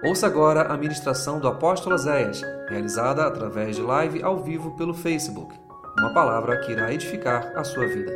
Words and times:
Ouça 0.00 0.28
agora 0.28 0.62
a 0.62 0.76
ministração 0.76 1.40
do 1.40 1.48
apóstolo 1.48 1.98
Zéias, 1.98 2.40
realizada 2.68 3.26
através 3.26 3.74
de 3.74 3.82
live 3.82 4.22
ao 4.22 4.38
vivo 4.38 4.76
pelo 4.76 4.94
Facebook. 4.94 5.52
Uma 5.98 6.14
palavra 6.14 6.60
que 6.60 6.70
irá 6.70 6.92
edificar 6.92 7.52
a 7.58 7.64
sua 7.64 7.84
vida. 7.84 8.12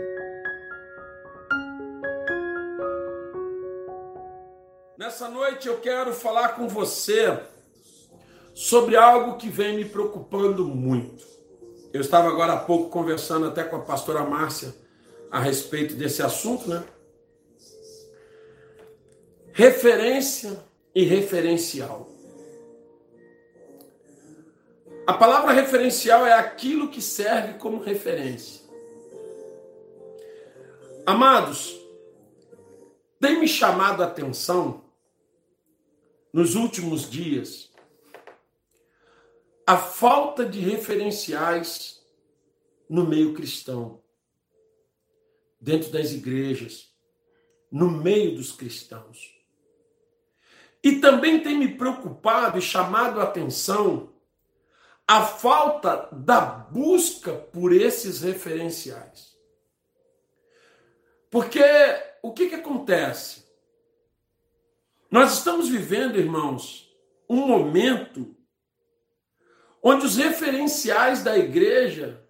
Nessa 4.97 5.29
noite 5.29 5.67
eu 5.67 5.81
quero 5.81 6.13
falar 6.13 6.51
com 6.51 6.69
você 6.69 7.37
sobre 8.55 8.95
algo 8.95 9.37
que 9.37 9.49
vem 9.49 9.75
me 9.75 9.85
preocupando 9.85 10.65
muito. 10.65 11.27
Eu 11.93 12.01
estava 12.01 12.29
agora 12.29 12.53
há 12.53 12.59
pouco 12.59 12.91
conversando 12.91 13.49
até 13.49 13.65
com 13.65 13.75
a 13.75 13.81
pastora 13.81 14.23
Márcia 14.23 14.73
a 15.33 15.41
respeito 15.41 15.97
desse 15.97 16.23
assunto, 16.23 16.69
né? 16.69 16.85
Referência 19.53 20.71
e 20.95 21.05
referencial. 21.05 22.09
A 25.07 25.15
palavra 25.15 25.53
referencial 25.53 26.27
é 26.27 26.33
aquilo 26.33 26.89
que 26.89 27.03
serve 27.03 27.55
como 27.59 27.83
referência. 27.83 28.63
Amados, 31.05 31.77
tem 33.21 33.41
me 33.41 33.49
chamado 33.49 34.03
a 34.03 34.07
atenção 34.07 34.85
nos 36.33 36.55
últimos 36.55 37.11
dias 37.11 37.73
a 39.67 39.77
falta 39.77 40.45
de 40.45 40.61
referenciais 40.61 42.05
no 42.89 43.07
meio 43.07 43.33
cristão, 43.33 44.03
dentro 45.61 45.91
das 45.91 46.13
igrejas, 46.13 46.93
no 47.71 47.91
meio 47.91 48.35
dos 48.35 48.53
cristãos. 48.53 49.32
E 50.83 50.97
também 50.97 51.41
tem 51.41 51.57
me 51.57 51.69
preocupado 51.69 52.59
e 52.59 52.63
chamado 52.63 53.21
a 53.21 53.25
atenção 53.25 54.13
a 55.07 55.25
falta 55.25 56.09
da 56.13 56.41
busca 56.41 57.35
por 57.35 57.73
esses 57.73 58.23
referenciais. 58.23 59.37
Porque 61.31 61.63
o 62.23 62.33
que, 62.33 62.49
que 62.49 62.55
acontece? 62.55 63.45
Nós 65.11 65.35
estamos 65.35 65.69
vivendo, 65.69 66.19
irmãos, 66.19 66.91
um 67.29 67.47
momento 67.47 68.35
onde 69.83 70.07
os 70.07 70.17
referenciais 70.17 71.23
da 71.23 71.37
igreja 71.37 72.23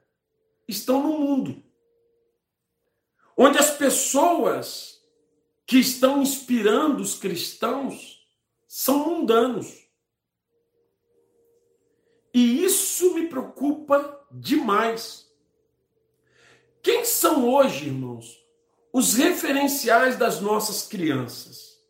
estão 0.67 1.03
no 1.03 1.19
mundo. 1.19 1.62
Onde 3.36 3.58
as 3.58 3.70
pessoas 3.77 5.00
que 5.67 5.78
estão 5.78 6.23
inspirando 6.23 7.03
os 7.03 7.14
cristãos 7.14 8.22
são 8.75 9.05
mundanos. 9.06 9.87
E 12.33 12.65
isso 12.65 13.12
me 13.12 13.27
preocupa 13.27 14.27
demais. 14.31 15.31
Quem 16.83 17.05
são 17.05 17.47
hoje, 17.47 17.89
irmãos, 17.89 18.42
os 18.91 19.12
referenciais 19.12 20.17
das 20.17 20.41
nossas 20.41 20.89
crianças? 20.89 21.83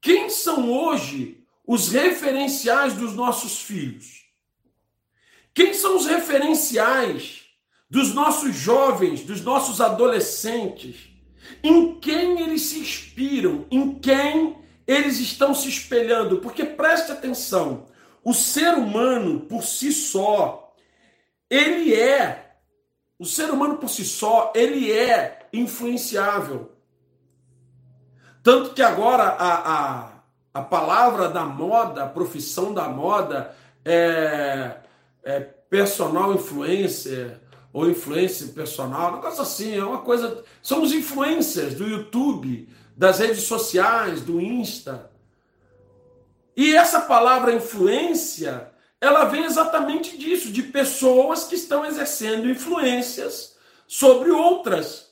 Quem 0.00 0.30
são 0.30 0.72
hoje 0.72 1.46
os 1.66 1.88
referenciais 1.88 2.94
dos 2.94 3.12
nossos 3.12 3.60
filhos? 3.60 4.24
Quem 5.52 5.74
são 5.74 5.94
os 5.94 6.06
referenciais 6.06 7.44
dos 7.90 8.14
nossos 8.14 8.56
jovens, 8.56 9.24
dos 9.24 9.42
nossos 9.42 9.78
adolescentes? 9.78 11.10
Em 11.62 12.00
quem 12.00 12.40
eles 12.40 12.62
se 12.62 12.78
inspiram? 12.78 13.66
Em 13.70 13.98
quem 13.98 14.58
eles 14.90 15.18
estão 15.18 15.54
se 15.54 15.68
espelhando? 15.68 16.38
Porque 16.38 16.64
preste 16.64 17.12
atenção, 17.12 17.86
o 18.24 18.34
ser 18.34 18.74
humano 18.74 19.40
por 19.40 19.62
si 19.62 19.92
só, 19.92 20.74
ele 21.48 21.94
é, 21.94 22.56
o 23.18 23.24
ser 23.24 23.50
humano 23.50 23.78
por 23.78 23.88
si 23.88 24.04
só, 24.04 24.52
ele 24.54 24.90
é 24.90 25.48
influenciável. 25.52 26.72
Tanto 28.42 28.72
que 28.72 28.82
agora 28.82 29.24
a, 29.24 29.74
a, 29.74 30.12
a 30.54 30.62
palavra 30.62 31.28
da 31.28 31.44
moda, 31.44 32.04
a 32.04 32.08
profissão 32.08 32.72
da 32.72 32.88
moda, 32.88 33.54
é 33.84 34.80
é, 35.22 35.40
personal 35.40 36.34
influencer 36.34 37.40
ou 37.72 37.88
influencer 37.88 38.48
personal, 38.48 39.12
um 39.12 39.16
negócio 39.16 39.42
assim, 39.42 39.76
é 39.76 39.84
uma 39.84 39.98
coisa. 39.98 40.42
Somos 40.60 40.92
influencers 40.92 41.74
do 41.74 41.86
YouTube, 41.86 42.68
das 42.96 43.18
redes 43.18 43.44
sociais, 43.44 44.20
do 44.22 44.40
Insta. 44.40 45.10
E 46.56 46.74
essa 46.74 47.00
palavra 47.00 47.54
influência, 47.54 48.70
ela 49.00 49.24
vem 49.24 49.44
exatamente 49.44 50.18
disso, 50.18 50.52
de 50.52 50.62
pessoas 50.62 51.44
que 51.44 51.54
estão 51.54 51.84
exercendo 51.84 52.50
influências 52.50 53.56
sobre 53.86 54.30
outras. 54.30 55.10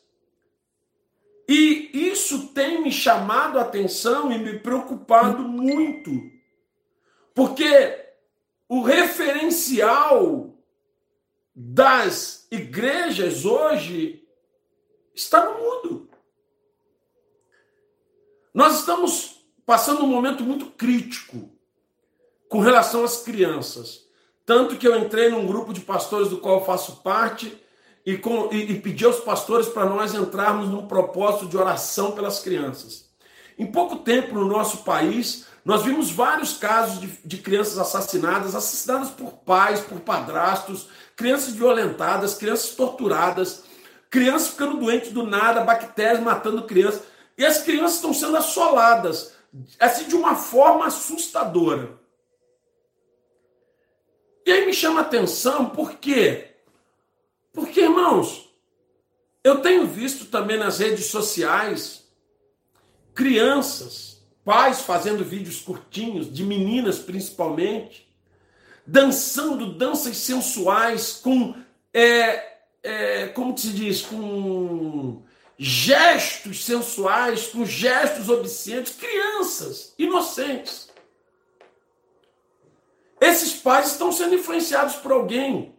E 1.49 1.91
isso 1.95 2.49
tem 2.49 2.83
me 2.83 2.93
chamado 2.93 3.59
a 3.59 3.63
atenção 3.63 4.31
e 4.31 4.39
me 4.39 4.59
preocupado 4.59 5.43
muito. 5.43 6.11
Porque 7.35 8.05
o 8.69 8.83
referencial 8.83 10.55
das 11.55 12.47
igrejas 12.51 13.47
hoje 13.47 14.23
está 15.15 15.45
no 15.45 15.59
mundo. 15.59 16.08
Nós 18.59 18.81
estamos 18.81 19.37
passando 19.65 20.03
um 20.03 20.09
momento 20.09 20.43
muito 20.43 20.67
crítico 20.67 21.49
com 22.49 22.59
relação 22.59 23.05
às 23.05 23.19
crianças. 23.19 24.01
Tanto 24.45 24.75
que 24.75 24.89
eu 24.89 24.99
entrei 24.99 25.29
num 25.29 25.47
grupo 25.47 25.73
de 25.73 25.81
pastores 25.81 26.29
do 26.29 26.39
qual 26.39 26.67
faço 26.67 26.97
parte 26.97 27.57
e, 28.05 28.17
com, 28.17 28.53
e, 28.53 28.73
e 28.73 28.81
pedi 28.81 29.05
aos 29.05 29.21
pastores 29.21 29.69
para 29.69 29.85
nós 29.85 30.13
entrarmos 30.13 30.69
num 30.71 30.89
propósito 30.89 31.47
de 31.47 31.57
oração 31.57 32.11
pelas 32.11 32.41
crianças. 32.41 33.09
Em 33.57 33.65
pouco 33.65 33.99
tempo 33.99 34.35
no 34.35 34.45
nosso 34.45 34.79
país, 34.79 35.47
nós 35.65 35.85
vimos 35.85 36.11
vários 36.11 36.55
casos 36.55 36.99
de, 37.01 37.07
de, 37.25 37.37
crianças 37.37 37.79
assassinadas, 37.79 38.57
assassinadas 38.57 39.11
por 39.11 39.35
pais, 39.35 39.79
por 39.83 40.01
padrastos, 40.01 40.89
crianças 41.15 41.55
violentadas, 41.55 42.35
crianças 42.35 42.71
torturadas, 42.71 43.63
crianças 44.11 44.49
ficando 44.49 44.79
doentes 44.79 45.13
do 45.13 45.23
nada, 45.23 45.61
bactérias 45.61 46.21
matando 46.21 46.65
crianças. 46.65 47.03
E 47.39 47.47
as 47.47 47.63
crianças 47.63 47.95
estão 47.95 48.13
sendo 48.13 48.37
assoladas, 48.37 49.33
assim, 49.79 50.09
de 50.09 50.17
uma 50.17 50.35
forma 50.35 50.87
assustadora. 50.87 51.97
E 54.45 54.51
aí 54.51 54.67
me 54.67 54.75
chama 54.75 55.03
atenção, 55.03 55.71
por 55.71 55.95
quê? 55.95 56.57
Porque, 57.53 57.83
irmãos, 57.83 58.53
eu 59.45 59.61
tenho 59.61 59.87
visto 59.87 60.27
também 60.27 60.59
nas 60.59 60.81
redes 60.81 61.07
sociais 61.07 62.09
crianças 63.15 64.21
pais 64.45 64.81
fazendo 64.81 65.25
vídeos 65.25 65.61
curtinhos, 65.61 66.33
de 66.33 66.43
meninas 66.43 66.99
principalmente, 66.99 68.09
dançando 68.87 69.75
danças 69.75 70.17
sensuais 70.17 71.21
com, 71.23 71.55
é, 71.93 72.59
é, 72.83 73.27
como 73.29 73.57
se 73.57 73.69
diz, 73.69 74.03
com 74.03 75.23
gestos 75.59 76.65
sensuais, 76.65 77.49
com 77.49 77.67
gestos 77.67 78.29
obscenos, 78.29 78.91
crianças 78.91 79.93
inocentes. 79.99 80.89
Esses 83.21 83.55
pais 83.55 83.89
estão 83.89 84.13
sendo 84.13 84.37
influenciados 84.37 84.95
por 84.97 85.11
alguém. 85.11 85.75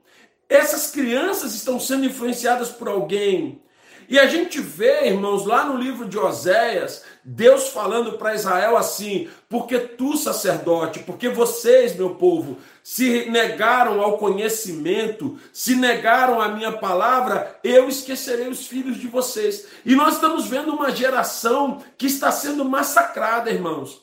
Essas 0.50 0.92
crianças 0.92 1.54
estão 1.54 1.80
sendo 1.80 2.06
influenciadas 2.06 2.70
por 2.70 2.90
alguém. 2.90 3.62
E 4.10 4.18
a 4.18 4.26
gente 4.26 4.60
vê, 4.60 5.06
irmãos, 5.06 5.46
lá 5.46 5.64
no 5.66 5.78
livro 5.78 6.08
de 6.08 6.18
Oséias, 6.18 7.04
Deus 7.24 7.70
falando 7.70 8.14
para 8.14 8.34
Israel 8.34 8.76
assim: 8.76 9.30
porque 9.48 9.78
tu, 9.78 10.18
sacerdote, 10.18 11.00
porque 11.02 11.30
vocês, 11.30 11.96
meu 11.96 12.16
povo, 12.16 12.58
se 12.84 13.30
negaram 13.30 14.02
ao 14.02 14.18
conhecimento, 14.18 15.40
se 15.54 15.76
negaram 15.76 16.42
à 16.42 16.48
minha 16.50 16.72
palavra, 16.72 17.60
eu 17.64 17.88
esquecerei 17.88 18.48
os 18.48 18.66
filhos 18.66 18.98
de 18.98 19.08
vocês. 19.08 19.68
E 19.86 19.96
nós 19.96 20.16
estamos 20.16 20.48
vendo 20.48 20.74
uma 20.74 20.90
geração 20.90 21.84
que 21.96 22.08
está 22.08 22.32
sendo 22.32 22.66
massacrada, 22.66 23.52
irmãos. 23.52 24.02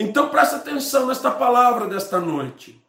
Então 0.00 0.30
presta 0.30 0.56
atenção 0.56 1.06
nesta 1.06 1.30
palavra 1.30 1.86
desta 1.86 2.18
noite. 2.18 2.84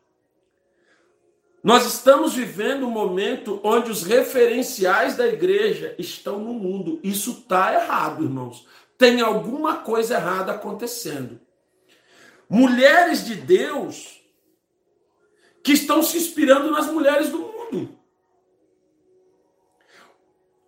Nós 1.67 1.85
estamos 1.85 2.33
vivendo 2.33 2.87
um 2.87 2.89
momento 2.89 3.59
onde 3.61 3.91
os 3.91 4.01
referenciais 4.01 5.17
da 5.17 5.27
igreja 5.27 5.93
estão 5.99 6.39
no 6.39 6.53
mundo. 6.53 6.97
Isso 7.03 7.31
está 7.31 7.73
errado, 7.73 8.23
irmãos. 8.23 8.65
Tem 8.97 9.19
alguma 9.19 9.75
coisa 9.79 10.13
errada 10.13 10.53
acontecendo. 10.53 11.37
Mulheres 12.47 13.25
de 13.25 13.35
Deus 13.35 14.21
que 15.61 15.73
estão 15.73 16.01
se 16.01 16.15
inspirando 16.15 16.71
nas 16.71 16.85
mulheres 16.85 17.27
do 17.27 17.39
mundo. 17.39 17.99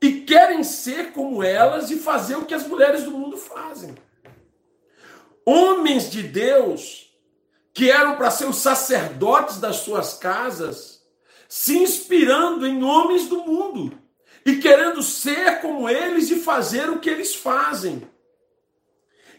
E 0.01 0.19
querem 0.23 0.65
ser 0.65 1.13
como 1.13 1.41
elas 1.41 1.89
e 1.91 1.95
fazer 1.95 2.35
o 2.35 2.45
que 2.45 2.53
as 2.53 2.67
mulheres 2.67 3.05
do 3.05 3.11
mundo 3.11 3.37
fazem. 3.37 3.95
homens 5.45 6.11
de 6.11 6.23
Deus, 6.23 7.09
que 7.73 7.89
eram 7.89 8.17
para 8.17 8.29
ser 8.29 8.49
os 8.49 8.57
sacerdotes 8.57 9.57
das 9.57 9.77
suas 9.77 10.13
casas, 10.15 10.88
se 11.49 11.75
inspirando 11.79 12.67
em 12.67 12.83
homens 12.83 13.27
do 13.27 13.43
mundo 13.43 13.99
e 14.45 14.57
querendo 14.57 15.01
ser 15.01 15.59
como 15.61 15.89
eles 15.89 16.29
e 16.29 16.35
fazer 16.35 16.91
o 16.91 16.99
que 16.99 17.09
eles 17.09 17.33
fazem. 17.33 18.07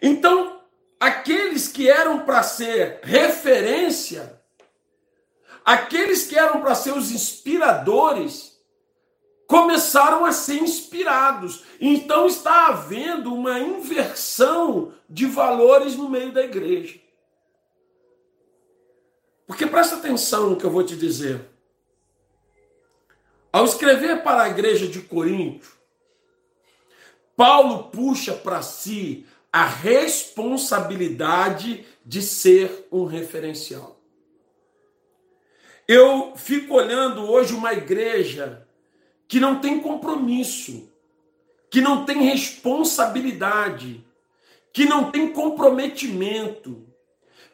Então, 0.02 0.60
aqueles 0.98 1.68
que 1.68 1.88
eram 1.88 2.24
para 2.24 2.42
ser 2.42 2.98
referência, 3.04 4.42
aqueles 5.64 6.26
que 6.26 6.36
eram 6.36 6.60
para 6.60 6.74
ser 6.74 6.96
os 6.96 7.12
inspiradores, 7.12 8.60
começaram 9.46 10.24
a 10.24 10.32
ser 10.32 10.60
inspirados. 10.60 11.62
Então 11.80 12.26
está 12.26 12.68
havendo 12.68 13.32
uma 13.32 13.60
inversão 13.60 14.92
de 15.08 15.26
valores 15.26 15.94
no 15.94 16.08
meio 16.08 16.32
da 16.32 16.42
igreja. 16.42 16.98
Porque 19.46 19.66
presta 19.66 19.94
atenção 19.94 20.50
no 20.50 20.56
que 20.56 20.64
eu 20.64 20.70
vou 20.70 20.84
te 20.84 20.96
dizer. 20.96 21.49
Ao 23.52 23.64
escrever 23.64 24.22
para 24.22 24.44
a 24.44 24.48
igreja 24.48 24.86
de 24.86 25.00
Corinto, 25.00 25.76
Paulo 27.36 27.82
puxa 27.84 28.32
para 28.32 28.62
si 28.62 29.26
a 29.52 29.66
responsabilidade 29.66 31.84
de 32.06 32.22
ser 32.22 32.86
um 32.92 33.04
referencial. 33.04 33.98
Eu 35.88 36.34
fico 36.36 36.74
olhando 36.74 37.28
hoje 37.28 37.52
uma 37.52 37.72
igreja 37.72 38.64
que 39.26 39.40
não 39.40 39.60
tem 39.60 39.80
compromisso, 39.80 40.88
que 41.68 41.80
não 41.80 42.04
tem 42.04 42.22
responsabilidade, 42.22 44.06
que 44.72 44.84
não 44.84 45.10
tem 45.10 45.32
comprometimento. 45.32 46.86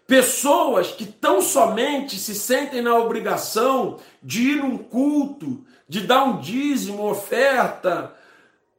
Pessoas 0.06 0.93
que 0.93 1.06
tão 1.06 1.40
somente 1.40 2.19
se 2.19 2.34
sentem 2.34 2.82
na 2.82 2.94
obrigação 2.96 3.98
de 4.22 4.50
ir 4.50 4.56
num 4.56 4.76
culto, 4.76 5.64
de 5.88 6.00
dar 6.00 6.24
um 6.24 6.40
dízimo, 6.40 7.08
oferta, 7.08 8.14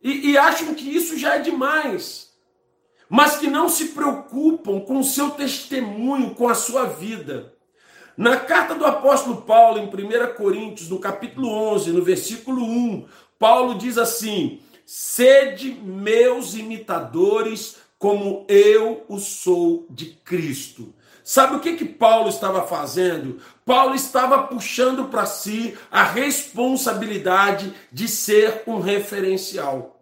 e, 0.01 0.31
e 0.31 0.37
acham 0.37 0.73
que 0.73 0.89
isso 0.89 1.17
já 1.17 1.35
é 1.35 1.39
demais, 1.39 2.33
mas 3.09 3.37
que 3.37 3.47
não 3.47 3.69
se 3.69 3.89
preocupam 3.89 4.79
com 4.79 4.99
o 4.99 5.03
seu 5.03 5.31
testemunho, 5.31 6.35
com 6.35 6.47
a 6.47 6.55
sua 6.55 6.85
vida. 6.85 7.53
Na 8.15 8.37
carta 8.37 8.73
do 8.73 8.85
apóstolo 8.85 9.43
Paulo, 9.43 9.79
em 9.79 9.87
1 9.87 10.35
Coríntios, 10.35 10.89
no 10.89 10.99
capítulo 10.99 11.49
11, 11.49 11.91
no 11.91 12.03
versículo 12.03 12.63
1, 12.63 13.05
Paulo 13.37 13.75
diz 13.75 13.97
assim: 13.97 14.59
Sede 14.85 15.71
meus 15.71 16.55
imitadores, 16.55 17.77
como 17.99 18.45
eu 18.47 19.05
o 19.07 19.19
sou 19.19 19.85
de 19.89 20.07
Cristo. 20.23 20.93
Sabe 21.23 21.57
o 21.57 21.59
que 21.59 21.75
que 21.75 21.85
Paulo 21.85 22.29
estava 22.29 22.65
fazendo? 22.65 23.39
Paulo 23.67 23.95
estava 23.95 24.43
puxando 24.43 25.09
para 25.09 25.25
si 25.25 25.77
a 25.91 26.01
responsabilidade 26.01 27.75
de 27.91 28.07
ser 28.07 28.63
um 28.65 28.79
referencial. 28.79 30.01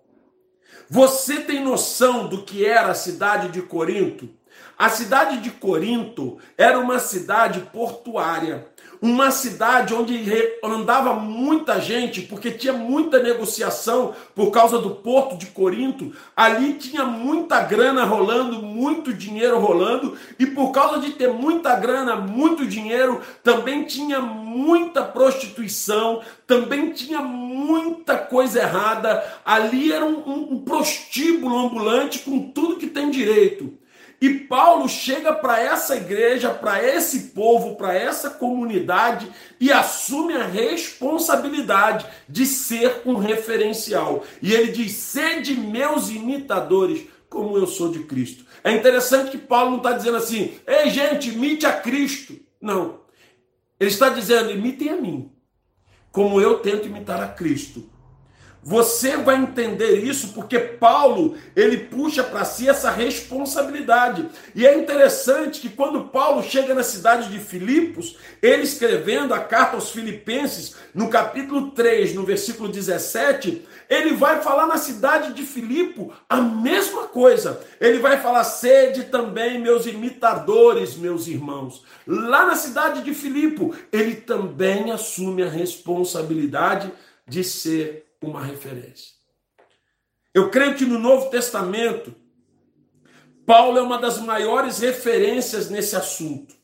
Você 0.88 1.40
tem 1.42 1.64
noção 1.64 2.28
do 2.28 2.44
que 2.44 2.64
era 2.64 2.92
a 2.92 2.94
cidade 2.94 3.50
de 3.50 3.64
Corinto? 3.64 4.30
A 4.78 4.88
cidade 4.88 5.42
de 5.42 5.50
Corinto 5.50 6.38
era 6.56 6.78
uma 6.78 7.00
cidade 7.00 7.62
portuária 7.74 8.68
uma 9.06 9.30
cidade 9.30 9.94
onde 9.94 10.26
andava 10.64 11.14
muita 11.14 11.80
gente, 11.80 12.24
porque 12.24 12.50
tinha 12.50 12.74
muita 12.74 13.22
negociação 13.22 14.16
por 14.34 14.50
causa 14.50 14.80
do 14.80 14.90
porto 14.90 15.38
de 15.38 15.46
Corinto. 15.46 16.12
Ali 16.36 16.74
tinha 16.74 17.06
muita 17.06 17.62
grana 17.62 18.04
rolando, 18.04 18.64
muito 18.64 19.14
dinheiro 19.14 19.60
rolando, 19.60 20.18
e 20.40 20.48
por 20.48 20.72
causa 20.72 21.00
de 21.00 21.12
ter 21.12 21.32
muita 21.32 21.76
grana, 21.76 22.16
muito 22.16 22.66
dinheiro, 22.66 23.22
também 23.44 23.84
tinha 23.84 24.20
muita 24.20 25.04
prostituição, 25.04 26.22
também 26.48 26.92
tinha 26.92 27.22
muita 27.22 28.18
coisa 28.18 28.60
errada. 28.60 29.24
Ali 29.46 29.94
era 29.94 30.04
um, 30.04 30.54
um, 30.54 30.60
prostíbulo 30.64 31.60
ambulante 31.60 32.20
com 32.20 32.40
tudo 32.40 32.78
que 32.78 32.88
tem 32.88 33.12
direito. 33.12 33.85
E 34.22 34.30
Paulo 34.30 34.88
chega 34.88 35.34
para 35.34 35.62
essa 35.62 35.96
igreja, 35.96 36.50
para 36.50 36.84
esse 36.84 37.28
povo, 37.30 37.76
para 37.76 37.94
essa 37.94 38.30
comunidade 38.30 39.30
e 39.60 39.72
assume 39.72 40.36
a 40.36 40.46
responsabilidade 40.46 42.06
de 42.28 42.46
ser 42.46 43.02
um 43.06 43.16
referencial. 43.18 44.24
E 44.42 44.54
ele 44.54 44.72
diz: 44.72 44.94
sede 44.94 45.54
meus 45.56 46.10
imitadores, 46.10 47.08
como 47.30 47.58
eu 47.58 47.68
sou 47.68 47.92
de 47.92 48.00
Cristo. 48.00 48.46
É 48.64 48.72
interessante 48.72 49.32
que 49.32 49.38
Paulo 49.38 49.72
não 49.72 49.78
está 49.78 49.92
dizendo 49.92 50.18
assim, 50.18 50.56
ei 50.66 50.90
gente, 50.90 51.30
imite 51.30 51.66
a 51.66 51.74
Cristo. 51.74 52.36
Não. 52.60 53.02
Ele 53.80 53.90
está 53.90 54.10
dizendo, 54.10 54.52
imitem 54.52 54.90
a 54.90 54.96
mim, 54.96 55.32
como 56.12 56.40
eu 56.40 56.60
tento 56.60 56.88
imitar 56.88 57.22
a 57.22 57.28
Cristo. 57.28 57.90
Você 58.68 59.16
vai 59.16 59.36
entender 59.36 59.98
isso 59.98 60.30
porque 60.30 60.58
Paulo, 60.58 61.38
ele 61.56 61.78
puxa 61.78 62.24
para 62.24 62.44
si 62.44 62.68
essa 62.68 62.90
responsabilidade. 62.90 64.28
E 64.56 64.66
é 64.66 64.76
interessante 64.76 65.62
que 65.62 65.70
quando 65.70 66.06
Paulo 66.06 66.42
chega 66.42 66.74
na 66.74 66.82
cidade 66.82 67.30
de 67.30 67.38
Filipos, 67.38 68.18
ele 68.42 68.64
escrevendo 68.64 69.36
a 69.36 69.40
carta 69.40 69.76
aos 69.76 69.92
filipenses, 69.92 70.78
no 70.96 71.12
capítulo 71.12 71.70
3, 71.74 72.16
no 72.16 72.24
versículo 72.24 72.68
17, 72.68 73.68
ele 73.88 74.16
vai 74.16 74.42
falar 74.42 74.66
na 74.66 74.78
cidade 74.78 75.34
de 75.34 75.44
Filipo 75.44 76.12
a 76.28 76.42
mesma 76.42 77.04
coisa. 77.04 77.62
Ele 77.80 78.00
vai 78.00 78.20
falar: 78.20 78.44
sede 78.46 79.04
também 79.04 79.62
meus 79.62 79.86
imitadores, 79.86 80.96
meus 80.96 81.28
irmãos. 81.28 81.84
Lá 82.08 82.48
na 82.48 82.56
cidade 82.56 83.04
de 83.04 83.14
Filipo, 83.14 83.76
ele 83.92 84.16
também 84.16 84.92
assume 84.92 85.44
a 85.44 85.50
responsabilidade 85.50 86.92
de 87.28 87.44
ser 87.44 88.05
uma 88.30 88.44
referência. 88.44 89.16
Eu 90.34 90.50
creio 90.50 90.76
que 90.76 90.86
no 90.86 91.00
Novo 91.00 91.30
Testamento, 91.30 92.14
Paulo 93.46 93.78
é 93.78 93.82
uma 93.82 93.98
das 93.98 94.20
maiores 94.20 94.80
referências 94.80 95.70
nesse 95.70 95.96
assunto. 95.96 96.56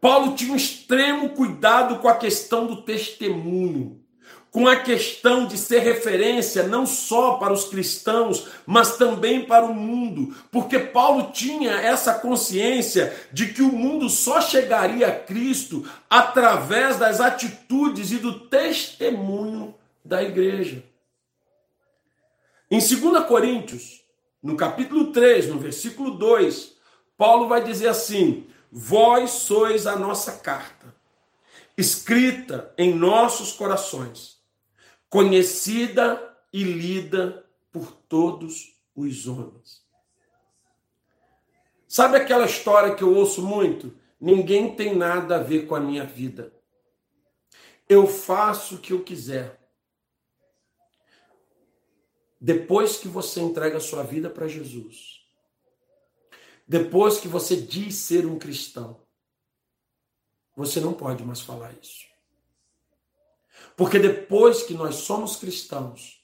Paulo 0.00 0.34
tinha 0.34 0.52
um 0.52 0.56
extremo 0.56 1.28
cuidado 1.30 2.00
com 2.00 2.08
a 2.08 2.16
questão 2.16 2.66
do 2.66 2.82
testemunho, 2.82 4.00
com 4.50 4.66
a 4.66 4.74
questão 4.74 5.46
de 5.46 5.56
ser 5.56 5.78
referência 5.78 6.64
não 6.64 6.84
só 6.84 7.34
para 7.34 7.52
os 7.52 7.66
cristãos, 7.66 8.48
mas 8.66 8.96
também 8.96 9.44
para 9.44 9.64
o 9.64 9.72
mundo, 9.72 10.34
porque 10.50 10.78
Paulo 10.78 11.30
tinha 11.32 11.72
essa 11.72 12.14
consciência 12.14 13.14
de 13.32 13.52
que 13.52 13.62
o 13.62 13.70
mundo 13.70 14.10
só 14.10 14.40
chegaria 14.40 15.06
a 15.06 15.14
Cristo 15.14 15.88
através 16.10 16.96
das 16.96 17.20
atitudes 17.20 18.10
e 18.10 18.16
do 18.16 18.40
testemunho 18.40 19.74
da 20.04 20.22
igreja. 20.22 20.84
Em 22.70 22.78
2 22.78 23.26
Coríntios, 23.26 24.04
no 24.42 24.56
capítulo 24.56 25.12
3, 25.12 25.48
no 25.48 25.58
versículo 25.58 26.12
2, 26.12 26.76
Paulo 27.16 27.46
vai 27.46 27.62
dizer 27.62 27.88
assim: 27.88 28.48
Vós 28.70 29.30
sois 29.30 29.86
a 29.86 29.94
nossa 29.94 30.38
carta, 30.38 30.94
escrita 31.76 32.72
em 32.76 32.94
nossos 32.94 33.52
corações, 33.52 34.40
conhecida 35.08 36.36
e 36.52 36.64
lida 36.64 37.44
por 37.70 37.92
todos 37.92 38.74
os 38.96 39.26
homens. 39.26 39.82
Sabe 41.86 42.16
aquela 42.16 42.46
história 42.46 42.94
que 42.94 43.04
eu 43.04 43.14
ouço 43.14 43.42
muito? 43.42 43.94
Ninguém 44.18 44.74
tem 44.74 44.96
nada 44.96 45.36
a 45.36 45.42
ver 45.42 45.66
com 45.66 45.74
a 45.74 45.80
minha 45.80 46.04
vida. 46.04 46.52
Eu 47.88 48.06
faço 48.06 48.76
o 48.76 48.78
que 48.78 48.92
eu 48.92 49.02
quiser. 49.02 49.61
Depois 52.44 52.96
que 52.96 53.06
você 53.06 53.40
entrega 53.40 53.76
a 53.76 53.80
sua 53.80 54.02
vida 54.02 54.28
para 54.28 54.48
Jesus, 54.48 55.20
depois 56.66 57.20
que 57.20 57.28
você 57.28 57.54
diz 57.54 57.94
ser 57.94 58.26
um 58.26 58.36
cristão, 58.36 59.00
você 60.56 60.80
não 60.80 60.92
pode 60.92 61.22
mais 61.22 61.40
falar 61.40 61.72
isso. 61.80 62.04
Porque 63.76 63.96
depois 63.96 64.64
que 64.64 64.74
nós 64.74 64.96
somos 64.96 65.36
cristãos, 65.36 66.20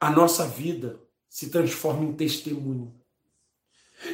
a 0.00 0.10
nossa 0.10 0.48
vida 0.48 0.98
se 1.28 1.50
transforma 1.50 2.02
em 2.02 2.14
testemunho. 2.14 2.98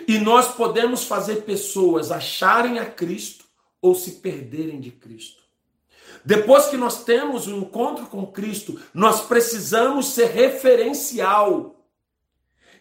E 0.08 0.18
nós 0.18 0.52
podemos 0.56 1.04
fazer 1.04 1.44
pessoas 1.44 2.10
acharem 2.10 2.80
a 2.80 2.90
Cristo 2.90 3.44
ou 3.80 3.94
se 3.94 4.16
perderem 4.16 4.80
de 4.80 4.90
Cristo. 4.90 5.41
Depois 6.25 6.67
que 6.67 6.76
nós 6.76 7.05
temos 7.05 7.47
um 7.47 7.59
encontro 7.59 8.07
com 8.07 8.26
Cristo, 8.26 8.81
nós 8.95 9.23
precisamos 9.23 10.07
ser 10.07 10.26
referencial. 10.26 11.76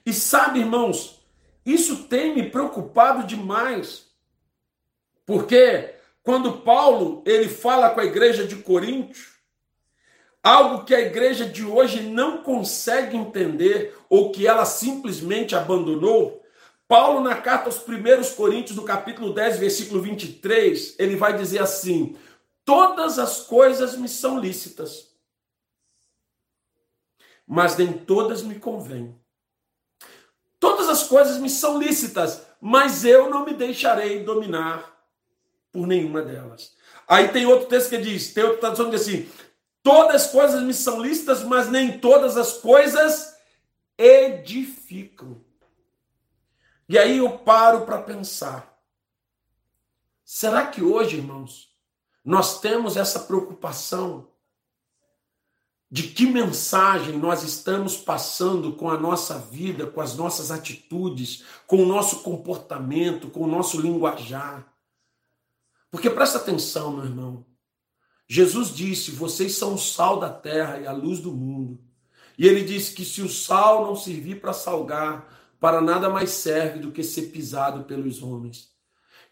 E 0.06 0.14
sabe, 0.14 0.60
irmãos, 0.60 1.24
isso 1.66 2.04
tem 2.04 2.36
me 2.36 2.50
preocupado 2.50 3.26
demais. 3.26 4.08
Porque 5.26 5.96
quando 6.24 6.60
Paulo 6.60 7.24
ele 7.26 7.50
fala 7.50 7.90
com 7.90 8.00
a 8.00 8.06
igreja 8.06 8.46
de 8.46 8.58
Coríntios, 8.58 9.32
algo 10.44 10.84
que 10.84 10.94
a 10.94 11.02
igreja 11.02 11.46
de 11.46 11.64
hoje 11.64 12.02
não 12.02 12.44
consegue 12.44 13.16
entender 13.16 13.96
ou 14.10 14.32
que 14.32 14.48
ela 14.48 14.66
simplesmente 14.66 15.56
abandonou, 15.56 16.42
Paulo, 16.88 17.22
na 17.22 17.36
carta 17.36 17.68
aos 17.68 17.78
primeiros 17.78 18.32
Coríntios, 18.32 18.76
no 18.76 18.84
capítulo 18.84 19.34
10, 19.34 19.60
versículo 19.60 20.02
23, 20.02 20.96
ele 21.00 21.16
vai 21.16 21.38
dizer 21.38 21.62
assim: 21.62 22.18
Todas 22.64 23.18
as 23.18 23.42
coisas 23.42 23.96
me 23.96 24.08
são 24.08 24.40
lícitas, 24.40 25.12
mas 27.46 27.76
nem 27.78 27.92
todas 27.94 28.42
me 28.44 28.60
convêm. 28.60 29.20
Todas 30.60 30.88
as 30.88 31.04
coisas 31.04 31.38
me 31.38 31.50
são 31.50 31.80
lícitas, 31.80 32.46
mas 32.62 33.04
eu 33.04 33.30
não 33.30 33.44
me 33.44 33.54
deixarei 33.54 34.24
dominar 34.24 34.92
por 35.72 35.88
nenhuma 35.88 36.22
delas. 36.22 36.76
Aí 37.08 37.30
tem 37.30 37.46
outro 37.46 37.68
texto 37.68 37.90
que 37.90 37.98
diz, 37.98 38.34
tem 38.34 38.44
outra 38.44 38.60
tradução 38.60 38.86
que 38.86 38.92
diz 38.92 39.02
assim: 39.02 39.30
todas 39.82 40.24
as 40.24 40.32
coisas 40.32 40.62
me 40.62 40.74
são 40.74 41.02
lícitas, 41.02 41.44
mas 41.44 41.70
nem 41.70 42.00
todas 42.00 42.38
as 42.38 42.54
coisas 42.54 43.36
edificam. 43.98 45.44
E 46.88 46.98
aí 46.98 47.18
eu 47.18 47.40
paro 47.40 47.86
para 47.86 48.02
pensar: 48.02 48.80
será 50.24 50.68
que 50.68 50.84
hoje, 50.84 51.18
irmãos, 51.18 51.71
nós 52.24 52.60
temos 52.60 52.98
essa 52.98 53.20
preocupação 53.20 54.28
de 55.90 56.04
que 56.04 56.26
mensagem 56.26 57.18
nós 57.18 57.44
estamos 57.44 57.98
passando 57.98 58.74
com 58.74 58.90
a 58.90 58.98
nossa 58.98 59.38
vida, 59.38 59.86
com 59.86 60.00
as 60.00 60.16
nossas 60.16 60.50
atitudes, 60.50 61.44
com 61.68 61.84
o 61.84 61.86
nosso 61.86 62.20
comportamento, 62.20 63.30
com 63.30 63.42
o 63.42 63.48
nosso 63.48 63.82
linguajar? 63.82 64.66
Porque 65.90 66.10
presta 66.10 66.38
atenção, 66.38 66.94
meu 66.94 67.04
irmão. 67.04 67.46
Jesus 68.26 68.74
disse: 68.74 69.12
Vocês 69.12 69.56
são 69.56 69.74
o 69.74 69.78
sal 69.78 70.18
da 70.18 70.30
terra 70.30 70.80
e 70.80 70.88
a 70.88 70.94
luz 70.94 71.20
do 71.20 71.34
mundo. 71.34 71.78
E 72.38 72.48
ele 72.48 72.64
disse 72.64 72.94
que 72.94 73.04
se 73.04 73.22
o 73.22 73.28
sal 73.28 73.86
não 73.86 73.96
servir 73.96 74.40
para 74.40 74.54
salgar, 74.54 75.28
para 75.60 75.82
nada 75.82 76.10
mais 76.10 76.30
serve 76.32 76.80
do 76.80 76.92
que 76.92 77.04
ser 77.04 77.24
pisado 77.24 77.84
pelos 77.84 78.24
homens. 78.24 78.71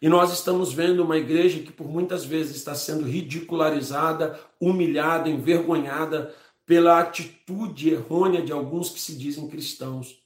E 0.00 0.08
nós 0.08 0.32
estamos 0.32 0.72
vendo 0.72 1.02
uma 1.02 1.18
igreja 1.18 1.60
que 1.60 1.70
por 1.70 1.86
muitas 1.86 2.24
vezes 2.24 2.56
está 2.56 2.74
sendo 2.74 3.04
ridicularizada, 3.04 4.40
humilhada, 4.58 5.28
envergonhada 5.28 6.34
pela 6.64 7.00
atitude 7.00 7.90
errônea 7.90 8.40
de 8.40 8.52
alguns 8.52 8.88
que 8.88 9.00
se 9.00 9.14
dizem 9.14 9.48
cristãos. 9.48 10.22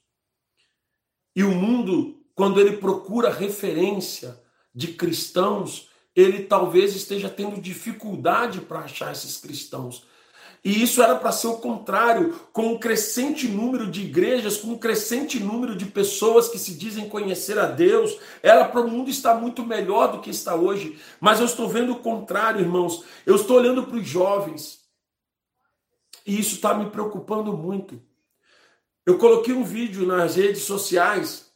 E 1.35 1.43
o 1.43 1.51
mundo, 1.51 2.23
quando 2.33 2.59
ele 2.61 2.77
procura 2.77 3.29
referência 3.29 4.39
de 4.73 4.89
cristãos, 4.89 5.89
ele 6.15 6.43
talvez 6.43 6.95
esteja 6.95 7.29
tendo 7.29 7.59
dificuldade 7.59 8.61
para 8.61 8.79
achar 8.79 9.11
esses 9.11 9.37
cristãos. 9.37 10.05
E 10.65 10.81
isso 10.81 11.03
era 11.03 11.15
para 11.15 11.31
ser 11.31 11.45
o 11.45 11.57
contrário, 11.57 12.33
com 12.51 12.73
um 12.73 12.79
crescente 12.79 13.47
número 13.47 13.85
de 13.85 14.01
igrejas, 14.01 14.57
com 14.57 14.69
um 14.69 14.77
crescente 14.79 15.39
número 15.39 15.75
de 15.75 15.85
pessoas 15.85 16.49
que 16.49 16.57
se 16.57 16.73
dizem 16.73 17.07
conhecer 17.07 17.59
a 17.59 17.67
Deus, 17.67 18.17
era 18.41 18.65
para 18.65 18.81
o 18.81 18.89
mundo 18.89 19.11
estar 19.11 19.35
muito 19.35 19.63
melhor 19.63 20.11
do 20.11 20.21
que 20.21 20.31
está 20.31 20.55
hoje. 20.55 20.99
Mas 21.21 21.39
eu 21.39 21.45
estou 21.45 21.69
vendo 21.69 21.91
o 21.91 21.99
contrário, 21.99 22.61
irmãos. 22.61 23.03
Eu 23.27 23.35
estou 23.35 23.57
olhando 23.57 23.85
para 23.85 23.97
os 23.97 24.07
jovens. 24.07 24.79
E 26.25 26.39
isso 26.39 26.55
está 26.55 26.73
me 26.73 26.89
preocupando 26.89 27.53
muito. 27.53 28.01
Eu 29.05 29.19
coloquei 29.19 29.53
um 29.53 29.63
vídeo 29.63 30.03
nas 30.07 30.35
redes 30.35 30.63
sociais 30.63 31.53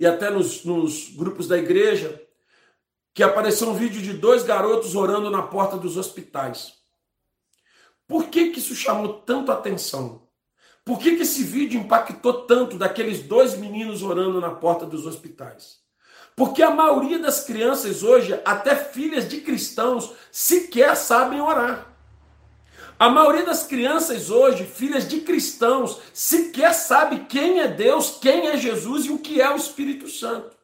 e 0.00 0.06
até 0.06 0.30
nos, 0.30 0.64
nos 0.64 1.10
grupos 1.10 1.46
da 1.46 1.58
igreja 1.58 2.18
que 3.12 3.22
apareceu 3.22 3.68
um 3.68 3.74
vídeo 3.74 4.00
de 4.00 4.14
dois 4.14 4.42
garotos 4.42 4.94
orando 4.94 5.28
na 5.28 5.42
porta 5.42 5.76
dos 5.76 5.98
hospitais. 5.98 6.77
Por 8.08 8.28
que, 8.28 8.50
que 8.50 8.58
isso 8.58 8.74
chamou 8.74 9.20
tanto 9.20 9.52
atenção? 9.52 10.22
Por 10.82 10.98
que, 10.98 11.16
que 11.16 11.22
esse 11.22 11.44
vídeo 11.44 11.78
impactou 11.78 12.46
tanto 12.46 12.78
daqueles 12.78 13.22
dois 13.22 13.54
meninos 13.58 14.02
orando 14.02 14.40
na 14.40 14.50
porta 14.50 14.86
dos 14.86 15.06
hospitais? 15.06 15.80
Porque 16.34 16.62
a 16.62 16.70
maioria 16.70 17.18
das 17.18 17.44
crianças 17.44 18.02
hoje, 18.02 18.40
até 18.44 18.74
filhas 18.74 19.28
de 19.28 19.42
cristãos, 19.42 20.12
sequer 20.32 20.96
sabem 20.96 21.40
orar. 21.40 21.94
A 22.98 23.10
maioria 23.10 23.44
das 23.44 23.64
crianças 23.64 24.30
hoje, 24.30 24.64
filhas 24.64 25.06
de 25.06 25.20
cristãos, 25.20 26.00
sequer 26.12 26.72
sabe 26.72 27.26
quem 27.26 27.60
é 27.60 27.68
Deus, 27.68 28.18
quem 28.20 28.48
é 28.48 28.56
Jesus 28.56 29.04
e 29.04 29.10
o 29.10 29.18
que 29.18 29.40
é 29.40 29.50
o 29.50 29.56
Espírito 29.56 30.08
Santo. 30.08 30.57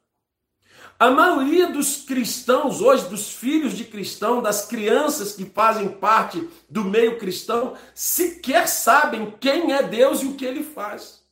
A 0.98 1.10
maioria 1.10 1.66
dos 1.66 1.96
cristãos 2.04 2.80
hoje, 2.80 3.08
dos 3.08 3.30
filhos 3.32 3.76
de 3.76 3.84
cristão, 3.84 4.40
das 4.40 4.66
crianças 4.66 5.32
que 5.32 5.44
fazem 5.44 5.88
parte 5.88 6.48
do 6.70 6.84
meio 6.84 7.18
cristão, 7.18 7.74
sequer 7.94 8.68
sabem 8.68 9.34
quem 9.40 9.72
é 9.72 9.82
Deus 9.82 10.22
e 10.22 10.26
o 10.26 10.34
que 10.34 10.44
ele 10.44 10.62
faz. 10.62 11.24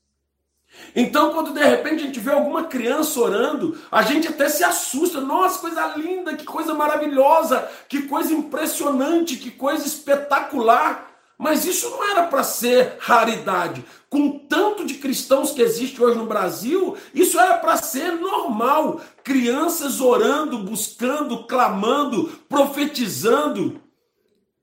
Então, 0.97 1.33
quando 1.33 1.53
de 1.53 1.63
repente 1.63 2.03
a 2.03 2.07
gente 2.07 2.19
vê 2.19 2.33
alguma 2.33 2.65
criança 2.65 3.21
orando, 3.21 3.79
a 3.91 4.03
gente 4.03 4.27
até 4.27 4.49
se 4.49 4.65
assusta. 4.65 5.21
Nossa, 5.21 5.61
coisa 5.61 5.95
linda, 5.97 6.37
que 6.37 6.45
coisa 6.45 6.75
maravilhosa, 6.75 7.69
que 7.89 8.03
coisa 8.03 8.33
impressionante, 8.33 9.37
que 9.37 9.51
coisa 9.51 9.87
espetacular. 9.87 11.12
Mas 11.43 11.65
isso 11.65 11.91
não 11.91 12.09
era 12.09 12.29
para 12.29 12.45
ser 12.45 12.99
raridade. 13.01 13.85
Com 14.09 14.39
tanto 14.39 14.87
de 14.87 14.95
cristãos 14.95 15.51
que 15.51 15.61
existe 15.61 16.01
hoje 16.01 16.17
no 16.17 16.25
Brasil, 16.25 16.97
isso 17.13 17.37
era 17.37 17.57
para 17.59 17.77
ser 17.79 18.13
normal. 18.13 19.01
Crianças 19.25 20.01
orando, 20.01 20.59
buscando, 20.59 21.43
clamando, 21.43 22.29
profetizando. 22.49 23.81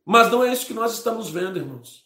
Mas 0.05 0.31
não 0.31 0.41
é 0.41 0.53
isso 0.53 0.65
que 0.65 0.73
nós 0.73 0.93
estamos 0.93 1.29
vendo, 1.29 1.57
irmãos. 1.57 2.05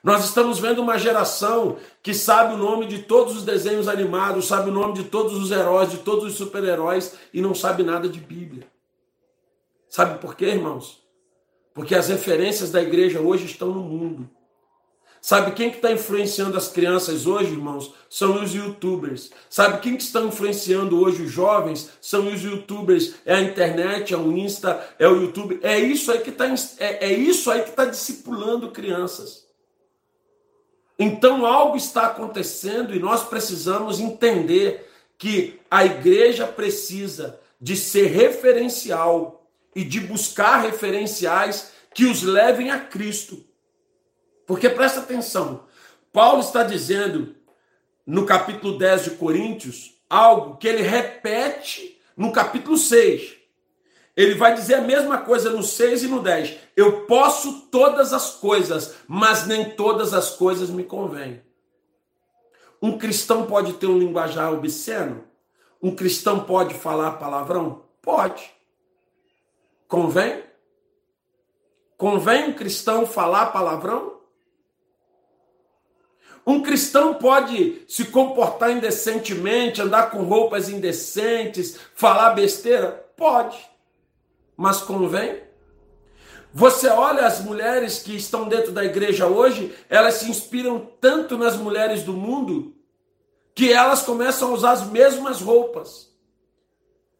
Nós 0.00 0.24
estamos 0.24 0.60
vendo 0.60 0.80
uma 0.80 0.96
geração 0.96 1.76
que 2.04 2.14
sabe 2.14 2.54
o 2.54 2.56
nome 2.56 2.86
de 2.86 3.02
todos 3.02 3.34
os 3.34 3.42
desenhos 3.42 3.88
animados, 3.88 4.46
sabe 4.46 4.70
o 4.70 4.72
nome 4.72 4.92
de 4.94 5.04
todos 5.06 5.36
os 5.36 5.50
heróis, 5.50 5.90
de 5.90 5.98
todos 5.98 6.24
os 6.24 6.34
super-heróis 6.34 7.16
e 7.34 7.40
não 7.40 7.52
sabe 7.52 7.82
nada 7.82 8.08
de 8.08 8.20
Bíblia. 8.20 8.70
Sabe 9.88 10.20
por 10.20 10.36
quê, 10.36 10.46
irmãos? 10.46 10.99
Porque 11.74 11.94
as 11.94 12.08
referências 12.08 12.70
da 12.70 12.82
igreja 12.82 13.20
hoje 13.20 13.46
estão 13.46 13.68
no 13.68 13.82
mundo. 13.82 14.28
Sabe 15.20 15.52
quem 15.52 15.68
que 15.70 15.76
está 15.76 15.92
influenciando 15.92 16.56
as 16.56 16.68
crianças 16.68 17.26
hoje, 17.26 17.52
irmãos? 17.52 17.92
São 18.08 18.42
os 18.42 18.54
youtubers. 18.54 19.30
Sabe 19.50 19.80
quem 19.80 19.96
que 19.96 20.02
estão 20.02 20.28
influenciando 20.28 20.98
hoje 20.98 21.22
os 21.22 21.30
jovens? 21.30 21.90
São 22.00 22.32
os 22.32 22.42
youtubers. 22.42 23.16
É 23.26 23.34
a 23.34 23.42
internet, 23.42 24.14
é 24.14 24.16
o 24.16 24.32
Insta, 24.32 24.82
é 24.98 25.06
o 25.06 25.20
YouTube. 25.20 25.60
É 25.62 25.78
isso 25.78 26.10
aí 26.10 26.20
que 26.20 26.30
está 26.30 26.46
é, 26.78 27.10
é 27.10 27.12
isso 27.12 27.50
aí 27.50 27.62
que 27.62 27.70
está 27.70 27.84
discipulando 27.84 28.70
crianças. 28.70 29.46
Então 30.98 31.44
algo 31.44 31.76
está 31.76 32.06
acontecendo 32.06 32.94
e 32.94 32.98
nós 32.98 33.22
precisamos 33.24 34.00
entender 34.00 34.90
que 35.18 35.60
a 35.70 35.84
igreja 35.84 36.46
precisa 36.46 37.38
de 37.60 37.76
ser 37.76 38.06
referencial 38.06 39.39
e 39.74 39.84
de 39.84 40.00
buscar 40.00 40.62
referenciais 40.62 41.72
que 41.94 42.04
os 42.04 42.22
levem 42.22 42.70
a 42.70 42.80
Cristo. 42.80 43.44
Porque 44.46 44.68
presta 44.68 45.00
atenção, 45.00 45.64
Paulo 46.12 46.40
está 46.40 46.62
dizendo 46.62 47.36
no 48.06 48.26
capítulo 48.26 48.78
10 48.78 49.04
de 49.04 49.10
Coríntios 49.10 49.94
algo 50.08 50.56
que 50.56 50.66
ele 50.66 50.82
repete 50.82 52.00
no 52.16 52.32
capítulo 52.32 52.76
6. 52.76 53.36
Ele 54.16 54.34
vai 54.34 54.54
dizer 54.54 54.74
a 54.74 54.80
mesma 54.80 55.18
coisa 55.18 55.50
no 55.50 55.62
6 55.62 56.02
e 56.02 56.08
no 56.08 56.20
10. 56.20 56.56
Eu 56.76 57.06
posso 57.06 57.68
todas 57.70 58.12
as 58.12 58.32
coisas, 58.34 58.96
mas 59.06 59.46
nem 59.46 59.70
todas 59.70 60.12
as 60.12 60.30
coisas 60.30 60.68
me 60.68 60.82
convêm. 60.82 61.42
Um 62.82 62.98
cristão 62.98 63.46
pode 63.46 63.74
ter 63.74 63.86
um 63.86 63.98
linguajar 63.98 64.52
obsceno? 64.52 65.24
Um 65.82 65.94
cristão 65.94 66.40
pode 66.40 66.74
falar 66.74 67.12
palavrão? 67.12 67.84
Pode. 68.02 68.50
Convém? 69.90 70.44
Convém 71.98 72.44
um 72.44 72.52
cristão 72.52 73.04
falar 73.04 73.46
palavrão? 73.46 74.20
Um 76.46 76.62
cristão 76.62 77.14
pode 77.14 77.84
se 77.88 78.04
comportar 78.04 78.70
indecentemente, 78.70 79.82
andar 79.82 80.12
com 80.12 80.22
roupas 80.22 80.68
indecentes, 80.68 81.76
falar 81.92 82.30
besteira? 82.30 83.04
Pode. 83.16 83.58
Mas 84.56 84.80
convém? 84.80 85.42
Você 86.54 86.88
olha 86.88 87.26
as 87.26 87.40
mulheres 87.40 87.98
que 87.98 88.14
estão 88.14 88.48
dentro 88.48 88.70
da 88.70 88.84
igreja 88.84 89.26
hoje, 89.26 89.76
elas 89.88 90.14
se 90.14 90.30
inspiram 90.30 90.88
tanto 91.00 91.36
nas 91.36 91.56
mulheres 91.56 92.04
do 92.04 92.12
mundo 92.12 92.76
que 93.56 93.72
elas 93.72 94.02
começam 94.02 94.50
a 94.50 94.54
usar 94.54 94.70
as 94.70 94.86
mesmas 94.86 95.40
roupas, 95.40 96.14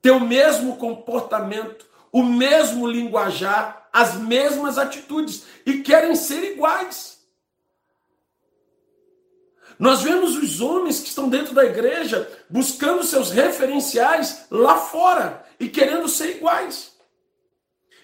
ter 0.01 0.13
o 0.13 0.21
mesmo 0.21 0.77
comportamento, 0.77 1.90
o 2.13 2.23
mesmo 2.23 2.87
linguajar, 2.87 3.89
as 3.93 4.15
mesmas 4.15 4.79
atitudes 4.79 5.45
e 5.65 5.81
querem 5.81 6.15
ser 6.15 6.53
iguais. 6.53 7.21
Nós 9.79 10.03
vemos 10.03 10.37
os 10.37 10.61
homens 10.61 11.01
que 11.01 11.09
estão 11.09 11.29
dentro 11.29 11.55
da 11.55 11.65
igreja 11.65 12.31
buscando 12.51 13.03
seus 13.03 13.31
referenciais 13.31 14.45
lá 14.51 14.77
fora 14.77 15.43
e 15.59 15.71
querendo 15.71 16.07
ser 16.07 16.37
iguais. 16.37 16.93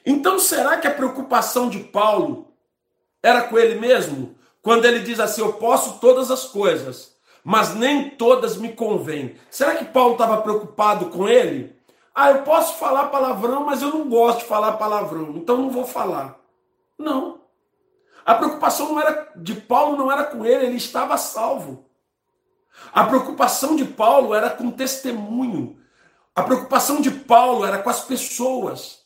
Então, 0.05 0.39
será 0.39 0.79
que 0.79 0.87
a 0.87 0.95
preocupação 0.95 1.69
de 1.69 1.81
Paulo 1.81 2.51
era 3.23 3.43
com 3.43 3.59
ele 3.59 3.79
mesmo? 3.79 4.39
Quando 4.63 4.87
ele 4.87 5.01
diz 5.01 5.21
assim: 5.21 5.43
Eu 5.43 5.53
posso 5.53 5.99
todas 5.99 6.31
as 6.31 6.47
coisas, 6.47 7.15
mas 7.45 7.75
nem 7.75 8.09
todas 8.09 8.57
me 8.57 8.73
convêm. 8.73 9.37
Será 9.51 9.77
que 9.77 9.85
Paulo 9.85 10.13
estava 10.13 10.41
preocupado 10.41 11.11
com 11.11 11.29
ele? 11.29 11.76
Ah, 12.19 12.31
eu 12.31 12.45
posso 12.45 12.79
falar 12.79 13.09
palavrão, 13.09 13.67
mas 13.67 13.83
eu 13.83 13.91
não 13.91 14.09
gosto 14.09 14.39
de 14.39 14.47
falar 14.47 14.73
palavrão, 14.79 15.35
então 15.37 15.59
não 15.59 15.69
vou 15.69 15.85
falar. 15.85 16.41
Não. 16.99 17.43
A 18.25 18.35
preocupação 18.35 18.89
não 18.89 18.99
era 18.99 19.31
de 19.37 19.55
Paulo 19.55 19.99
não 19.99 20.11
era 20.11 20.25
com 20.25 20.43
ele, 20.43 20.65
ele 20.65 20.77
estava 20.79 21.19
salvo. 21.19 21.85
A 22.91 23.05
preocupação 23.05 23.77
de 23.77 23.85
Paulo 23.85 24.35
era 24.35 24.49
com 24.49 24.71
testemunho. 24.71 25.79
A 26.35 26.43
preocupação 26.43 27.03
de 27.03 27.11
Paulo 27.11 27.67
era 27.67 27.83
com 27.83 27.91
as 27.91 28.01
pessoas. 28.01 29.01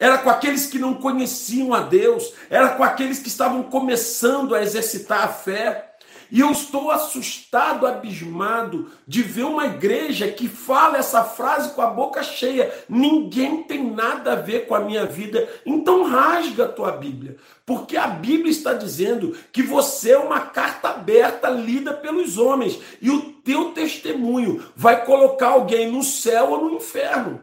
Era 0.00 0.18
com 0.18 0.28
aqueles 0.28 0.66
que 0.66 0.78
não 0.78 0.94
conheciam 0.94 1.72
a 1.72 1.80
Deus, 1.80 2.34
era 2.50 2.70
com 2.70 2.82
aqueles 2.82 3.20
que 3.20 3.28
estavam 3.28 3.62
começando 3.62 4.56
a 4.56 4.62
exercitar 4.62 5.22
a 5.22 5.28
fé. 5.28 5.95
E 6.30 6.40
eu 6.40 6.50
estou 6.50 6.90
assustado, 6.90 7.86
abismado 7.86 8.90
de 9.06 9.22
ver 9.22 9.44
uma 9.44 9.66
igreja 9.66 10.28
que 10.28 10.48
fala 10.48 10.98
essa 10.98 11.22
frase 11.22 11.70
com 11.70 11.82
a 11.82 11.86
boca 11.86 12.22
cheia. 12.22 12.72
Ninguém 12.88 13.62
tem 13.62 13.84
nada 13.90 14.32
a 14.32 14.36
ver 14.36 14.66
com 14.66 14.74
a 14.74 14.80
minha 14.80 15.06
vida. 15.06 15.48
Então 15.64 16.04
rasga 16.04 16.64
a 16.64 16.68
tua 16.68 16.92
Bíblia. 16.92 17.36
Porque 17.64 17.96
a 17.96 18.06
Bíblia 18.06 18.50
está 18.50 18.72
dizendo 18.72 19.36
que 19.52 19.62
você 19.62 20.12
é 20.12 20.18
uma 20.18 20.40
carta 20.40 20.90
aberta 20.90 21.48
lida 21.48 21.92
pelos 21.92 22.38
homens. 22.38 22.78
E 23.00 23.10
o 23.10 23.32
teu 23.44 23.72
testemunho 23.72 24.64
vai 24.74 25.04
colocar 25.04 25.48
alguém 25.48 25.90
no 25.90 26.02
céu 26.02 26.50
ou 26.50 26.64
no 26.64 26.76
inferno. 26.76 27.40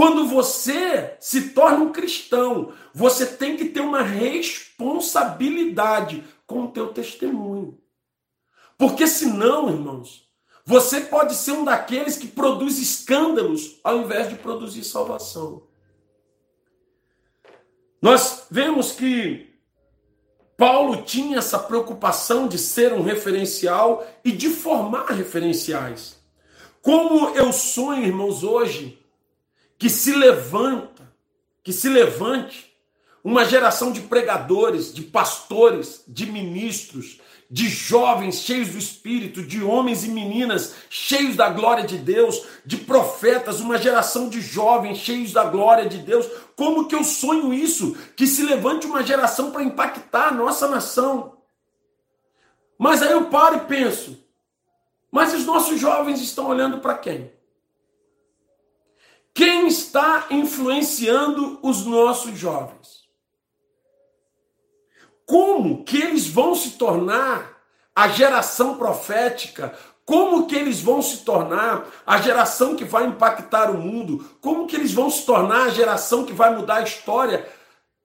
Quando 0.00 0.26
você 0.26 1.14
se 1.20 1.50
torna 1.50 1.84
um 1.84 1.92
cristão, 1.92 2.72
você 2.94 3.26
tem 3.26 3.54
que 3.54 3.66
ter 3.66 3.80
uma 3.80 4.00
responsabilidade 4.00 6.24
com 6.46 6.62
o 6.62 6.68
teu 6.68 6.88
testemunho. 6.88 7.78
Porque 8.78 9.06
senão, 9.06 9.68
irmãos, 9.68 10.26
você 10.64 11.02
pode 11.02 11.34
ser 11.34 11.52
um 11.52 11.66
daqueles 11.66 12.16
que 12.16 12.28
produz 12.28 12.78
escândalos 12.78 13.78
ao 13.84 13.98
invés 13.98 14.30
de 14.30 14.36
produzir 14.36 14.84
salvação. 14.84 15.64
Nós 18.00 18.46
vemos 18.50 18.92
que 18.92 19.50
Paulo 20.56 21.02
tinha 21.02 21.36
essa 21.36 21.58
preocupação 21.58 22.48
de 22.48 22.56
ser 22.56 22.94
um 22.94 23.02
referencial 23.02 24.06
e 24.24 24.32
de 24.32 24.48
formar 24.48 25.08
referenciais. 25.08 26.18
Como 26.80 27.36
eu 27.36 27.52
sonho, 27.52 28.06
irmãos, 28.06 28.42
hoje 28.42 28.98
que 29.80 29.88
se 29.88 30.12
levanta, 30.12 31.10
que 31.64 31.72
se 31.72 31.88
levante 31.88 32.70
uma 33.24 33.46
geração 33.46 33.90
de 33.90 34.02
pregadores, 34.02 34.92
de 34.92 35.00
pastores, 35.00 36.04
de 36.06 36.26
ministros, 36.26 37.18
de 37.50 37.66
jovens 37.66 38.42
cheios 38.42 38.68
do 38.68 38.78
Espírito, 38.78 39.42
de 39.42 39.62
homens 39.62 40.04
e 40.04 40.08
meninas 40.08 40.74
cheios 40.90 41.34
da 41.34 41.48
glória 41.48 41.82
de 41.82 41.96
Deus, 41.96 42.44
de 42.64 42.76
profetas, 42.76 43.58
uma 43.58 43.78
geração 43.78 44.28
de 44.28 44.42
jovens 44.42 44.98
cheios 44.98 45.32
da 45.32 45.44
glória 45.44 45.88
de 45.88 45.96
Deus. 45.96 46.28
Como 46.54 46.86
que 46.86 46.94
eu 46.94 47.02
sonho 47.02 47.52
isso? 47.52 47.96
Que 48.14 48.26
se 48.26 48.42
levante 48.42 48.86
uma 48.86 49.02
geração 49.02 49.50
para 49.50 49.62
impactar 49.62 50.28
a 50.28 50.34
nossa 50.34 50.68
nação. 50.68 51.38
Mas 52.78 53.00
aí 53.00 53.12
eu 53.12 53.30
paro 53.30 53.56
e 53.56 53.60
penso: 53.60 54.22
mas 55.10 55.32
os 55.32 55.46
nossos 55.46 55.80
jovens 55.80 56.20
estão 56.20 56.48
olhando 56.48 56.80
para 56.80 56.98
quem? 56.98 57.39
Quem 59.34 59.66
está 59.68 60.26
influenciando 60.30 61.58
os 61.62 61.84
nossos 61.86 62.38
jovens? 62.38 63.00
Como 65.24 65.84
que 65.84 65.96
eles 65.96 66.26
vão 66.26 66.54
se 66.54 66.72
tornar 66.72 67.62
a 67.94 68.08
geração 68.08 68.76
profética? 68.76 69.78
Como 70.04 70.46
que 70.46 70.56
eles 70.56 70.80
vão 70.80 71.00
se 71.00 71.18
tornar 71.18 71.86
a 72.04 72.20
geração 72.20 72.74
que 72.74 72.84
vai 72.84 73.06
impactar 73.06 73.70
o 73.70 73.78
mundo? 73.78 74.28
Como 74.40 74.66
que 74.66 74.74
eles 74.74 74.92
vão 74.92 75.08
se 75.08 75.24
tornar 75.24 75.66
a 75.66 75.70
geração 75.70 76.24
que 76.24 76.32
vai 76.32 76.54
mudar 76.54 76.76
a 76.76 76.82
história? 76.82 77.48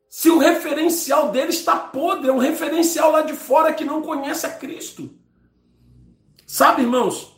Se 0.08 0.30
o 0.30 0.38
referencial 0.38 1.32
deles 1.32 1.56
está 1.56 1.76
podre, 1.76 2.30
é 2.30 2.32
um 2.32 2.38
referencial 2.38 3.12
lá 3.12 3.22
de 3.22 3.34
fora 3.34 3.74
que 3.74 3.84
não 3.84 4.04
conhece 4.04 4.46
a 4.46 4.52
Cristo. 4.52 5.10
Sabe, 6.46 6.84
irmãos? 6.84 7.35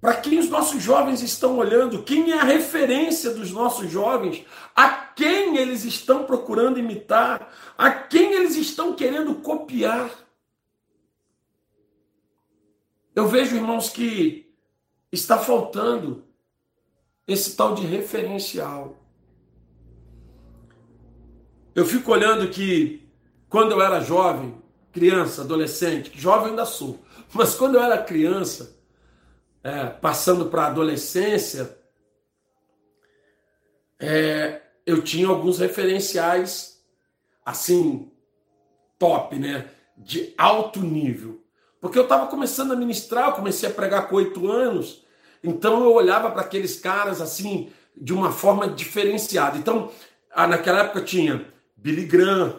Para 0.00 0.14
quem 0.14 0.38
os 0.38 0.48
nossos 0.48 0.80
jovens 0.80 1.22
estão 1.22 1.58
olhando? 1.58 2.04
Quem 2.04 2.30
é 2.30 2.38
a 2.38 2.44
referência 2.44 3.34
dos 3.34 3.50
nossos 3.50 3.90
jovens? 3.90 4.44
A 4.74 4.90
quem 4.90 5.56
eles 5.56 5.84
estão 5.84 6.24
procurando 6.24 6.78
imitar? 6.78 7.52
A 7.76 7.90
quem 7.90 8.32
eles 8.32 8.54
estão 8.54 8.94
querendo 8.94 9.34
copiar? 9.36 10.10
Eu 13.14 13.26
vejo, 13.26 13.56
irmãos, 13.56 13.90
que 13.90 14.54
está 15.10 15.36
faltando 15.36 16.24
esse 17.26 17.56
tal 17.56 17.74
de 17.74 17.84
referencial. 17.84 18.96
Eu 21.74 21.84
fico 21.84 22.12
olhando 22.12 22.48
que 22.48 23.08
quando 23.48 23.72
eu 23.72 23.82
era 23.82 24.00
jovem, 24.00 24.62
criança, 24.92 25.42
adolescente, 25.42 26.12
jovem 26.14 26.50
ainda 26.50 26.64
sou, 26.64 27.00
mas 27.32 27.56
quando 27.56 27.74
eu 27.74 27.82
era 27.82 28.02
criança, 28.02 28.77
é, 29.68 29.86
passando 29.90 30.46
para 30.46 30.62
a 30.62 30.66
adolescência, 30.68 31.78
é, 34.00 34.62
eu 34.86 35.02
tinha 35.02 35.28
alguns 35.28 35.58
referenciais 35.58 36.82
assim 37.44 38.10
top, 38.98 39.36
né? 39.36 39.68
De 39.94 40.32
alto 40.38 40.80
nível. 40.80 41.44
Porque 41.80 41.98
eu 41.98 42.04
estava 42.04 42.28
começando 42.28 42.72
a 42.72 42.76
ministrar, 42.76 43.28
eu 43.28 43.34
comecei 43.34 43.68
a 43.68 43.72
pregar 43.72 44.08
com 44.08 44.16
oito 44.16 44.50
anos, 44.50 45.04
então 45.44 45.84
eu 45.84 45.92
olhava 45.92 46.30
para 46.30 46.40
aqueles 46.40 46.80
caras 46.80 47.20
assim 47.20 47.70
de 47.94 48.14
uma 48.14 48.32
forma 48.32 48.68
diferenciada. 48.68 49.58
Então, 49.58 49.92
naquela 50.34 50.80
época 50.80 51.02
tinha 51.02 51.52
Billy 51.76 52.06
Graham, 52.06 52.58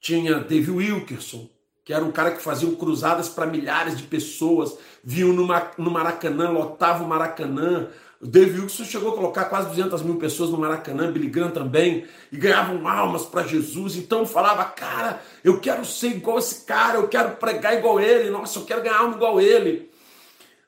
tinha 0.00 0.40
Dave 0.40 0.70
Wilkerson, 0.70 1.48
que 1.90 1.94
era 1.94 2.04
um 2.04 2.12
cara 2.12 2.30
que 2.30 2.40
fazia 2.40 2.70
cruzadas 2.76 3.28
para 3.28 3.46
milhares 3.46 3.96
de 3.96 4.04
pessoas, 4.04 4.78
vinham 5.02 5.32
no 5.32 5.90
Maracanã, 5.90 6.48
lotava 6.48 7.02
o 7.02 7.08
Maracanã. 7.08 7.88
O 8.20 8.28
David 8.28 8.60
Wilson 8.60 8.84
chegou 8.84 9.10
a 9.10 9.16
colocar 9.16 9.46
quase 9.46 9.70
200 9.70 10.00
mil 10.02 10.14
pessoas 10.14 10.50
no 10.50 10.56
Maracanã, 10.56 11.10
Billy 11.10 11.28
Graham 11.28 11.50
também, 11.50 12.06
e 12.30 12.36
ganhavam 12.36 12.86
almas 12.86 13.24
para 13.24 13.42
Jesus. 13.42 13.96
Então 13.96 14.24
falava, 14.24 14.64
cara, 14.66 15.20
eu 15.42 15.58
quero 15.58 15.84
ser 15.84 16.10
igual 16.10 16.38
esse 16.38 16.64
cara, 16.64 16.96
eu 16.98 17.08
quero 17.08 17.30
pregar 17.30 17.76
igual 17.76 17.98
ele, 17.98 18.30
nossa, 18.30 18.60
eu 18.60 18.64
quero 18.64 18.82
ganhar 18.82 19.00
alma 19.00 19.16
igual 19.16 19.40
ele. 19.40 19.90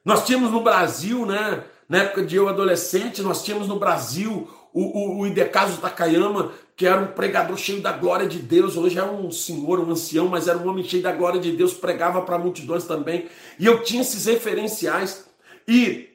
Nós 0.05 0.27
tínhamos 0.27 0.51
no 0.51 0.61
Brasil, 0.61 1.25
né, 1.25 1.63
na 1.89 1.99
época 1.99 2.25
de 2.25 2.35
eu 2.35 2.49
adolescente, 2.49 3.23
nós 3.23 3.45
tínhamos 3.45 3.69
no 3.69 3.79
Brasil 3.79 4.49
o, 4.73 4.83
o, 4.83 5.21
o 5.21 5.27
Idecaso 5.27 5.81
Takayama, 5.81 6.53
que 6.75 6.87
era 6.87 7.01
um 7.01 7.09
pregador 7.09 7.57
cheio 7.57 7.81
da 7.81 7.93
glória 7.93 8.27
de 8.27 8.39
Deus, 8.39 8.77
hoje 8.77 8.99
é 8.99 9.05
um 9.05 9.31
senhor, 9.31 9.79
um 9.79 9.91
ancião, 9.91 10.29
mas 10.29 10.49
era 10.49 10.59
um 10.59 10.69
homem 10.69 10.85
cheio 10.85 11.03
da 11.03 11.13
glória 11.13 11.41
de 11.41 11.53
Deus, 11.53 11.75
pregava 11.75 12.23
para 12.23 12.39
multidões 12.39 12.85
também. 12.85 13.27
E 13.59 13.67
eu 13.67 13.83
tinha 13.83 14.03
esses 14.03 14.25
referenciais. 14.25 15.27
E 15.69 16.09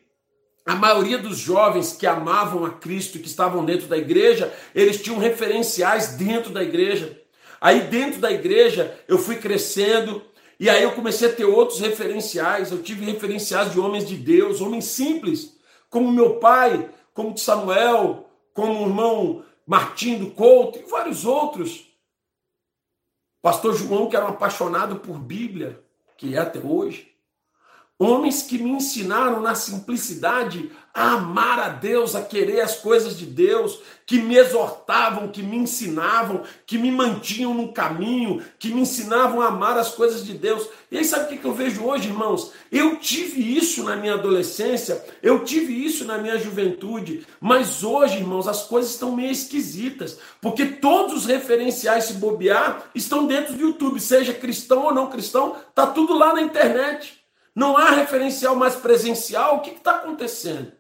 a 0.66 0.76
maioria 0.76 1.18
dos 1.18 1.38
jovens 1.38 1.94
que 1.94 2.06
amavam 2.06 2.66
a 2.66 2.72
Cristo, 2.72 3.20
que 3.20 3.28
estavam 3.28 3.64
dentro 3.64 3.88
da 3.88 3.98
igreja, 3.98 4.52
eles 4.76 5.02
tinham 5.02 5.20
referenciais 5.20 6.16
dentro 6.16 6.52
da 6.52 6.64
igreja. 6.64 7.18
Aí 7.62 7.82
dentro 7.82 8.20
da 8.20 8.32
igreja 8.32 8.94
eu 9.08 9.18
fui 9.18 9.38
crescendo, 9.38 10.22
e 10.60 10.70
aí 10.70 10.84
eu 10.84 10.92
comecei 10.92 11.30
a 11.30 11.34
ter 11.34 11.46
outros 11.46 11.80
referenciais. 11.80 12.72
Eu 12.72 12.82
tive 12.82 13.06
referenciais 13.06 13.72
de 13.72 13.80
homens 13.80 14.06
de 14.06 14.16
Deus, 14.18 14.60
homens 14.60 14.86
simples, 14.86 15.56
como 15.90 16.12
meu 16.12 16.36
pai, 16.36 16.90
como 17.14 17.38
Samuel, 17.38 18.27
como 18.58 18.84
o 18.84 18.88
irmão 18.88 19.46
Martim 19.68 20.18
do 20.18 20.32
Couto 20.32 20.80
e 20.80 20.90
vários 20.90 21.26
outros. 21.26 21.88
Pastor 23.40 23.76
João, 23.76 24.10
que 24.10 24.16
era 24.16 24.26
um 24.26 24.30
apaixonado 24.30 24.96
por 24.96 25.20
Bíblia, 25.20 25.80
que 26.18 26.34
é 26.34 26.40
até 26.40 26.58
hoje. 26.58 27.16
Homens 28.00 28.44
que 28.44 28.60
me 28.60 28.70
ensinaram 28.70 29.42
na 29.42 29.56
simplicidade 29.56 30.72
a 30.94 31.14
amar 31.14 31.60
a 31.60 31.70
Deus, 31.70 32.16
a 32.16 32.22
querer 32.22 32.62
as 32.62 32.76
coisas 32.76 33.18
de 33.18 33.26
Deus, 33.26 33.80
que 34.06 34.20
me 34.20 34.36
exortavam, 34.36 35.30
que 35.30 35.42
me 35.42 35.58
ensinavam, 35.58 36.44
que 36.66 36.78
me 36.78 36.92
mantinham 36.92 37.56
no 37.56 37.74
caminho, 37.74 38.44
que 38.60 38.70
me 38.70 38.82
ensinavam 38.82 39.42
a 39.42 39.48
amar 39.48 39.80
as 39.80 39.90
coisas 39.90 40.24
de 40.24 40.36
Deus. 40.36 40.70
E 40.92 40.98
aí 41.00 41.04
sabe 41.04 41.36
o 41.36 41.40
que 41.40 41.46
eu 41.46 41.56
vejo 41.56 41.84
hoje, 41.86 42.10
irmãos? 42.10 42.52
Eu 42.72 42.98
tive 42.98 43.42
isso 43.42 43.84
na 43.84 43.96
minha 43.96 44.14
adolescência, 44.14 45.04
eu 45.24 45.44
tive 45.44 45.74
isso 45.74 46.06
na 46.06 46.20
minha 46.20 46.38
juventude, 46.38 47.26
mas 47.40 47.84
hoje, 47.84 48.18
irmãos, 48.18 48.48
as 48.48 48.64
coisas 48.64 48.92
estão 48.92 49.16
meio 49.16 49.32
esquisitas, 49.32 50.20
porque 50.40 50.66
todos 50.66 51.14
os 51.16 51.26
referenciais, 51.26 52.06
se 52.06 52.14
bobear, 52.14 52.92
estão 52.94 53.26
dentro 53.26 53.56
do 53.56 53.62
YouTube, 53.62 54.00
seja 54.00 54.36
cristão 54.36 54.86
ou 54.86 54.94
não 54.94 55.10
cristão, 55.10 55.56
tá 55.74 55.88
tudo 55.88 56.14
lá 56.14 56.34
na 56.34 56.42
internet. 56.42 57.17
Não 57.58 57.76
há 57.76 57.90
referencial 57.90 58.56
mais 58.56 58.76
presencial. 58.76 59.56
O 59.56 59.62
que 59.62 59.72
está 59.72 59.96
acontecendo? 59.96 60.72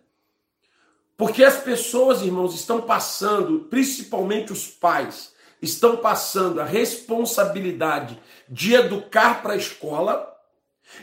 Porque 1.17 1.43
as 1.43 1.57
pessoas, 1.57 2.21
irmãos, 2.21 2.53
estão 2.53 2.83
passando, 2.83 3.61
principalmente 3.61 4.53
os 4.53 4.67
pais, 4.67 5.33
estão 5.59 5.97
passando 5.97 6.61
a 6.61 6.65
responsabilidade 6.65 8.21
de 8.47 8.75
educar 8.75 9.41
para 9.41 9.53
a 9.53 9.57
escola, 9.57 10.35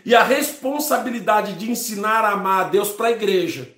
E 0.05 0.15
a 0.15 0.23
responsabilidade 0.23 1.55
de 1.55 1.71
ensinar 1.71 2.25
a 2.25 2.31
amar 2.31 2.67
a 2.67 2.69
Deus 2.69 2.91
para 2.91 3.09
a 3.09 3.11
igreja. 3.11 3.69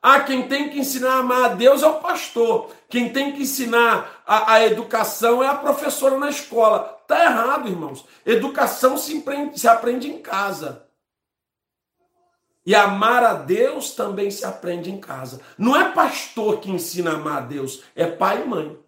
Ah, 0.00 0.20
quem 0.20 0.48
tem 0.48 0.70
que 0.70 0.78
ensinar 0.78 1.16
a 1.16 1.18
amar 1.18 1.44
a 1.44 1.54
Deus 1.54 1.82
é 1.82 1.86
o 1.86 2.00
pastor. 2.00 2.70
Quem 2.88 3.12
tem 3.12 3.32
que 3.32 3.42
ensinar 3.42 4.22
a, 4.24 4.54
a 4.54 4.64
educação 4.64 5.42
é 5.42 5.48
a 5.48 5.54
professora 5.54 6.16
na 6.16 6.30
escola. 6.30 6.78
Tá 7.06 7.24
errado, 7.24 7.68
irmãos. 7.68 8.06
Educação 8.24 8.96
se, 8.96 9.14
empreende, 9.14 9.58
se 9.58 9.68
aprende 9.68 10.08
em 10.08 10.22
casa. 10.22 10.87
E 12.68 12.74
amar 12.74 13.24
a 13.24 13.32
Deus 13.32 13.92
também 13.92 14.30
se 14.30 14.44
aprende 14.44 14.90
em 14.90 15.00
casa. 15.00 15.40
Não 15.56 15.74
é 15.74 15.90
pastor 15.90 16.60
que 16.60 16.70
ensina 16.70 17.12
a 17.12 17.14
amar 17.14 17.38
a 17.38 17.46
Deus, 17.46 17.82
é 17.94 18.06
pai 18.06 18.42
e 18.42 18.46
mãe. 18.46 18.78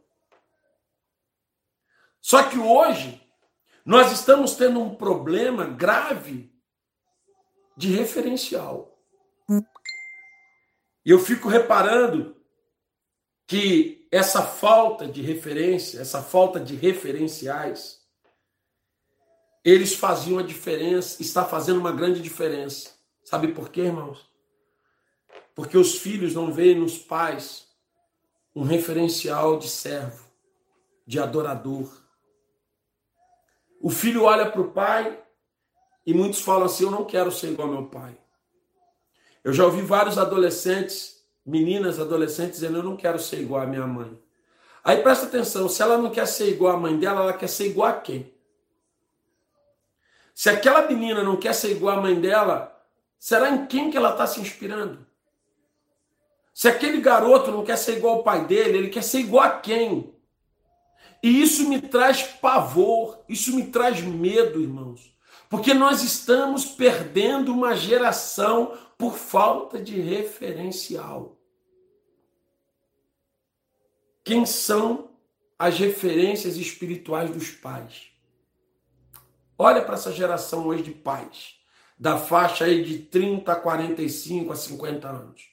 Só 2.21 2.43
que 2.43 2.59
hoje 2.59 3.27
nós 3.83 4.13
estamos 4.13 4.55
tendo 4.55 4.83
um 4.83 4.95
problema 4.95 5.65
grave 5.65 6.53
de 7.75 7.91
referencial. 7.91 9.03
E 11.03 11.11
eu 11.11 11.19
fico 11.19 11.49
reparando 11.49 12.37
que 13.47 14.07
essa 14.13 14.43
falta 14.43 15.09
de 15.09 15.23
referência, 15.23 16.03
essa 16.03 16.23
falta 16.23 16.61
de 16.61 16.77
referenciais, 16.77 18.07
eles 19.65 19.95
faziam 19.95 20.39
a 20.39 20.43
diferença, 20.43 21.23
está 21.23 21.47
fazendo 21.47 21.81
uma 21.81 21.93
grande 21.93 22.21
diferença. 22.21 23.00
Sabe 23.31 23.49
por 23.49 23.69
quê, 23.69 23.83
irmãos? 23.83 24.29
Porque 25.55 25.79
os 25.79 25.99
filhos 25.99 26.35
não 26.35 26.53
veem 26.53 26.75
nos 26.75 26.99
pais 26.99 27.69
um 28.57 28.65
referencial 28.65 29.57
de 29.57 29.69
servo, 29.69 30.25
de 31.07 31.21
adorador, 31.21 31.89
o 33.81 33.89
filho 33.89 34.25
olha 34.25 34.51
para 34.51 34.61
o 34.61 34.73
pai 34.73 35.17
e 36.05 36.13
muitos 36.13 36.41
falam 36.41 36.65
assim: 36.65 36.85
Eu 36.85 36.91
não 36.91 37.05
quero 37.05 37.31
ser 37.31 37.53
igual 37.53 37.69
ao 37.69 37.75
meu 37.75 37.87
pai. 37.87 38.19
Eu 39.45 39.53
já 39.53 39.65
ouvi 39.65 39.81
vários 39.81 40.19
adolescentes, 40.19 41.25
meninas 41.47 42.01
adolescentes, 42.01 42.57
dizendo: 42.57 42.79
Eu 42.79 42.83
não 42.83 42.97
quero 42.97 43.21
ser 43.21 43.41
igual 43.41 43.63
à 43.63 43.67
minha 43.67 43.87
mãe. 43.87 44.21
Aí 44.83 45.03
presta 45.03 45.27
atenção: 45.27 45.69
se 45.69 45.81
ela 45.81 45.97
não 45.97 46.11
quer 46.11 46.27
ser 46.27 46.49
igual 46.49 46.75
à 46.75 46.81
mãe 46.81 46.99
dela, 46.99 47.21
ela 47.21 47.33
quer 47.33 47.49
ser 47.49 47.69
igual 47.69 47.91
a 47.91 48.01
quem? 48.01 48.35
Se 50.35 50.51
aquela 50.51 50.89
menina 50.89 51.23
não 51.23 51.37
quer 51.37 51.55
ser 51.55 51.71
igual 51.71 51.99
à 51.99 52.03
mãe 52.03 52.21
dela, 52.21 52.80
será 53.21 53.51
em 53.51 53.67
quem 53.67 53.91
que 53.91 53.97
ela 53.97 54.11
está 54.11 54.27
se 54.27 54.41
inspirando? 54.41 55.07
Se 56.53 56.67
aquele 56.67 57.01
garoto 57.01 57.53
não 57.53 57.65
quer 57.65 57.77
ser 57.77 57.99
igual 57.99 58.17
ao 58.17 58.23
pai 58.25 58.47
dele, 58.47 58.79
ele 58.79 58.89
quer 58.89 59.05
ser 59.05 59.21
igual 59.21 59.45
a 59.45 59.61
quem? 59.61 60.13
E 61.23 61.41
isso 61.41 61.69
me 61.69 61.81
traz 61.81 62.23
pavor, 62.23 63.23
isso 63.29 63.55
me 63.55 63.67
traz 63.67 64.01
medo, 64.01 64.61
irmãos. 64.61 65.15
Porque 65.49 65.75
nós 65.75 66.03
estamos 66.03 66.65
perdendo 66.65 67.53
uma 67.53 67.77
geração 67.77 68.77
por 68.97 69.17
falta 69.17 69.81
de 69.81 70.01
referencial. 70.01 71.37
Quem 74.25 74.47
são 74.47 75.11
as 75.59 75.79
referências 75.79 76.57
espirituais 76.57 77.31
dos 77.31 77.51
pais? 77.51 78.11
Olha 79.59 79.85
para 79.85 79.95
essa 79.95 80.13
geração 80.13 80.67
hoje 80.67 80.85
de 80.85 80.93
pais, 80.93 81.60
da 82.01 82.17
faixa 82.17 82.65
aí 82.65 82.83
de 82.83 82.99
30 82.99 83.53
a 83.53 83.57
45 83.57 84.51
a 84.51 84.57
50 84.57 85.07
anos. 85.07 85.51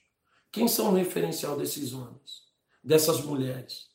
Quem 0.50 0.66
são 0.66 0.92
o 0.92 0.96
referencial 0.96 1.58
desses 1.58 1.94
homens, 1.94 2.44
dessas 2.82 3.20
mulheres? 3.20 3.90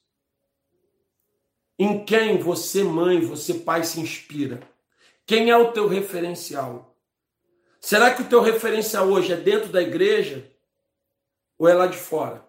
Em 1.78 2.04
quem 2.04 2.38
você, 2.38 2.84
mãe, 2.84 3.22
você, 3.22 3.54
pai, 3.54 3.84
se 3.84 3.98
inspira? 3.98 4.60
Quem 5.24 5.48
é 5.48 5.56
o 5.56 5.72
teu 5.72 5.88
referencial? 5.88 6.94
Será 7.80 8.14
que 8.14 8.20
o 8.20 8.28
teu 8.28 8.42
referencial 8.42 9.08
hoje 9.08 9.32
é 9.32 9.36
dentro 9.36 9.72
da 9.72 9.80
igreja 9.80 10.46
ou 11.56 11.66
é 11.66 11.72
lá 11.72 11.86
de 11.86 11.96
fora? 11.96 12.46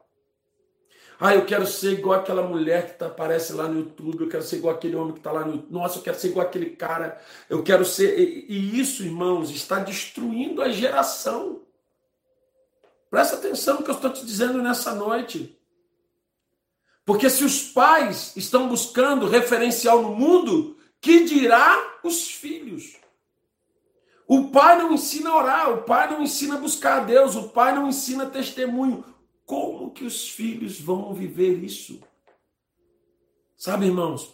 Ah, 1.25 1.33
eu 1.33 1.45
quero 1.45 1.65
ser 1.65 1.93
igual 1.93 2.19
aquela 2.19 2.41
mulher 2.41 2.85
que 2.85 2.99
tá, 2.99 3.05
aparece 3.05 3.53
lá 3.53 3.65
no 3.65 3.79
YouTube, 3.79 4.23
eu 4.23 4.27
quero 4.27 4.43
ser 4.43 4.57
igual 4.57 4.75
aquele 4.75 4.97
homem 4.97 5.13
que 5.13 5.19
está 5.21 5.31
lá 5.31 5.45
no. 5.45 5.65
Nossa, 5.69 5.97
eu 5.97 6.03
quero 6.03 6.19
ser 6.19 6.27
igual 6.27 6.45
aquele 6.45 6.71
cara, 6.71 7.17
eu 7.49 7.63
quero 7.63 7.85
ser. 7.85 8.19
E, 8.19 8.45
e 8.49 8.77
isso, 8.77 9.03
irmãos, 9.03 9.49
está 9.49 9.79
destruindo 9.79 10.61
a 10.61 10.67
geração. 10.67 11.61
Presta 13.09 13.37
atenção 13.37 13.75
no 13.77 13.83
que 13.83 13.89
eu 13.89 13.95
estou 13.95 14.11
te 14.11 14.25
dizendo 14.25 14.61
nessa 14.61 14.93
noite. 14.93 15.57
Porque 17.05 17.29
se 17.29 17.45
os 17.45 17.71
pais 17.71 18.33
estão 18.35 18.67
buscando 18.67 19.25
referencial 19.25 20.01
no 20.01 20.13
mundo, 20.13 20.75
que 20.99 21.23
dirá 21.23 22.01
os 22.03 22.31
filhos? 22.31 22.97
O 24.27 24.49
pai 24.49 24.77
não 24.77 24.91
ensina 24.91 25.29
a 25.29 25.37
orar, 25.37 25.71
o 25.71 25.83
pai 25.83 26.11
não 26.11 26.21
ensina 26.21 26.55
a 26.55 26.59
buscar 26.59 26.97
a 26.97 27.03
Deus, 27.05 27.37
o 27.37 27.47
pai 27.47 27.73
não 27.73 27.87
ensina 27.87 28.25
testemunho. 28.25 29.05
Como 29.53 29.91
que 29.91 30.03
os 30.03 30.27
filhos 30.27 30.81
vão 30.81 31.13
viver 31.13 31.63
isso? 31.63 32.01
Sabe, 33.55 33.85
irmãos? 33.85 34.33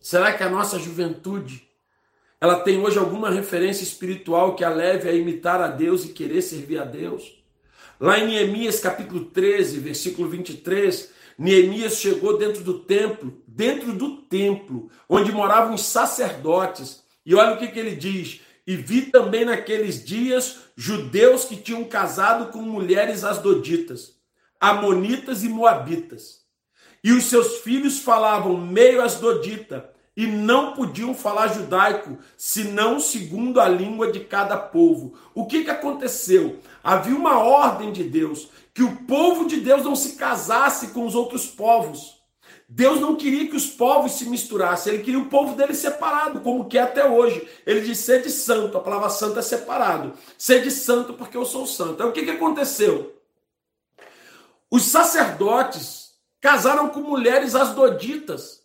Será 0.00 0.32
que 0.32 0.42
a 0.42 0.48
nossa 0.48 0.78
juventude 0.78 1.68
ela 2.40 2.60
tem 2.60 2.80
hoje 2.80 2.98
alguma 2.98 3.28
referência 3.28 3.82
espiritual 3.82 4.56
que 4.56 4.64
a 4.64 4.70
leve 4.70 5.06
a 5.06 5.12
imitar 5.12 5.60
a 5.60 5.68
Deus 5.68 6.06
e 6.06 6.14
querer 6.14 6.40
servir 6.40 6.80
a 6.80 6.84
Deus? 6.86 7.44
Lá 8.00 8.18
em 8.18 8.28
Neemias 8.28 8.80
capítulo 8.80 9.26
13, 9.26 9.78
versículo 9.80 10.30
23, 10.30 11.12
Neemias 11.36 11.98
chegou 11.98 12.38
dentro 12.38 12.64
do 12.64 12.78
templo, 12.78 13.38
dentro 13.46 13.92
do 13.92 14.16
templo, 14.22 14.90
onde 15.10 15.30
moravam 15.30 15.74
os 15.74 15.84
sacerdotes. 15.84 17.04
E 17.26 17.34
olha 17.34 17.52
o 17.54 17.58
que, 17.58 17.68
que 17.68 17.78
ele 17.78 17.94
diz: 17.94 18.40
E 18.66 18.76
vi 18.76 19.02
também 19.02 19.44
naqueles 19.44 20.02
dias 20.02 20.60
judeus 20.74 21.44
que 21.44 21.54
tinham 21.54 21.84
casado 21.84 22.50
com 22.50 22.62
mulheres 22.62 23.24
asdoditas, 23.24 24.21
amonitas 24.62 25.42
e 25.42 25.48
moabitas. 25.48 26.42
E 27.02 27.10
os 27.10 27.24
seus 27.24 27.58
filhos 27.58 27.98
falavam 27.98 28.56
meio 28.56 29.02
asdodita, 29.02 29.90
e 30.16 30.26
não 30.26 30.74
podiam 30.74 31.14
falar 31.14 31.48
judaico, 31.48 32.18
senão 32.36 33.00
segundo 33.00 33.60
a 33.60 33.66
língua 33.66 34.12
de 34.12 34.20
cada 34.20 34.56
povo. 34.56 35.14
O 35.34 35.46
que, 35.46 35.64
que 35.64 35.70
aconteceu? 35.70 36.58
Havia 36.84 37.16
uma 37.16 37.38
ordem 37.38 37.90
de 37.90 38.04
Deus 38.04 38.48
que 38.74 38.82
o 38.82 39.04
povo 39.06 39.46
de 39.46 39.56
Deus 39.56 39.84
não 39.84 39.96
se 39.96 40.16
casasse 40.16 40.88
com 40.88 41.06
os 41.06 41.14
outros 41.14 41.46
povos. 41.46 42.20
Deus 42.68 43.00
não 43.00 43.16
queria 43.16 43.48
que 43.48 43.56
os 43.56 43.66
povos 43.66 44.12
se 44.12 44.28
misturassem, 44.28 44.94
ele 44.94 45.02
queria 45.02 45.20
o 45.20 45.28
povo 45.28 45.56
dele 45.56 45.74
separado, 45.74 46.40
como 46.40 46.66
que 46.66 46.78
é 46.78 46.82
até 46.82 47.08
hoje. 47.08 47.46
Ele 47.66 47.80
diz: 47.80 47.98
de 48.06 48.30
santo, 48.30 48.78
a 48.78 48.80
palavra 48.80 49.10
santo 49.10 49.38
é 49.38 49.42
separado. 49.42 50.12
de 50.58 50.70
santo 50.70 51.14
porque 51.14 51.36
eu 51.36 51.44
sou 51.44 51.66
santo. 51.66 51.94
Então 51.94 52.10
o 52.10 52.12
que, 52.12 52.22
que 52.22 52.30
aconteceu? 52.30 53.21
Os 54.72 54.84
sacerdotes 54.84 56.12
casaram 56.40 56.88
com 56.88 57.00
mulheres 57.00 57.54
asdoditas, 57.54 58.62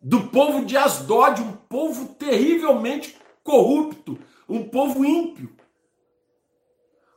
do 0.00 0.26
povo 0.30 0.64
de 0.64 0.76
Asdod, 0.76 1.40
um 1.40 1.52
povo 1.52 2.16
terrivelmente 2.16 3.16
corrupto, 3.44 4.18
um 4.48 4.68
povo 4.68 5.04
ímpio. 5.04 5.54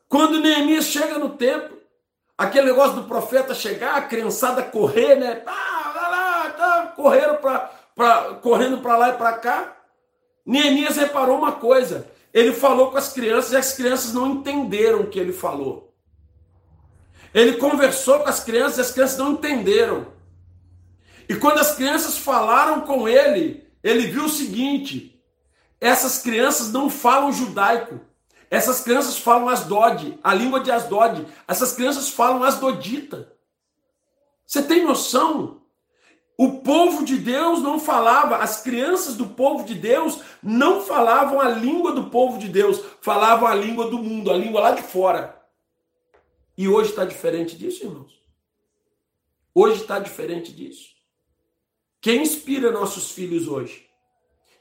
Quando 0.07 0.39
Neemias 0.39 0.85
chega 0.85 1.17
no 1.17 1.29
templo, 1.29 1.79
aquele 2.37 2.67
negócio 2.67 2.97
do 2.97 3.07
profeta 3.07 3.55
chegar, 3.55 3.95
a 3.95 4.03
criançada 4.03 4.61
correr, 4.61 5.15
né? 5.15 5.41
Ah, 5.47 5.93
lá, 5.95 6.09
lá, 6.09 6.49
tá, 6.51 6.93
correram 6.95 7.37
pra, 7.37 7.59
pra, 7.95 8.35
correndo 8.35 8.77
para 8.81 8.97
lá 8.97 9.09
e 9.09 9.17
para 9.17 9.33
cá. 9.39 9.77
Neemias 10.45 10.95
reparou 10.95 11.39
uma 11.39 11.53
coisa. 11.53 12.07
Ele 12.31 12.53
falou 12.53 12.91
com 12.91 12.97
as 12.97 13.11
crianças 13.11 13.51
e 13.51 13.57
as 13.57 13.73
crianças 13.73 14.13
não 14.13 14.27
entenderam 14.27 15.01
o 15.01 15.07
que 15.07 15.17
ele 15.17 15.33
falou. 15.33 15.88
Ele 17.33 17.57
conversou 17.57 18.19
com 18.19 18.29
as 18.29 18.39
crianças 18.39 18.77
e 18.77 18.81
as 18.81 18.91
crianças 18.91 19.17
não 19.17 19.33
entenderam. 19.33 20.07
E 21.27 21.35
quando 21.35 21.59
as 21.59 21.75
crianças 21.75 22.17
falaram 22.17 22.81
com 22.81 23.07
ele, 23.07 23.67
ele 23.83 24.07
viu 24.07 24.25
o 24.25 24.29
seguinte: 24.29 25.21
essas 25.79 26.19
crianças 26.19 26.71
não 26.71 26.89
falam 26.89 27.31
judaico. 27.31 27.99
Essas 28.51 28.81
crianças 28.81 29.19
falam 29.19 29.47
Asdod, 29.47 30.17
a 30.23 30.33
língua 30.33 30.59
de 30.59 30.71
Asdod. 30.71 31.25
Essas 31.47 31.73
crianças 31.73 32.09
falam 32.09 32.43
Asdodita. 32.43 33.31
Você 34.45 34.63
tem 34.63 34.83
noção? 34.83 35.61
O 36.35 36.61
povo 36.61 37.03
de 37.03 37.17
Deus 37.17 37.61
não 37.61 37.79
falava, 37.79 38.37
as 38.37 38.63
crianças 38.63 39.15
do 39.15 39.27
povo 39.27 39.65
de 39.65 39.75
Deus 39.75 40.21
não 40.41 40.81
falavam 40.81 41.39
a 41.39 41.49
língua 41.49 41.91
do 41.91 42.05
povo 42.05 42.37
de 42.37 42.47
Deus, 42.47 42.81
falavam 43.01 43.47
a 43.47 43.53
língua 43.53 43.89
do 43.89 43.99
mundo, 43.99 44.31
a 44.31 44.37
língua 44.37 44.61
lá 44.61 44.71
de 44.71 44.81
fora. 44.81 45.38
E 46.59 46.67
hoje 46.67 46.89
está 46.89 47.05
diferente 47.05 47.55
disso, 47.55 47.85
irmãos? 47.85 48.21
Hoje 49.55 49.79
está 49.79 49.97
diferente 49.97 50.51
disso. 50.51 50.89
Quem 52.01 52.21
inspira 52.21 52.69
nossos 52.69 53.11
filhos 53.11 53.47
hoje? 53.47 53.87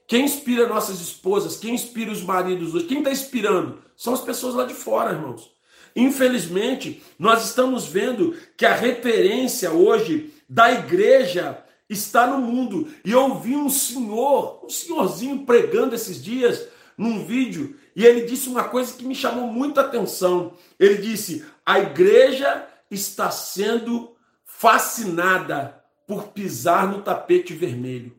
Quem 0.07 0.25
inspira 0.25 0.69
nossas 0.69 1.01
esposas? 1.01 1.57
Quem 1.57 1.75
inspira 1.75 2.13
os 2.13 2.23
maridos 2.23 2.73
hoje? 2.73 2.87
Quem 2.87 2.99
está 2.99 3.11
inspirando? 3.11 3.83
São 3.97 4.15
as 4.15 4.21
pessoas 4.21 4.55
lá 4.55 4.65
de 4.65 4.75
fora, 4.75 5.11
irmãos. 5.11 5.51
Infelizmente, 5.97 7.03
nós 7.19 7.45
estamos 7.45 7.87
vendo 7.87 8.37
que 8.57 8.65
a 8.65 8.77
referência 8.77 9.73
hoje 9.73 10.33
da 10.49 10.71
igreja 10.71 11.65
está 11.91 12.29
no 12.29 12.39
mundo. 12.39 12.87
E 13.05 13.11
eu 13.11 13.23
ouvi 13.23 13.57
um 13.57 13.69
senhor, 13.69 14.65
um 14.65 14.71
senhorzinho 14.71 15.45
pregando 15.45 15.97
esses 15.97 16.23
dias 16.23 16.65
num 16.97 17.27
vídeo 17.27 17.77
e 17.99 18.07
ele 18.07 18.21
disse 18.21 18.49
uma 18.49 18.63
coisa 18.63 18.93
que 18.97 19.05
me 19.05 19.13
chamou 19.13 19.49
muita 19.49 19.81
atenção. 19.81 20.53
Ele 20.79 20.99
disse: 20.99 21.45
a 21.69 21.81
igreja 21.81 22.67
está 22.91 23.31
sendo 23.31 24.17
fascinada 24.43 25.85
por 26.07 26.29
pisar 26.29 26.91
no 26.91 27.03
tapete 27.03 27.53
vermelho. 27.53 28.19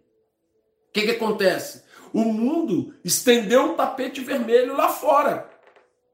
O 0.88 0.92
que, 0.94 1.02
que 1.02 1.12
acontece? 1.12 1.84
O 2.14 2.26
mundo 2.26 2.94
estendeu 3.04 3.72
um 3.72 3.76
tapete 3.76 4.22
vermelho 4.22 4.78
lá 4.78 4.90
fora. 4.90 5.50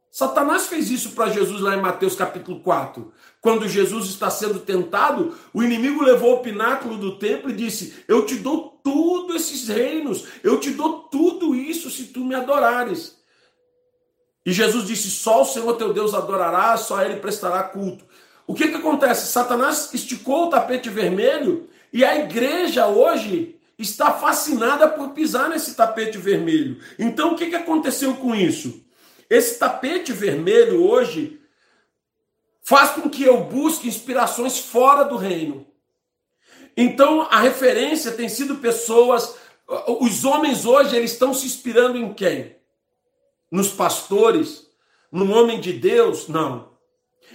Satanás 0.10 0.68
fez 0.68 0.90
isso 0.90 1.12
para 1.12 1.30
Jesus 1.30 1.60
lá 1.60 1.76
em 1.76 1.82
Mateus 1.82 2.16
capítulo 2.16 2.62
4. 2.62 3.12
Quando 3.42 3.68
Jesus 3.68 4.06
está 4.06 4.30
sendo 4.30 4.62
tentado, 4.62 5.38
o 5.54 5.62
inimigo 5.62 6.02
levou 6.06 6.36
o 6.36 6.40
pináculo 6.42 6.98
do 6.98 7.20
templo 7.20 7.50
e 7.50 7.54
disse: 7.54 8.02
Eu 8.08 8.26
te 8.26 8.36
dou 8.36 8.80
tudo 8.82 9.36
esses 9.36 9.68
reinos, 9.68 10.26
eu 10.42 10.58
te 10.58 10.72
dou 10.72 11.00
tudo 11.10 11.54
isso 11.54 11.90
se 11.90 12.06
tu 12.06 12.22
me 12.22 12.34
adorares. 12.34 13.25
E 14.46 14.54
Jesus 14.54 14.86
disse: 14.86 15.10
Só 15.10 15.42
o 15.42 15.46
Senhor 15.46 15.74
teu 15.74 15.92
Deus 15.92 16.14
adorará, 16.14 16.78
só 16.78 17.02
ele 17.02 17.20
prestará 17.20 17.64
culto. 17.64 18.06
O 18.46 18.54
que, 18.54 18.68
que 18.68 18.76
acontece? 18.76 19.32
Satanás 19.32 19.90
esticou 19.94 20.46
o 20.46 20.50
tapete 20.50 20.90
vermelho 20.90 21.68
e 21.92 22.06
a 22.06 22.16
igreja 22.16 22.88
hoje 22.88 23.56
está 23.78 24.14
fascinada 24.14 24.88
por 24.88 25.10
pisar 25.10 25.50
nesse 25.50 25.74
tapete 25.74 26.18
vermelho. 26.18 26.80
Então 27.00 27.34
o 27.34 27.36
que, 27.36 27.48
que 27.48 27.56
aconteceu 27.56 28.16
com 28.16 28.36
isso? 28.36 28.84
Esse 29.30 29.58
tapete 29.58 30.14
vermelho 30.14 30.84
hoje 30.84 31.42
faz 32.62 32.92
com 32.92 33.10
que 33.10 33.24
eu 33.24 33.44
busque 33.44 33.88
inspirações 33.88 34.60
fora 34.60 35.04
do 35.04 35.18
reino. 35.18 35.66
Então 36.78 37.22
a 37.32 37.40
referência 37.40 38.12
tem 38.12 38.30
sido 38.30 38.58
pessoas, 38.58 39.36
os 40.00 40.24
homens 40.24 40.66
hoje 40.66 40.96
eles 40.96 41.12
estão 41.12 41.34
se 41.34 41.46
inspirando 41.46 41.98
em 41.98 42.14
quem? 42.14 42.55
Nos 43.52 43.70
pastores, 43.70 44.68
no 45.12 45.32
homem 45.32 45.60
de 45.60 45.74
Deus? 45.74 46.28
Não. 46.28 46.74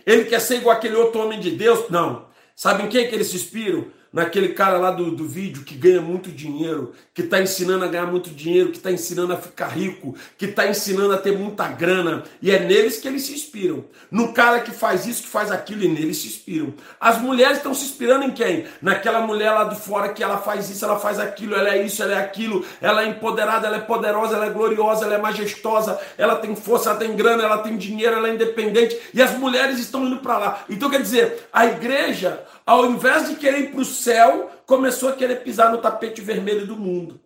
Ele 0.06 0.24
quer 0.24 0.40
ser 0.40 0.56
igual 0.56 0.76
aquele 0.76 0.96
outro 0.96 1.20
homem 1.20 1.40
de 1.40 1.50
Deus? 1.50 1.88
Não. 1.88 2.28
Sabe 2.54 2.82
em 2.82 2.88
quem 2.88 3.08
que 3.08 3.14
eles 3.14 3.28
se 3.28 3.36
inspiram? 3.36 3.90
Naquele 4.12 4.50
cara 4.50 4.78
lá 4.78 4.90
do, 4.90 5.10
do 5.10 5.26
vídeo 5.26 5.62
que 5.62 5.74
ganha 5.74 6.00
muito 6.00 6.30
dinheiro, 6.30 6.92
que 7.14 7.22
está 7.22 7.40
ensinando 7.40 7.84
a 7.84 7.88
ganhar 7.88 8.06
muito 8.06 8.30
dinheiro, 8.30 8.70
que 8.70 8.76
está 8.76 8.90
ensinando 8.90 9.32
a 9.32 9.36
ficar 9.36 9.68
rico, 9.68 10.14
que 10.36 10.46
está 10.46 10.66
ensinando 10.66 11.14
a 11.14 11.18
ter 11.18 11.36
muita 11.36 11.68
grana, 11.68 12.24
e 12.42 12.50
é 12.50 12.58
neles 12.58 12.98
que 12.98 13.06
eles 13.06 13.22
se 13.22 13.32
inspiram. 13.32 13.84
No 14.10 14.32
cara 14.32 14.60
que 14.60 14.72
faz 14.72 15.06
isso, 15.06 15.22
que 15.22 15.28
faz 15.28 15.50
aquilo, 15.50 15.84
e 15.84 15.88
neles 15.88 16.18
se 16.18 16.28
inspiram. 16.28 16.74
As 16.98 17.20
mulheres 17.20 17.58
estão 17.58 17.72
se 17.72 17.84
inspirando 17.84 18.24
em 18.24 18.30
quem? 18.30 18.64
Naquela 18.82 19.20
mulher 19.20 19.52
lá 19.52 19.64
de 19.64 19.80
fora 19.80 20.08
que 20.12 20.22
ela 20.22 20.38
faz 20.38 20.68
isso, 20.68 20.84
ela 20.84 20.98
faz 20.98 21.18
aquilo, 21.18 21.54
ela 21.54 21.70
é 21.70 21.82
isso, 21.82 22.02
ela 22.02 22.14
é 22.14 22.18
aquilo, 22.18 22.64
ela 22.80 23.04
é 23.04 23.08
empoderada, 23.08 23.66
ela 23.66 23.76
é 23.76 23.80
poderosa, 23.80 24.34
ela 24.34 24.46
é 24.46 24.50
gloriosa, 24.50 25.04
ela 25.04 25.14
é 25.14 25.18
majestosa, 25.18 26.00
ela 26.18 26.36
tem 26.36 26.56
força, 26.56 26.90
ela 26.90 26.98
tem 26.98 27.14
grana, 27.14 27.42
ela 27.42 27.58
tem 27.58 27.76
dinheiro, 27.76 28.16
ela 28.16 28.28
é 28.28 28.34
independente, 28.34 28.98
e 29.14 29.22
as 29.22 29.32
mulheres 29.38 29.78
estão 29.78 30.06
indo 30.06 30.18
para 30.18 30.38
lá. 30.38 30.64
Então 30.68 30.90
quer 30.90 31.00
dizer, 31.00 31.48
a 31.52 31.66
igreja 31.66 32.44
ao 32.70 32.86
invés 32.86 33.28
de 33.28 33.34
querer 33.34 33.62
ir 33.62 33.70
para 33.72 33.80
o 33.80 33.84
céu, 34.00 34.50
começou 34.66 35.08
a 35.08 35.16
querer 35.16 35.42
pisar 35.42 35.70
no 35.70 35.78
tapete 35.78 36.20
vermelho 36.20 36.66
do 36.66 36.76
mundo. 36.76 37.20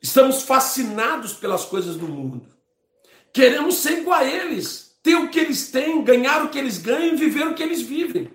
Estamos 0.00 0.42
fascinados 0.42 1.32
pelas 1.32 1.64
coisas 1.64 1.96
do 1.96 2.06
mundo. 2.06 2.46
Queremos 3.32 3.76
ser 3.76 3.98
igual 3.98 4.20
a 4.20 4.24
eles, 4.24 4.96
ter 5.02 5.16
o 5.16 5.28
que 5.30 5.38
eles 5.38 5.70
têm, 5.70 6.04
ganhar 6.04 6.44
o 6.44 6.48
que 6.48 6.58
eles 6.58 6.78
ganham 6.78 7.14
e 7.14 7.16
viver 7.16 7.46
o 7.46 7.54
que 7.54 7.62
eles 7.62 7.82
vivem. 7.82 8.30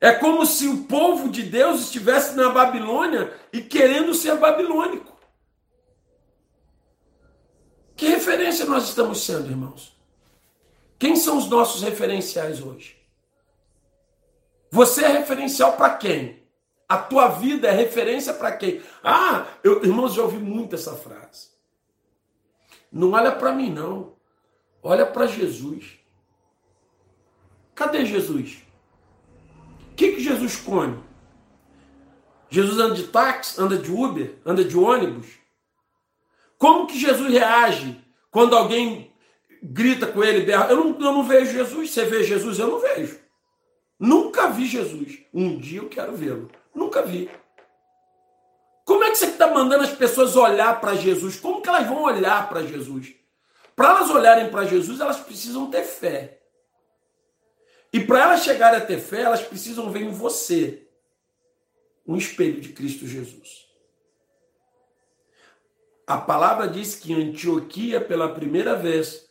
É 0.00 0.12
como 0.12 0.46
se 0.46 0.68
o 0.68 0.84
povo 0.84 1.28
de 1.28 1.42
Deus 1.42 1.80
estivesse 1.80 2.36
na 2.36 2.50
Babilônia 2.50 3.32
e 3.52 3.60
querendo 3.60 4.14
ser 4.14 4.36
babilônico. 4.36 5.16
Que 7.96 8.06
referência 8.06 8.64
nós 8.64 8.84
estamos 8.84 9.24
sendo, 9.24 9.50
irmãos? 9.50 9.92
Quem 10.98 11.16
são 11.16 11.36
os 11.36 11.48
nossos 11.48 11.82
referenciais 11.82 12.62
hoje? 12.62 12.97
Você 14.70 15.04
é 15.04 15.08
referencial 15.08 15.76
para 15.76 15.96
quem? 15.96 16.42
A 16.88 16.96
tua 16.96 17.28
vida 17.28 17.68
é 17.68 17.72
referência 17.72 18.32
para 18.32 18.52
quem? 18.56 18.80
Ah, 19.02 19.46
eu, 19.62 19.84
irmãos, 19.84 20.14
já 20.14 20.22
ouvi 20.22 20.38
muito 20.38 20.74
essa 20.74 20.94
frase. 20.94 21.48
Não 22.90 23.12
olha 23.12 23.32
para 23.32 23.52
mim, 23.52 23.70
não. 23.70 24.14
Olha 24.82 25.04
para 25.04 25.26
Jesus. 25.26 25.98
Cadê 27.74 28.06
Jesus? 28.06 28.62
O 29.92 29.94
que, 29.94 30.12
que 30.12 30.20
Jesus 30.20 30.56
come? 30.56 30.98
Jesus 32.48 32.78
anda 32.78 32.94
de 32.94 33.08
táxi, 33.08 33.60
anda 33.60 33.76
de 33.76 33.90
Uber, 33.90 34.38
anda 34.44 34.64
de 34.64 34.76
ônibus? 34.76 35.26
Como 36.56 36.86
que 36.86 36.98
Jesus 36.98 37.30
reage 37.30 38.02
quando 38.30 38.56
alguém 38.56 39.12
grita 39.62 40.06
com 40.06 40.24
ele, 40.24 40.46
berra? 40.46 40.68
Eu 40.70 40.76
não, 40.76 40.86
eu 40.92 41.12
não 41.12 41.22
vejo 41.22 41.52
Jesus. 41.52 41.90
Você 41.90 42.04
vê 42.06 42.24
Jesus? 42.24 42.58
Eu 42.58 42.68
não 42.68 42.80
vejo. 42.80 43.27
Nunca 43.98 44.48
vi 44.48 44.66
Jesus. 44.66 45.18
Um 45.32 45.58
dia 45.58 45.80
eu 45.80 45.88
quero 45.88 46.12
vê-lo. 46.16 46.50
Nunca 46.74 47.02
vi. 47.02 47.30
Como 48.84 49.04
é 49.04 49.10
que 49.10 49.16
você 49.16 49.26
está 49.26 49.48
mandando 49.48 49.84
as 49.84 49.92
pessoas 49.92 50.36
olhar 50.36 50.80
para 50.80 50.94
Jesus? 50.94 51.38
Como 51.38 51.60
que 51.60 51.68
elas 51.68 51.86
vão 51.86 52.04
olhar 52.04 52.48
para 52.48 52.62
Jesus? 52.62 53.14
Para 53.76 53.90
elas 53.90 54.10
olharem 54.10 54.50
para 54.50 54.64
Jesus, 54.64 55.00
elas 55.00 55.20
precisam 55.20 55.70
ter 55.70 55.84
fé. 55.84 56.40
E 57.92 58.00
para 58.00 58.22
elas 58.22 58.42
chegarem 58.42 58.80
a 58.80 58.84
ter 58.84 58.98
fé, 58.98 59.22
elas 59.22 59.42
precisam 59.42 59.90
ver 59.90 60.02
em 60.02 60.10
você 60.10 60.88
um 62.06 62.16
espelho 62.16 62.60
de 62.60 62.70
Cristo 62.70 63.06
Jesus. 63.06 63.68
A 66.06 66.16
palavra 66.16 66.66
diz 66.66 66.94
que 66.94 67.12
em 67.12 67.28
Antioquia, 67.28 68.00
pela 68.00 68.34
primeira 68.34 68.74
vez, 68.74 69.28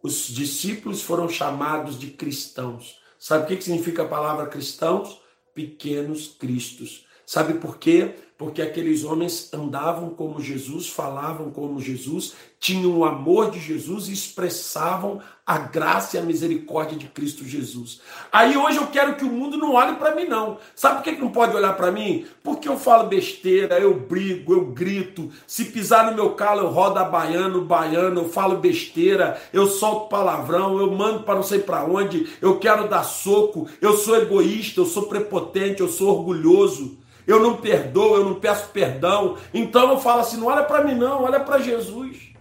os 0.00 0.28
discípulos 0.28 1.02
foram 1.02 1.28
chamados 1.28 1.98
de 1.98 2.12
cristãos. 2.12 3.01
Sabe 3.22 3.44
o 3.44 3.46
que 3.56 3.62
significa 3.62 4.02
a 4.02 4.08
palavra 4.08 4.48
cristãos? 4.48 5.22
Pequenos 5.54 6.26
cristos. 6.26 7.06
Sabe 7.32 7.54
por 7.54 7.78
quê? 7.78 8.10
Porque 8.36 8.60
aqueles 8.60 9.04
homens 9.04 9.48
andavam 9.54 10.10
como 10.10 10.38
Jesus, 10.38 10.86
falavam 10.86 11.50
como 11.50 11.80
Jesus, 11.80 12.34
tinham 12.60 12.98
o 12.98 13.06
amor 13.06 13.50
de 13.50 13.58
Jesus 13.58 14.06
e 14.08 14.12
expressavam 14.12 15.18
a 15.46 15.56
graça 15.56 16.18
e 16.18 16.20
a 16.20 16.22
misericórdia 16.22 16.98
de 16.98 17.08
Cristo 17.08 17.42
Jesus. 17.42 18.02
Aí 18.30 18.54
hoje 18.54 18.76
eu 18.76 18.86
quero 18.88 19.16
que 19.16 19.24
o 19.24 19.32
mundo 19.32 19.56
não 19.56 19.72
olhe 19.72 19.96
para 19.96 20.14
mim, 20.14 20.26
não. 20.26 20.58
Sabe 20.74 20.96
por 20.96 21.04
que 21.04 21.12
não 21.12 21.30
pode 21.30 21.56
olhar 21.56 21.74
para 21.74 21.90
mim? 21.90 22.26
Porque 22.42 22.68
eu 22.68 22.78
falo 22.78 23.08
besteira, 23.08 23.78
eu 23.78 23.98
brigo, 23.98 24.52
eu 24.52 24.66
grito. 24.66 25.30
Se 25.46 25.64
pisar 25.64 26.10
no 26.10 26.14
meu 26.14 26.34
calo, 26.34 26.60
eu 26.60 26.68
rodo 26.68 26.98
a 26.98 27.04
baiano, 27.04 27.64
baiano, 27.64 28.20
eu 28.20 28.28
falo 28.28 28.58
besteira, 28.58 29.40
eu 29.54 29.66
solto 29.68 30.10
palavrão, 30.10 30.78
eu 30.78 30.92
mando 30.92 31.22
para 31.22 31.36
não 31.36 31.42
sei 31.42 31.60
para 31.60 31.82
onde, 31.82 32.28
eu 32.42 32.58
quero 32.58 32.88
dar 32.88 33.04
soco, 33.04 33.66
eu 33.80 33.96
sou 33.96 34.16
egoísta, 34.16 34.80
eu 34.80 34.84
sou 34.84 35.04
prepotente, 35.04 35.80
eu 35.80 35.88
sou 35.88 36.10
orgulhoso 36.10 37.00
eu 37.26 37.40
não 37.40 37.56
perdoo, 37.56 38.16
eu 38.16 38.24
não 38.24 38.40
peço 38.40 38.70
perdão. 38.70 39.36
Então 39.52 39.90
eu 39.90 39.98
falo 39.98 40.20
assim: 40.20 40.36
não 40.36 40.46
olha 40.46 40.64
para 40.64 40.84
mim, 40.84 40.94
não, 40.94 41.22
olha 41.22 41.40
para 41.40 41.60
Jesus. 41.60 42.32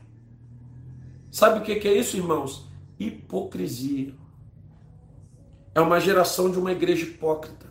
Sabe 1.32 1.60
o 1.60 1.62
que 1.62 1.88
é 1.88 1.94
isso, 1.94 2.18
irmãos? 2.18 2.68
Hipocrisia. 3.00 4.14
É 5.74 5.80
uma 5.80 6.00
geração 6.00 6.52
de 6.52 6.60
uma 6.60 6.74
igreja 6.74 7.06
hipócrita 7.06 7.66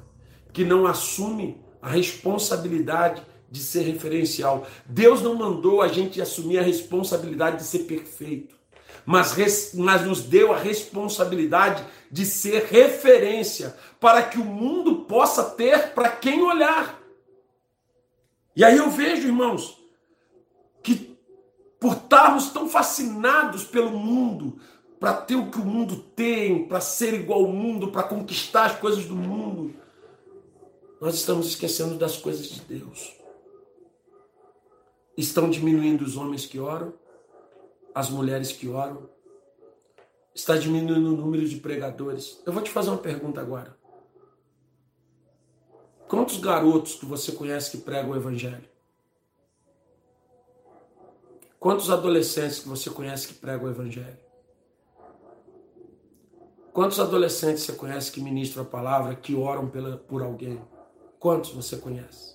que 0.53 0.65
não 0.65 0.87
assume 0.87 1.61
a 1.83 1.89
responsabilidade 1.89 3.23
de 3.51 3.61
ser 3.61 3.83
referencial. 3.83 4.67
Deus 4.87 5.21
não 5.21 5.35
mandou 5.35 5.83
a 5.83 5.89
gente 5.89 6.21
assumir 6.21 6.59
a 6.59 6.63
responsabilidade 6.63 7.59
de 7.59 7.65
ser 7.65 7.81
perfeito, 7.81 8.55
mas, 9.05 9.35
mas 9.75 10.07
nos 10.07 10.23
deu 10.23 10.53
a 10.53 10.59
responsabilidade 10.59 11.85
de 12.11 12.25
ser 12.25 12.65
referência 12.71 13.77
para 13.99 14.23
que 14.23 14.39
o 14.39 14.45
mundo 14.45 15.03
possa 15.03 15.45
ter 15.45 15.91
para 15.91 16.09
quem 16.09 16.43
olhar. 16.43 17.00
E 18.61 18.65
aí 18.65 18.77
eu 18.77 18.91
vejo, 18.91 19.27
irmãos, 19.27 19.83
que 20.83 21.17
por 21.81 21.95
estarmos 21.95 22.51
tão 22.51 22.69
fascinados 22.69 23.65
pelo 23.65 23.89
mundo, 23.93 24.61
para 24.99 25.15
ter 25.15 25.35
o 25.35 25.51
que 25.51 25.59
o 25.59 25.65
mundo 25.65 25.97
tem, 26.15 26.69
para 26.69 26.79
ser 26.79 27.15
igual 27.15 27.47
ao 27.47 27.53
mundo, 27.53 27.91
para 27.91 28.03
conquistar 28.03 28.67
as 28.67 28.79
coisas 28.79 29.07
do 29.07 29.17
mundo, 29.17 29.75
nós 31.01 31.15
estamos 31.15 31.47
esquecendo 31.47 31.97
das 31.97 32.19
coisas 32.19 32.49
de 32.49 32.61
Deus. 32.61 33.15
Estão 35.17 35.49
diminuindo 35.49 36.03
os 36.03 36.19
homens 36.19 36.45
que 36.45 36.59
oram, 36.59 36.93
as 37.95 38.11
mulheres 38.11 38.53
que 38.53 38.69
oram, 38.69 39.09
está 40.35 40.55
diminuindo 40.55 41.15
o 41.15 41.17
número 41.17 41.49
de 41.49 41.57
pregadores. 41.57 42.43
Eu 42.45 42.53
vou 42.53 42.63
te 42.63 42.71
fazer 42.71 42.91
uma 42.91 42.99
pergunta 42.99 43.41
agora. 43.41 43.80
Quantos 46.11 46.39
garotos 46.39 46.97
que 46.97 47.07
você 47.07 47.31
conhece 47.31 47.71
que 47.71 47.77
pregam 47.79 48.11
o 48.11 48.17
evangelho? 48.17 48.69
Quantos 51.61 51.89
adolescentes 51.89 52.59
que 52.59 52.69
você 52.69 52.91
conhece 52.91 53.29
que 53.29 53.35
pregam 53.35 53.69
o 53.69 53.71
evangelho? 53.71 54.19
Quantos 56.73 56.99
adolescentes 56.99 57.63
você 57.63 57.75
conhece 57.75 58.11
que 58.11 58.21
ministram 58.21 58.65
a 58.65 58.67
palavra, 58.67 59.15
que 59.15 59.37
oram 59.37 59.69
pela, 59.69 59.99
por 59.99 60.21
alguém? 60.21 60.61
Quantos 61.21 61.53
você 61.53 61.77
conhece? 61.77 62.35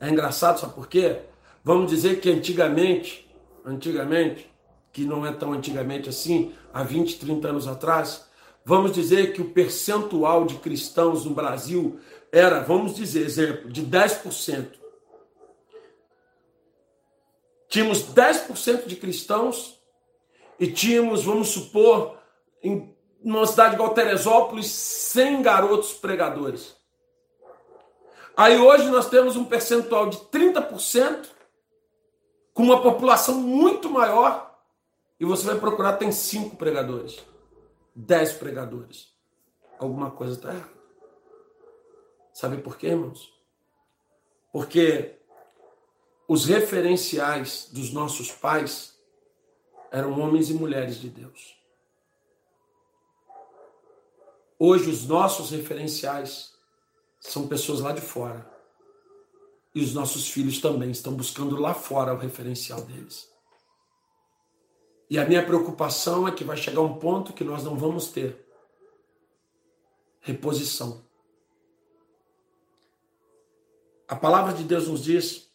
É 0.00 0.08
engraçado, 0.08 0.58
sabe 0.58 0.72
por 0.72 0.88
quê? 0.88 1.24
Vamos 1.62 1.90
dizer 1.90 2.22
que 2.22 2.30
antigamente, 2.30 3.30
antigamente, 3.66 4.50
que 4.94 5.04
não 5.04 5.26
é 5.26 5.32
tão 5.32 5.52
antigamente 5.52 6.08
assim, 6.08 6.54
há 6.72 6.82
20, 6.82 7.18
30 7.18 7.48
anos 7.48 7.68
atrás, 7.68 8.26
vamos 8.64 8.92
dizer 8.92 9.34
que 9.34 9.42
o 9.42 9.50
percentual 9.50 10.46
de 10.46 10.54
cristãos 10.54 11.26
no 11.26 11.34
Brasil 11.34 12.00
era, 12.32 12.60
vamos 12.60 12.94
dizer, 12.94 13.24
exemplo, 13.24 13.70
de 13.70 13.84
10%. 13.84 14.78
Tínhamos 17.68 18.04
10% 18.14 18.86
de 18.86 18.96
cristãos 18.96 19.80
e 20.58 20.70
tínhamos, 20.70 21.24
vamos 21.24 21.48
supor, 21.48 22.18
em 22.62 22.96
numa 23.26 23.44
cidade 23.44 23.74
igual 23.74 23.92
Teresópolis, 23.92 24.66
100 24.66 25.42
garotos 25.42 25.92
pregadores. 25.94 26.76
Aí 28.36 28.56
hoje 28.56 28.88
nós 28.88 29.08
temos 29.08 29.34
um 29.34 29.44
percentual 29.44 30.08
de 30.08 30.18
30%, 30.18 31.26
com 32.54 32.62
uma 32.62 32.80
população 32.80 33.34
muito 33.34 33.90
maior, 33.90 34.56
e 35.18 35.24
você 35.24 35.44
vai 35.44 35.58
procurar, 35.58 35.94
tem 35.94 36.12
5 36.12 36.56
pregadores, 36.56 37.18
10 37.94 38.34
pregadores. 38.34 39.08
Alguma 39.78 40.10
coisa 40.10 40.34
está 40.34 40.54
errada. 40.54 40.75
Sabe 42.36 42.58
por 42.58 42.76
quê, 42.76 42.88
irmãos? 42.88 43.32
Porque 44.52 45.18
os 46.28 46.44
referenciais 46.44 47.70
dos 47.72 47.90
nossos 47.94 48.30
pais 48.30 49.00
eram 49.90 50.20
homens 50.20 50.50
e 50.50 50.52
mulheres 50.52 51.00
de 51.00 51.08
Deus. 51.08 51.56
Hoje, 54.58 54.90
os 54.90 55.06
nossos 55.06 55.48
referenciais 55.50 56.52
são 57.20 57.48
pessoas 57.48 57.80
lá 57.80 57.92
de 57.92 58.02
fora. 58.02 58.46
E 59.74 59.82
os 59.82 59.94
nossos 59.94 60.28
filhos 60.28 60.60
também 60.60 60.90
estão 60.90 61.14
buscando 61.14 61.58
lá 61.58 61.72
fora 61.72 62.12
o 62.12 62.18
referencial 62.18 62.82
deles. 62.82 63.32
E 65.08 65.18
a 65.18 65.24
minha 65.24 65.46
preocupação 65.46 66.28
é 66.28 66.32
que 66.32 66.44
vai 66.44 66.58
chegar 66.58 66.82
um 66.82 66.98
ponto 66.98 67.32
que 67.32 67.44
nós 67.44 67.64
não 67.64 67.78
vamos 67.78 68.08
ter 68.08 68.46
reposição. 70.20 71.05
A 74.08 74.14
palavra 74.14 74.52
de 74.52 74.62
Deus 74.62 74.88
nos 74.88 75.04
diz 75.04 75.50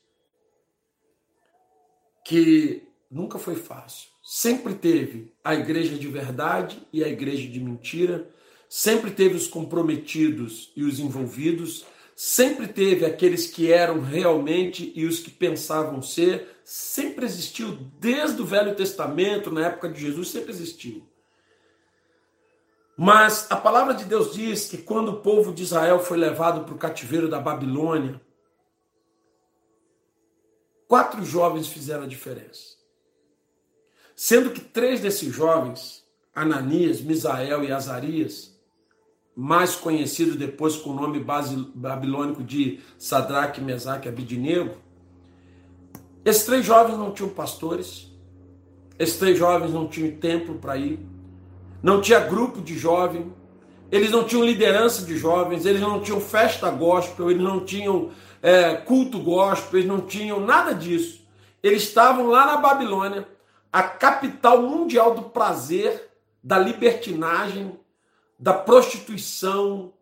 que 2.25 2.87
nunca 3.09 3.39
foi 3.39 3.55
fácil. 3.55 4.09
Sempre 4.23 4.75
teve 4.75 5.33
a 5.43 5.55
igreja 5.55 5.97
de 5.97 6.07
verdade 6.07 6.85
e 6.91 7.03
a 7.03 7.07
igreja 7.07 7.47
de 7.47 7.59
mentira 7.59 8.29
sempre 8.71 9.11
teve 9.11 9.35
os 9.35 9.47
comprometidos 9.47 10.71
e 10.77 10.85
os 10.85 10.97
envolvidos, 10.97 11.85
sempre 12.15 12.69
teve 12.69 13.05
aqueles 13.05 13.45
que 13.45 13.69
eram 13.69 13.99
realmente 13.99 14.93
e 14.95 15.05
os 15.05 15.19
que 15.19 15.29
pensavam 15.29 16.01
ser, 16.01 16.61
sempre 16.63 17.25
existiu 17.25 17.77
desde 17.99 18.41
o 18.41 18.45
Velho 18.45 18.73
Testamento, 18.73 19.51
na 19.51 19.65
época 19.65 19.89
de 19.89 19.99
Jesus, 19.99 20.29
sempre 20.29 20.51
existiu. 20.51 21.05
Mas 22.95 23.47
a 23.49 23.57
palavra 23.57 23.93
de 23.93 24.05
Deus 24.05 24.33
diz 24.33 24.69
que 24.69 24.77
quando 24.77 25.09
o 25.09 25.19
povo 25.19 25.53
de 25.53 25.63
Israel 25.63 25.99
foi 25.99 26.17
levado 26.17 26.63
para 26.63 26.73
o 26.73 26.77
cativeiro 26.77 27.27
da 27.27 27.41
Babilônia, 27.41 28.21
quatro 30.91 31.23
jovens 31.23 31.69
fizeram 31.69 32.03
a 32.03 32.05
diferença. 32.05 32.75
Sendo 34.13 34.49
que 34.49 34.59
três 34.59 34.99
desses 34.99 35.33
jovens, 35.33 36.03
Ananias, 36.35 36.99
Misael 36.99 37.63
e 37.63 37.71
Azarias, 37.71 38.59
mais 39.33 39.73
conhecido 39.73 40.35
depois 40.35 40.75
com 40.75 40.89
o 40.89 40.93
nome 40.93 41.25
babilônico 41.73 42.43
de 42.43 42.81
Sadraque, 42.99 43.61
Mesaque 43.61 44.09
e 44.09 44.09
Abidinego. 44.09 44.75
Esses 46.25 46.43
três 46.43 46.65
jovens 46.65 46.97
não 46.97 47.13
tinham 47.13 47.29
pastores, 47.29 48.11
esses 48.99 49.15
três 49.15 49.39
jovens 49.39 49.71
não 49.71 49.87
tinham 49.87 50.17
templo 50.17 50.55
para 50.55 50.75
ir, 50.75 50.99
não 51.81 52.01
tinha 52.01 52.19
grupo 52.19 52.59
de 52.59 52.77
jovem, 52.77 53.31
eles 53.89 54.11
não 54.11 54.25
tinham 54.25 54.43
liderança 54.43 55.05
de 55.05 55.17
jovens, 55.17 55.65
eles 55.65 55.79
não 55.79 56.01
tinham 56.01 56.19
festa 56.19 56.69
gospel, 56.69 57.31
eles 57.31 57.41
não 57.41 57.63
tinham 57.63 58.11
é, 58.41 58.75
culto 58.75 59.19
gospel, 59.19 59.79
eles 59.79 59.89
não 59.89 60.01
tinham 60.01 60.39
nada 60.39 60.73
disso. 60.73 61.21
Eles 61.61 61.83
estavam 61.83 62.27
lá 62.27 62.45
na 62.45 62.57
Babilônia, 62.57 63.27
a 63.71 63.83
capital 63.83 64.63
mundial 64.63 65.13
do 65.13 65.23
prazer, 65.29 66.09
da 66.43 66.57
libertinagem, 66.57 67.79
da 68.37 68.53
prostituição, 68.53 69.93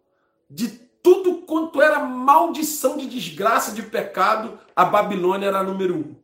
de 0.50 0.70
tudo 1.04 1.42
quanto 1.42 1.82
era 1.82 2.00
maldição 2.00 2.98
de 2.98 3.08
desgraça, 3.08 3.74
de 3.74 3.84
pecado, 3.84 4.58
a 4.76 4.86
Babilônia 4.86 5.48
era 5.48 5.60
a 5.60 5.64
número 5.64 5.98
um. 5.98 6.16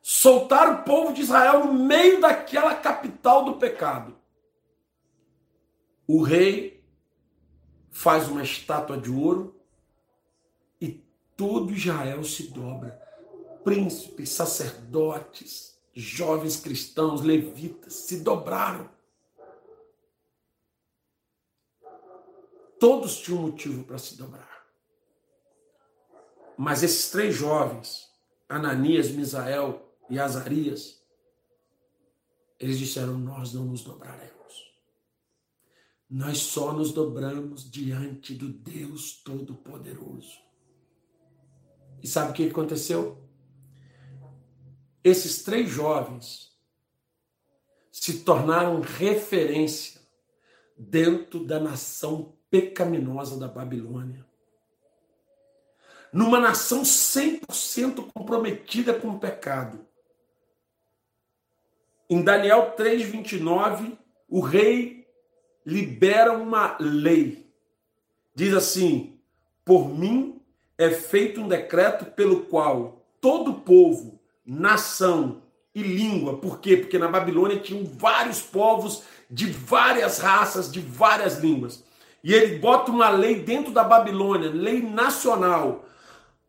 Soltar 0.00 0.72
o 0.72 0.82
povo 0.84 1.12
de 1.12 1.22
Israel 1.22 1.66
no 1.66 1.74
meio 1.74 2.20
daquela 2.20 2.74
capital 2.74 3.44
do 3.44 3.54
pecado. 3.54 4.16
O 6.06 6.22
rei 6.22 6.82
faz 7.90 8.28
uma 8.28 8.42
estátua 8.42 8.96
de 8.96 9.10
ouro 9.10 9.59
todo 11.40 11.72
Israel 11.72 12.22
se 12.22 12.48
dobra. 12.48 13.00
Príncipes, 13.64 14.28
sacerdotes, 14.30 15.78
jovens 15.94 16.60
cristãos, 16.60 17.22
levitas 17.22 17.94
se 17.94 18.20
dobraram 18.20 18.88
Todos 22.80 23.18
tinham 23.18 23.42
motivo 23.42 23.84
para 23.84 23.98
se 23.98 24.16
dobrar. 24.16 24.66
Mas 26.56 26.82
esses 26.82 27.10
três 27.10 27.34
jovens, 27.34 28.10
Ananias, 28.48 29.10
Misael 29.10 29.94
e 30.08 30.18
Azarias, 30.18 30.98
eles 32.58 32.78
disseram: 32.78 33.18
Nós 33.18 33.52
não 33.52 33.66
nos 33.66 33.84
dobraremos. 33.84 34.30
Nós 36.08 36.38
só 36.38 36.72
nos 36.72 36.90
dobramos 36.90 37.70
diante 37.70 38.34
do 38.34 38.48
Deus 38.48 39.20
Todo-Poderoso. 39.22 40.49
E 42.02 42.06
sabe 42.06 42.30
o 42.30 42.34
que 42.34 42.48
aconteceu? 42.48 43.18
Esses 45.02 45.42
três 45.42 45.68
jovens 45.68 46.50
se 47.90 48.20
tornaram 48.20 48.80
referência 48.80 50.00
dentro 50.76 51.44
da 51.44 51.60
nação 51.60 52.34
pecaminosa 52.50 53.38
da 53.38 53.46
Babilônia. 53.46 54.26
Numa 56.12 56.40
nação 56.40 56.82
100% 56.82 58.10
comprometida 58.12 58.98
com 58.98 59.08
o 59.10 59.20
pecado. 59.20 59.86
Em 62.08 62.22
Daniel 62.22 62.74
3:29, 62.74 63.96
o 64.28 64.40
rei 64.40 65.06
libera 65.64 66.32
uma 66.32 66.76
lei. 66.80 67.48
Diz 68.34 68.52
assim: 68.54 69.20
"Por 69.64 69.88
mim 69.88 70.39
é 70.80 70.90
feito 70.90 71.42
um 71.42 71.46
decreto 71.46 72.06
pelo 72.06 72.44
qual 72.44 73.04
todo 73.20 73.52
povo, 73.52 74.18
nação 74.46 75.42
e 75.74 75.82
língua, 75.82 76.38
por 76.38 76.58
quê? 76.58 76.74
Porque 76.74 76.98
na 76.98 77.06
Babilônia 77.06 77.58
tinham 77.58 77.84
vários 77.84 78.40
povos 78.40 79.02
de 79.30 79.44
várias 79.44 80.18
raças, 80.18 80.72
de 80.72 80.80
várias 80.80 81.38
línguas. 81.38 81.84
E 82.24 82.32
ele 82.32 82.58
bota 82.58 82.90
uma 82.90 83.10
lei 83.10 83.40
dentro 83.40 83.74
da 83.74 83.84
Babilônia, 83.84 84.48
lei 84.48 84.80
nacional. 84.80 85.84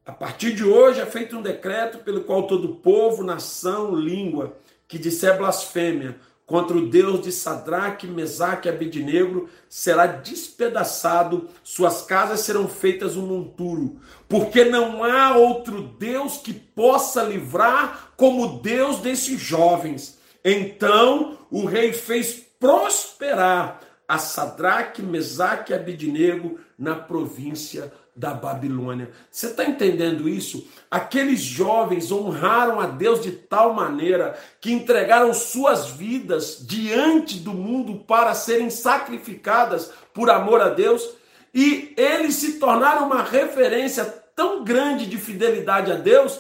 A 0.06 0.14
partir 0.14 0.56
de 0.56 0.64
hoje 0.64 1.02
é 1.02 1.06
feito 1.06 1.38
um 1.38 1.42
decreto 1.42 1.98
pelo 1.98 2.24
qual 2.24 2.48
todo 2.48 2.76
povo, 2.76 3.26
nação, 3.26 3.94
língua 3.94 4.56
que 4.88 4.98
disser 4.98 5.38
blasfêmia 5.38 6.16
contra 6.52 6.76
o 6.76 6.90
Deus 6.90 7.22
de 7.22 7.32
Sadraque, 7.32 8.06
Mesaque 8.06 8.68
e 8.68 8.72
Abednego 8.72 9.48
será 9.70 10.06
despedaçado, 10.06 11.48
suas 11.64 12.02
casas 12.02 12.42
serão 12.42 12.68
feitas 12.68 13.16
um 13.16 13.26
monturo, 13.26 14.02
porque 14.28 14.66
não 14.66 15.02
há 15.02 15.38
outro 15.38 15.82
Deus 15.98 16.40
que 16.40 16.52
possa 16.52 17.24
livrar 17.24 18.12
como 18.18 18.60
Deus 18.60 18.98
desses 18.98 19.40
jovens. 19.40 20.20
Então 20.44 21.38
o 21.50 21.64
rei 21.64 21.94
fez 21.94 22.46
prosperar 22.60 23.80
a 24.06 24.18
Sadraque, 24.18 25.02
Mesaque 25.02 25.72
e 25.72 25.76
Abidnego 25.76 26.60
na 26.78 26.96
província 26.96 27.94
da 28.16 28.34
Babilônia. 28.34 29.12
Você 29.30 29.48
está 29.48 29.66
entendendo 29.66 30.28
isso? 30.28 30.68
Aqueles 30.90 31.40
jovens 31.40 32.12
honraram 32.12 32.80
a 32.80 32.88
Deus 32.88 33.22
de 33.22 33.32
tal 33.32 33.74
maneira 33.74 34.38
que 34.60 34.72
entregaram 34.72 35.34
suas 35.34 35.90
vidas 35.90 36.58
diante 36.62 37.40
do 37.40 37.54
mundo 37.54 38.04
para 38.06 38.34
serem 38.34 38.70
sacrificadas 38.70 39.92
por 40.14 40.30
amor 40.30 40.62
a 40.62 40.70
Deus 40.70 41.10
e 41.54 41.94
eles 41.98 42.36
se 42.36 42.60
tornaram 42.60 43.06
uma 43.06 43.24
referência 43.24 44.06
tão 44.36 44.64
grande 44.64 45.06
de 45.06 45.18
fidelidade 45.18 45.92
a 45.92 45.96
Deus 45.96 46.40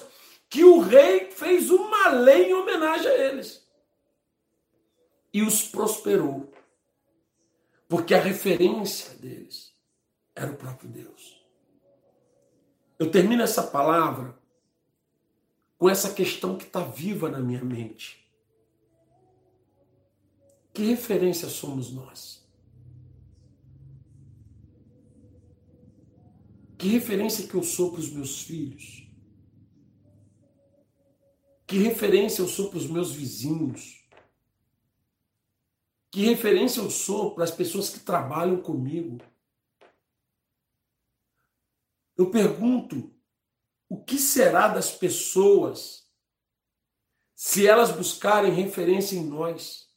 que 0.49 0.63
o 0.63 0.79
rei 0.79 1.31
fez 1.31 1.69
uma 1.69 2.09
lei 2.09 2.49
em 2.49 2.53
homenagem 2.53 3.07
a 3.07 3.15
eles 3.15 3.65
e 5.33 5.41
os 5.41 5.63
prosperou. 5.63 6.51
Porque 7.87 8.13
a 8.13 8.21
referência 8.21 9.15
deles 9.15 9.73
era 10.35 10.51
o 10.51 10.55
próprio 10.55 10.89
Deus. 10.89 11.40
Eu 13.01 13.09
termino 13.09 13.41
essa 13.41 13.63
palavra 13.63 14.39
com 15.75 15.89
essa 15.89 16.13
questão 16.13 16.55
que 16.55 16.65
está 16.65 16.83
viva 16.83 17.31
na 17.31 17.39
minha 17.39 17.65
mente. 17.65 18.31
Que 20.71 20.83
referência 20.83 21.49
somos 21.49 21.91
nós? 21.91 22.47
Que 26.77 26.89
referência 26.89 27.47
que 27.47 27.55
eu 27.55 27.63
sou 27.63 27.89
para 27.91 28.01
os 28.01 28.11
meus 28.11 28.43
filhos? 28.43 29.09
Que 31.65 31.79
referência 31.79 32.43
eu 32.43 32.47
sou 32.47 32.69
para 32.69 32.77
os 32.77 32.85
meus 32.85 33.13
vizinhos? 33.13 34.07
Que 36.11 36.23
referência 36.25 36.81
eu 36.81 36.91
sou 36.91 37.33
para 37.33 37.45
as 37.45 37.51
pessoas 37.51 37.89
que 37.89 38.01
trabalham 38.01 38.61
comigo? 38.61 39.17
Eu 42.21 42.29
pergunto, 42.29 43.11
o 43.89 44.03
que 44.03 44.19
será 44.19 44.67
das 44.67 44.91
pessoas 44.91 46.05
se 47.33 47.67
elas 47.67 47.91
buscarem 47.91 48.53
referência 48.53 49.15
em 49.15 49.25
nós? 49.25 49.87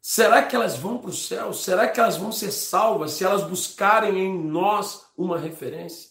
Será 0.00 0.42
que 0.42 0.56
elas 0.56 0.78
vão 0.78 0.96
para 0.96 1.10
o 1.10 1.12
céu? 1.12 1.52
Será 1.52 1.86
que 1.86 2.00
elas 2.00 2.16
vão 2.16 2.32
ser 2.32 2.52
salvas 2.52 3.12
se 3.12 3.24
elas 3.24 3.46
buscarem 3.46 4.18
em 4.18 4.42
nós 4.42 5.06
uma 5.14 5.38
referência? 5.38 6.10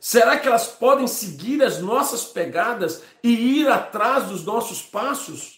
Será 0.00 0.36
que 0.36 0.48
elas 0.48 0.66
podem 0.66 1.06
seguir 1.06 1.62
as 1.62 1.78
nossas 1.78 2.24
pegadas 2.24 3.04
e 3.22 3.60
ir 3.60 3.68
atrás 3.68 4.28
dos 4.30 4.44
nossos 4.44 4.82
passos? 4.82 5.57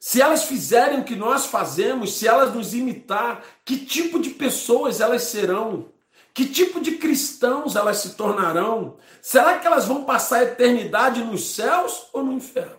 Se 0.00 0.22
elas 0.22 0.44
fizerem 0.44 1.00
o 1.00 1.04
que 1.04 1.14
nós 1.14 1.44
fazemos, 1.44 2.14
se 2.14 2.26
elas 2.26 2.54
nos 2.54 2.72
imitar, 2.72 3.44
que 3.66 3.76
tipo 3.84 4.18
de 4.18 4.30
pessoas 4.30 4.98
elas 4.98 5.24
serão? 5.24 5.92
Que 6.32 6.46
tipo 6.46 6.80
de 6.80 6.92
cristãos 6.92 7.76
elas 7.76 7.98
se 7.98 8.14
tornarão? 8.14 8.96
Será 9.20 9.58
que 9.58 9.66
elas 9.66 9.86
vão 9.86 10.04
passar 10.04 10.38
a 10.38 10.44
eternidade 10.44 11.22
nos 11.22 11.54
céus 11.54 12.08
ou 12.14 12.24
no 12.24 12.32
inferno? 12.32 12.78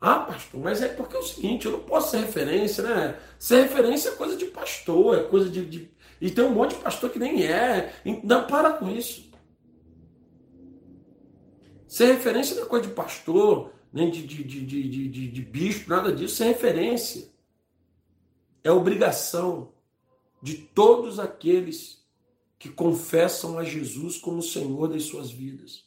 Ah, 0.00 0.18
pastor, 0.18 0.60
mas 0.60 0.82
é 0.82 0.88
porque 0.88 1.16
é 1.16 1.20
o 1.20 1.22
seguinte, 1.22 1.66
eu 1.66 1.72
não 1.72 1.80
posso 1.80 2.10
ser 2.10 2.18
referência, 2.18 2.82
né? 2.82 3.20
Ser 3.38 3.62
referência 3.62 4.08
é 4.08 4.12
coisa 4.12 4.36
de 4.36 4.46
pastor, 4.46 5.16
é 5.16 5.22
coisa 5.22 5.48
de. 5.48 5.64
de... 5.64 5.90
E 6.20 6.28
tem 6.28 6.44
um 6.44 6.50
monte 6.50 6.74
de 6.74 6.82
pastor 6.82 7.08
que 7.10 7.20
nem 7.20 7.44
é. 7.44 7.94
Não, 8.24 8.48
para 8.48 8.72
com 8.72 8.90
isso. 8.90 9.30
Ser 11.86 12.06
referência 12.06 12.56
não 12.56 12.64
é 12.64 12.66
coisa 12.66 12.88
de 12.88 12.92
pastor 12.92 13.75
nem 13.92 14.10
de, 14.10 14.26
de, 14.26 14.44
de, 14.44 14.64
de, 15.08 15.28
de, 15.28 15.42
bispo, 15.42 15.90
nada 15.90 16.12
disso, 16.12 16.42
é 16.42 16.48
referência. 16.48 17.30
É 18.62 18.70
obrigação 18.70 19.72
de 20.42 20.56
todos 20.56 21.18
aqueles 21.18 22.04
que 22.58 22.68
confessam 22.68 23.58
a 23.58 23.64
Jesus 23.64 24.18
como 24.18 24.42
Senhor 24.42 24.88
das 24.88 25.04
suas 25.04 25.30
vidas. 25.30 25.86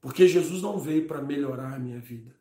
Porque 0.00 0.26
Jesus 0.26 0.62
não 0.62 0.78
veio 0.78 1.06
para 1.06 1.22
melhorar 1.22 1.74
a 1.74 1.78
minha 1.78 2.00
vida. 2.00 2.34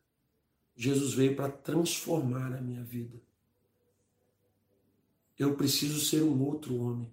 Jesus 0.75 1.13
veio 1.13 1.35
para 1.35 1.51
transformar 1.51 2.53
a 2.53 2.61
minha 2.61 2.83
vida. 2.83 3.21
Eu 5.37 5.55
preciso 5.55 5.99
ser 5.99 6.23
um 6.23 6.41
outro 6.45 6.75
homem. 6.81 7.11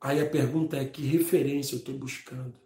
Aí 0.00 0.20
a 0.20 0.28
pergunta 0.28 0.76
é: 0.76 0.84
que 0.84 1.02
referência 1.02 1.74
eu 1.74 1.78
estou 1.78 1.96
buscando? 1.96 2.63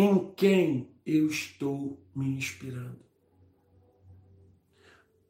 Em 0.00 0.32
quem 0.34 0.94
eu 1.04 1.26
estou 1.26 2.00
me 2.14 2.28
inspirando? 2.28 3.00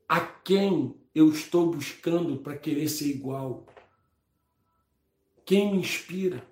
A 0.06 0.20
quem 0.20 0.94
eu 1.14 1.30
estou 1.30 1.70
buscando 1.70 2.36
para 2.36 2.54
querer 2.54 2.86
ser 2.90 3.06
igual? 3.06 3.66
Quem 5.46 5.72
me 5.72 5.78
inspira? 5.78 6.46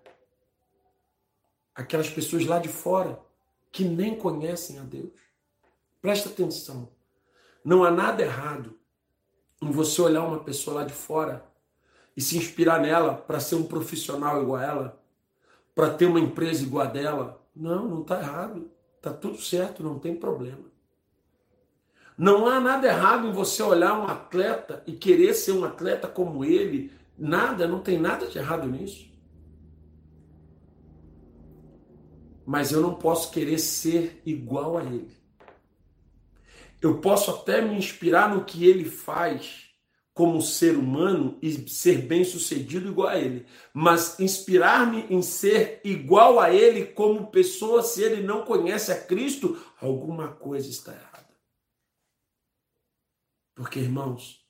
Aquelas 1.75 2.09
pessoas 2.09 2.47
lá 2.47 2.59
de 2.59 2.71
fora 2.71 3.23
que 3.71 3.85
nem 3.85 4.17
conhecem 4.17 4.79
a 4.79 4.83
Deus. 4.83 5.13
Presta 6.01 6.31
atenção. 6.31 6.91
Não 7.63 7.85
há 7.85 7.91
nada 7.91 8.23
errado 8.23 8.81
em 9.61 9.71
você 9.71 10.01
olhar 10.01 10.25
uma 10.25 10.43
pessoa 10.43 10.77
lá 10.77 10.85
de 10.87 10.95
fora 10.95 11.47
e 12.17 12.23
se 12.23 12.39
inspirar 12.39 12.81
nela 12.81 13.15
para 13.15 13.41
ser 13.41 13.57
um 13.57 13.67
profissional 13.67 14.41
igual 14.41 14.57
a 14.57 14.65
ela, 14.65 15.05
para 15.75 15.93
ter 15.93 16.07
uma 16.07 16.19
empresa 16.19 16.63
igual 16.63 16.87
a 16.87 16.89
dela, 16.89 17.46
não, 17.57 17.89
não 17.89 18.03
está 18.03 18.21
errado. 18.21 18.71
Está 18.97 19.13
tudo 19.13 19.41
certo, 19.41 19.83
não 19.83 19.99
tem 19.99 20.15
problema. 20.15 20.65
Não 22.19 22.47
há 22.47 22.61
nada 22.61 22.87
errado 22.87 23.27
em 23.29 23.33
você 23.33 23.63
olhar 23.63 23.99
um 23.99 24.07
atleta 24.07 24.83
e 24.87 24.93
querer 24.93 25.35
ser 25.35 25.53
um 25.53 25.65
atleta 25.65 26.07
como 26.07 26.45
ele. 26.45 26.93
Nada, 27.17 27.67
não 27.67 27.81
tem 27.81 27.99
nada 27.99 28.27
de 28.27 28.39
errado 28.39 28.67
nisso. 28.67 29.11
Mas 32.45 32.73
eu 32.73 32.81
não 32.81 32.95
posso 32.95 33.31
querer 33.31 33.59
ser 33.59 34.23
igual 34.25 34.79
a 34.79 34.85
ele. 34.85 35.11
Eu 36.81 37.01
posso 37.01 37.31
até 37.31 37.61
me 37.63 37.77
inspirar 37.77 38.35
no 38.35 38.45
que 38.45 38.65
ele 38.67 38.85
faz, 38.85 39.66
como 40.17 40.41
ser 40.41 40.79
humano 40.79 41.39
e 41.43 41.69
ser 41.69 42.01
bem 42.01 42.25
sucedido 42.25 42.89
igual 42.89 43.09
a 43.09 43.19
ele, 43.19 43.47
mas 43.71 44.19
inspirar-me 44.19 45.03
em 45.15 45.21
ser 45.21 45.79
igual 45.85 46.41
a 46.41 46.51
ele 46.51 46.87
como 46.87 47.31
pessoa, 47.31 47.83
se 47.83 48.03
ele 48.03 48.23
não 48.23 48.43
conhece 48.43 48.91
a 48.91 49.05
Cristo, 49.05 49.63
alguma 49.79 50.35
coisa 50.35 50.71
está 50.71 50.95
errada. 50.95 51.39
Porque, 53.55 53.79
irmãos, 53.79 54.43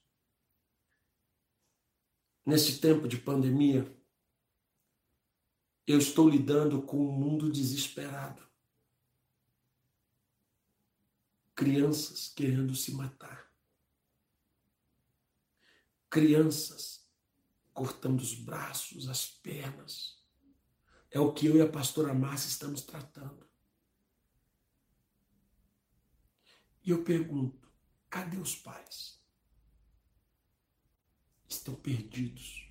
nesse 2.47 2.81
tempo 2.81 3.09
de 3.09 3.19
pandemia, 3.19 3.93
eu 5.85 5.99
estou 5.99 6.29
lidando 6.29 6.81
com 6.81 6.97
um 6.97 7.11
mundo 7.11 7.51
desesperado. 7.51 8.41
Crianças 11.57 12.29
querendo 12.29 12.73
se 12.77 12.95
matar 12.95 13.45
crianças 16.11 17.07
cortando 17.76 18.20
os 18.20 18.34
braços, 18.34 19.09
as 19.09 19.26
pernas. 19.26 20.16
É 21.11 21.20
o 21.20 21.32
que 21.32 21.46
eu 21.46 21.57
e 21.57 21.61
a 21.61 21.68
pastora 21.68 22.14
Márcia 22.14 22.48
estamos 22.48 22.82
tratando. 22.82 23.46
E 26.82 26.90
eu 26.90 27.04
pergunto: 27.04 27.70
cadê 28.09 28.38
os 28.38 28.54
pais? 28.54 29.20
Estão 31.48 31.74
perdidos. 31.74 32.66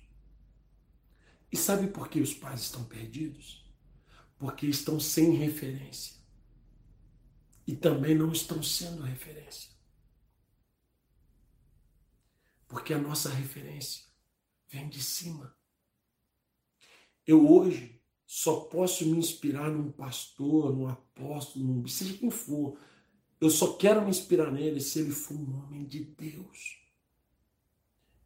E 1.52 1.56
sabe 1.56 1.86
por 1.88 2.08
que 2.08 2.20
os 2.20 2.34
pais 2.34 2.62
estão 2.62 2.84
perdidos? 2.84 3.64
Porque 4.38 4.66
estão 4.66 4.98
sem 4.98 5.34
referência. 5.34 6.16
E 7.66 7.74
também 7.74 8.14
não 8.14 8.32
estão 8.32 8.62
sendo 8.62 9.02
referência. 9.02 9.75
Porque 12.66 12.92
a 12.92 12.98
nossa 12.98 13.28
referência 13.30 14.04
vem 14.68 14.88
de 14.88 15.02
cima. 15.02 15.56
Eu 17.26 17.48
hoje 17.50 18.00
só 18.26 18.60
posso 18.60 19.06
me 19.06 19.18
inspirar 19.18 19.70
num 19.70 19.90
pastor, 19.90 20.74
num 20.74 20.88
apóstolo, 20.88 21.64
num, 21.64 21.86
seja 21.86 22.18
quem 22.18 22.30
for. 22.30 22.78
Eu 23.40 23.50
só 23.50 23.74
quero 23.74 24.02
me 24.02 24.10
inspirar 24.10 24.50
nele 24.50 24.80
se 24.80 24.98
ele 24.98 25.12
for 25.12 25.34
um 25.34 25.64
homem 25.64 25.84
de 25.84 26.04
Deus. 26.04 26.80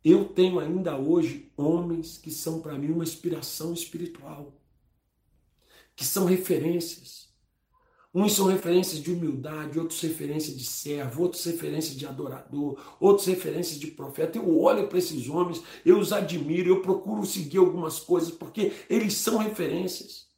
Eu 0.03 0.29
tenho 0.29 0.59
ainda 0.59 0.97
hoje 0.97 1.53
homens 1.57 2.17
que 2.17 2.31
são 2.31 2.63
para 2.63 2.79
mim 2.79 2.91
uma 2.91 3.05
inspiração 3.05 3.75
espiritual, 3.75 4.59
que 5.95 6.05
são 6.05 6.25
referências. 6.25 7.30
Uns 8.13 8.33
são 8.33 8.47
referências 8.47 9.01
de 9.01 9.13
humildade, 9.13 9.79
outros 9.79 10.01
referências 10.01 10.57
de 10.57 10.65
servo, 10.65 11.23
outros 11.23 11.45
referências 11.45 11.97
de 11.97 12.05
adorador, 12.07 12.97
outros 12.99 13.27
referências 13.29 13.79
de 13.79 13.87
profeta. 13.87 14.37
Eu 14.37 14.59
olho 14.59 14.89
para 14.89 14.99
esses 14.99 15.29
homens, 15.29 15.63
eu 15.87 15.97
os 15.99 16.13
admiro, 16.13 16.69
eu 16.69 16.83
procuro 16.83 17.25
seguir 17.25 17.59
algumas 17.59 18.01
coisas, 18.01 18.33
porque 18.33 18.73
eles 18.89 19.15
são 19.15 19.39
referências. 19.39 20.29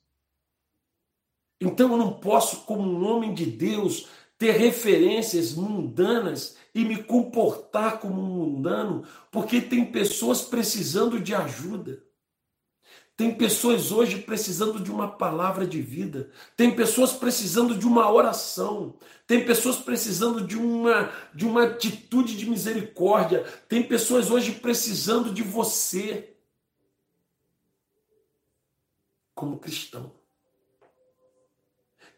Então 1.58 1.92
eu 1.92 1.96
não 1.96 2.12
posso, 2.12 2.64
como 2.66 2.82
um 2.82 3.06
homem 3.06 3.32
de 3.32 3.46
Deus, 3.46 4.08
ter 4.36 4.52
referências 4.52 5.54
mundanas 5.54 6.56
e 6.74 6.84
me 6.84 7.02
comportar 7.02 8.00
como 8.00 8.20
um 8.20 8.34
mundano, 8.34 9.04
porque 9.30 9.62
tem 9.62 9.84
pessoas 9.90 10.42
precisando 10.42 11.18
de 11.20 11.34
ajuda. 11.34 12.04
Tem 13.22 13.32
pessoas 13.32 13.92
hoje 13.92 14.20
precisando 14.20 14.80
de 14.80 14.90
uma 14.90 15.06
palavra 15.06 15.64
de 15.64 15.80
vida. 15.80 16.28
Tem 16.56 16.74
pessoas 16.74 17.12
precisando 17.12 17.78
de 17.78 17.86
uma 17.86 18.10
oração. 18.10 18.98
Tem 19.28 19.46
pessoas 19.46 19.76
precisando 19.76 20.44
de 20.44 20.58
uma, 20.58 21.08
de 21.32 21.46
uma 21.46 21.62
atitude 21.66 22.36
de 22.36 22.50
misericórdia. 22.50 23.44
Tem 23.68 23.80
pessoas 23.80 24.28
hoje 24.28 24.50
precisando 24.50 25.32
de 25.32 25.40
você 25.40 26.34
como 29.36 29.60
cristão. 29.60 30.12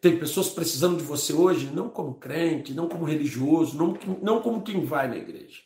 Tem 0.00 0.18
pessoas 0.18 0.48
precisando 0.48 0.96
de 0.96 1.04
você 1.04 1.34
hoje, 1.34 1.66
não 1.66 1.90
como 1.90 2.14
crente, 2.14 2.72
não 2.72 2.88
como 2.88 3.04
religioso, 3.04 3.76
não, 3.76 3.92
não 4.22 4.40
como 4.40 4.62
quem 4.62 4.82
vai 4.86 5.06
na 5.06 5.18
igreja. 5.18 5.60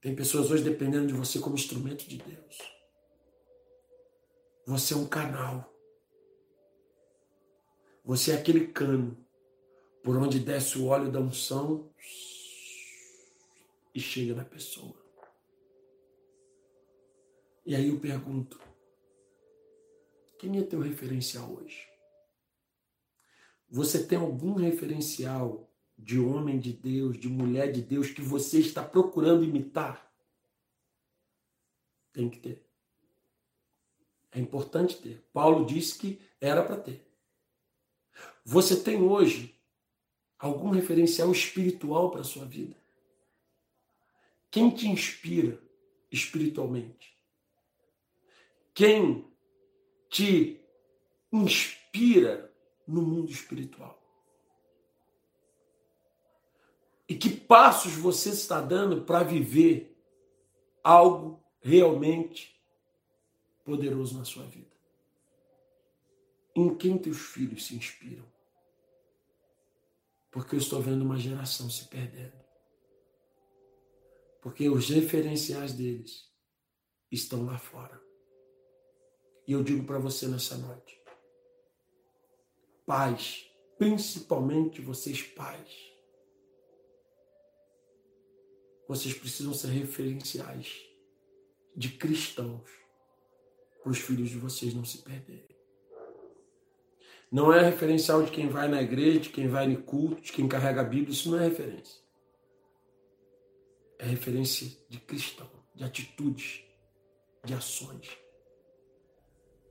Tem 0.00 0.16
pessoas 0.16 0.50
hoje 0.50 0.64
dependendo 0.64 1.06
de 1.06 1.12
você 1.12 1.38
como 1.38 1.54
instrumento 1.54 2.08
de 2.08 2.16
Deus. 2.16 2.79
Você 4.66 4.94
é 4.94 4.96
um 4.96 5.06
canal. 5.06 5.72
Você 8.04 8.32
é 8.32 8.34
aquele 8.34 8.66
cano 8.68 9.16
por 10.02 10.16
onde 10.16 10.38
desce 10.38 10.78
o 10.78 10.86
óleo 10.86 11.10
da 11.10 11.20
unção 11.20 11.92
e 13.94 14.00
chega 14.00 14.34
na 14.34 14.44
pessoa. 14.44 14.96
E 17.64 17.74
aí 17.74 17.88
eu 17.88 18.00
pergunto: 18.00 18.60
quem 20.38 20.58
é 20.58 20.62
teu 20.62 20.80
referencial 20.80 21.52
hoje? 21.52 21.88
Você 23.68 24.04
tem 24.04 24.18
algum 24.18 24.54
referencial 24.54 25.70
de 25.96 26.18
homem 26.18 26.58
de 26.58 26.72
Deus, 26.72 27.18
de 27.18 27.28
mulher 27.28 27.70
de 27.70 27.82
Deus 27.82 28.10
que 28.10 28.22
você 28.22 28.58
está 28.58 28.82
procurando 28.82 29.44
imitar? 29.44 30.10
Tem 32.12 32.28
que 32.28 32.40
ter. 32.40 32.69
É 34.32 34.38
importante 34.38 34.96
ter. 34.96 35.24
Paulo 35.32 35.66
disse 35.66 35.98
que 35.98 36.20
era 36.40 36.62
para 36.62 36.76
ter. 36.76 37.06
Você 38.44 38.80
tem 38.80 39.02
hoje 39.02 39.58
algum 40.38 40.70
referencial 40.70 41.30
espiritual 41.30 42.10
para 42.10 42.20
a 42.20 42.24
sua 42.24 42.44
vida? 42.44 42.76
Quem 44.50 44.70
te 44.70 44.88
inspira 44.88 45.60
espiritualmente? 46.10 47.16
Quem 48.74 49.30
te 50.08 50.60
inspira 51.32 52.52
no 52.86 53.02
mundo 53.02 53.30
espiritual? 53.30 54.00
E 57.08 57.14
que 57.14 57.30
passos 57.30 57.92
você 57.94 58.30
está 58.30 58.60
dando 58.60 59.02
para 59.02 59.24
viver 59.24 60.00
algo 60.82 61.44
realmente 61.60 62.59
poderoso 63.70 64.18
na 64.18 64.24
sua 64.24 64.44
vida? 64.46 64.76
Em 66.56 66.76
quem 66.76 66.98
teus 66.98 67.18
filhos 67.18 67.66
se 67.66 67.76
inspiram? 67.76 68.26
Porque 70.32 70.56
eu 70.56 70.58
estou 70.58 70.82
vendo 70.82 71.02
uma 71.02 71.18
geração 71.18 71.70
se 71.70 71.86
perdendo. 71.86 72.38
Porque 74.42 74.68
os 74.68 74.88
referenciais 74.88 75.72
deles 75.72 76.28
estão 77.12 77.44
lá 77.44 77.58
fora. 77.58 78.02
E 79.46 79.52
eu 79.52 79.62
digo 79.62 79.84
para 79.84 79.98
você 79.98 80.26
nessa 80.26 80.56
noite: 80.56 81.00
pais, 82.84 83.48
principalmente 83.78 84.80
vocês 84.80 85.22
pais, 85.22 85.92
vocês 88.88 89.14
precisam 89.14 89.54
ser 89.54 89.68
referenciais 89.68 90.84
de 91.76 91.90
cristãos 91.90 92.79
para 93.82 93.92
os 93.92 93.98
filhos 93.98 94.30
de 94.30 94.38
vocês 94.38 94.74
não 94.74 94.84
se 94.84 94.98
perderem. 94.98 95.56
Não 97.30 97.52
é 97.52 97.62
referencial 97.62 98.22
de 98.22 98.30
quem 98.30 98.48
vai 98.48 98.66
na 98.66 98.82
igreja, 98.82 99.20
de 99.20 99.28
quem 99.30 99.46
vai 99.48 99.68
no 99.68 99.82
culto, 99.82 100.20
de 100.20 100.32
quem 100.32 100.48
carrega 100.48 100.80
a 100.80 100.84
Bíblia. 100.84 101.12
Isso 101.12 101.30
não 101.30 101.38
é 101.38 101.44
referência. 101.44 102.02
É 103.98 104.04
referência 104.04 104.68
de 104.88 104.98
cristão, 104.98 105.48
de 105.74 105.84
atitudes, 105.84 106.64
de 107.44 107.54
ações. 107.54 108.18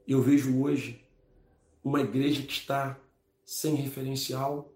Eu 0.07 0.21
vejo 0.21 0.61
hoje 0.61 1.05
uma 1.83 2.01
igreja 2.01 2.43
que 2.43 2.53
está 2.53 2.99
sem 3.45 3.75
referencial 3.75 4.73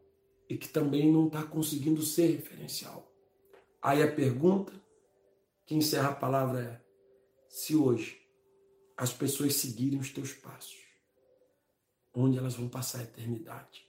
e 0.50 0.58
que 0.58 0.68
também 0.68 1.12
não 1.12 1.28
está 1.28 1.44
conseguindo 1.44 2.02
ser 2.02 2.28
referencial. 2.28 3.12
Aí 3.82 4.04
a 4.04 4.12
pergunta 4.12 4.74
que 5.66 5.76
encerra 5.76 6.10
a 6.10 6.16
palavra 6.16 6.62
é: 6.62 6.82
se 7.48 7.76
hoje 7.76 8.23
as 8.98 9.12
pessoas 9.12 9.56
seguirem 9.56 10.00
os 10.00 10.10
teus 10.10 10.32
passos, 10.34 10.78
onde 12.14 12.38
elas 12.38 12.56
vão 12.56 12.70
passar 12.70 13.00
a 13.00 13.04
eternidade. 13.04 13.86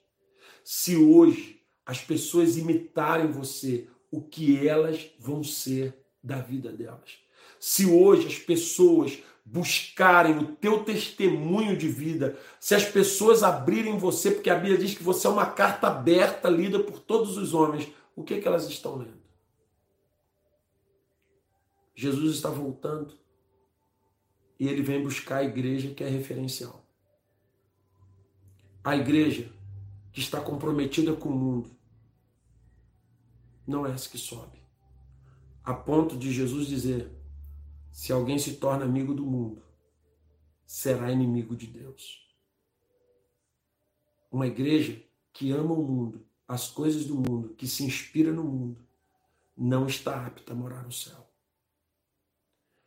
Se 0.65 0.97
hoje 0.97 1.63
as 1.85 2.01
pessoas 2.01 2.57
imitarem 2.57 3.31
você, 3.31 3.89
o 4.11 4.23
que 4.23 4.67
elas 4.67 5.11
vão 5.19 5.45
ser 5.45 5.95
da 6.23 6.39
vida 6.39 6.73
delas. 6.73 7.19
Se 7.61 7.85
hoje 7.85 8.27
as 8.27 8.39
pessoas 8.39 9.19
buscarem 9.45 10.39
o 10.39 10.57
teu 10.57 10.85
testemunho 10.85 11.77
de 11.77 11.89
vida, 11.89 12.39
se 12.59 12.75
as 12.75 12.85
pessoas 12.85 13.43
abrirem 13.43 13.99
você, 13.99 14.31
porque 14.31 14.49
a 14.49 14.55
Bíblia 14.55 14.79
diz 14.79 14.95
que 14.95 15.03
você 15.03 15.27
é 15.27 15.31
uma 15.31 15.47
carta 15.47 15.89
aberta 15.89 16.49
lida 16.49 16.79
por 16.83 16.99
todos 16.99 17.37
os 17.37 17.53
homens, 17.53 17.89
o 18.17 18.23
que, 18.23 18.35
é 18.35 18.41
que 18.41 18.49
elas 18.49 18.67
estão 18.69 18.97
lendo? 18.97 19.23
Jesus 21.95 22.37
está 22.37 22.49
voltando 22.49 23.15
e 24.59 24.69
ele 24.69 24.83
vem 24.83 25.03
buscar 25.03 25.39
a 25.39 25.45
igreja 25.45 25.95
que 25.95 26.05
é 26.05 26.09
referencial. 26.09 26.85
A 28.83 28.97
igreja 28.97 29.53
que 30.13 30.21
está 30.21 30.41
comprometida 30.41 31.15
com 31.15 31.31
o 31.31 31.37
mundo 31.37 31.77
não 33.67 33.87
é 33.87 33.93
essa 33.93 34.09
que 34.09 34.19
sobe. 34.19 34.63
A 35.65 35.73
ponto 35.73 36.17
de 36.17 36.33
Jesus 36.33 36.67
dizer: 36.67 37.11
se 37.91 38.13
alguém 38.13 38.39
se 38.39 38.57
torna 38.57 38.85
amigo 38.85 39.15
do 39.15 39.25
mundo, 39.25 39.63
será 40.67 41.11
inimigo 41.11 41.57
de 41.57 41.67
Deus. 41.67 42.29
Uma 44.31 44.47
igreja 44.47 45.03
que 45.33 45.51
ama 45.51 45.73
o 45.73 45.83
mundo, 45.83 46.27
as 46.47 46.69
coisas 46.69 47.07
do 47.07 47.15
mundo, 47.15 47.55
que 47.55 47.67
se 47.67 47.85
inspira 47.85 48.33
no 48.33 48.45
mundo, 48.45 48.87
não 49.57 49.87
está 49.87 50.27
apta 50.27 50.53
a 50.53 50.57
morar 50.57 50.83
no 50.83 50.93
céu. 50.93 51.24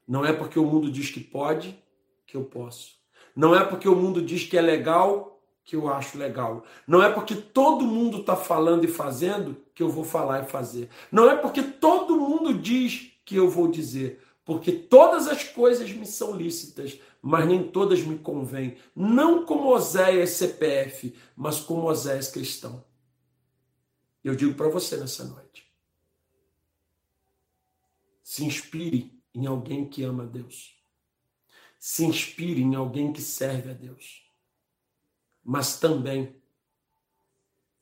Não 0.07 0.25
é 0.25 0.31
porque 0.31 0.57
o 0.57 0.65
mundo 0.65 0.89
diz 0.89 1.09
que 1.09 1.19
pode 1.19 1.77
que 2.25 2.37
eu 2.37 2.43
posso. 2.43 2.95
Não 3.35 3.55
é 3.55 3.63
porque 3.63 3.87
o 3.87 3.95
mundo 3.95 4.21
diz 4.21 4.45
que 4.45 4.57
é 4.57 4.61
legal 4.61 5.39
que 5.63 5.75
eu 5.75 5.89
acho 5.89 6.17
legal. 6.17 6.63
Não 6.87 7.03
é 7.03 7.11
porque 7.11 7.35
todo 7.35 7.85
mundo 7.85 8.21
está 8.21 8.37
falando 8.37 8.85
e 8.85 8.87
fazendo 8.87 9.57
que 9.75 9.83
eu 9.83 9.89
vou 9.89 10.05
falar 10.05 10.43
e 10.43 10.47
fazer. 10.47 10.89
Não 11.11 11.29
é 11.29 11.35
porque 11.35 11.61
todo 11.61 12.19
mundo 12.19 12.53
diz 12.53 13.11
que 13.25 13.35
eu 13.35 13.49
vou 13.49 13.67
dizer. 13.67 14.23
Porque 14.45 14.71
todas 14.71 15.27
as 15.27 15.43
coisas 15.43 15.91
me 15.91 16.05
são 16.05 16.33
lícitas, 16.33 16.97
mas 17.21 17.45
nem 17.45 17.67
todas 17.67 18.01
me 18.01 18.17
convêm. 18.17 18.77
Não 18.95 19.45
como 19.45 19.67
Oséias 19.73 20.29
CPF, 20.29 21.13
mas 21.35 21.59
como 21.59 21.89
Oséias 21.89 22.29
cristão. 22.29 22.85
Eu 24.23 24.35
digo 24.35 24.53
para 24.53 24.69
você 24.69 24.95
nessa 24.95 25.25
noite. 25.25 25.69
Se 28.23 28.45
inspire 28.45 29.16
em 29.37 29.45
alguém 29.45 29.87
que 29.87 30.03
ama 30.03 30.23
a 30.23 30.25
Deus. 30.25 30.75
Se 31.79 32.03
inspire 32.03 32.61
em 32.61 32.75
alguém 32.75 33.13
que 33.13 33.21
serve 33.21 33.71
a 33.71 33.73
Deus 33.73 34.27
mas 35.49 35.79
também 35.79 36.35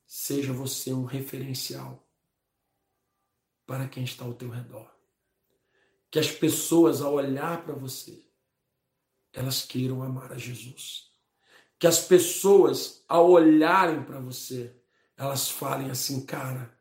seja 0.06 0.52
você 0.52 0.92
um 0.92 1.04
referencial 1.04 2.08
para 3.66 3.88
quem 3.88 4.04
está 4.04 4.24
ao 4.24 4.34
teu 4.34 4.48
redor. 4.48 4.88
Que 6.08 6.20
as 6.20 6.30
pessoas, 6.30 7.00
ao 7.00 7.14
olhar 7.14 7.64
para 7.64 7.74
você, 7.74 8.24
elas 9.32 9.62
queiram 9.62 10.00
amar 10.00 10.32
a 10.32 10.38
Jesus. 10.38 11.10
Que 11.76 11.88
as 11.88 11.98
pessoas, 11.98 13.04
ao 13.08 13.28
olharem 13.28 14.04
para 14.04 14.20
você, 14.20 14.80
elas 15.16 15.50
falem 15.50 15.90
assim, 15.90 16.24
cara, 16.24 16.72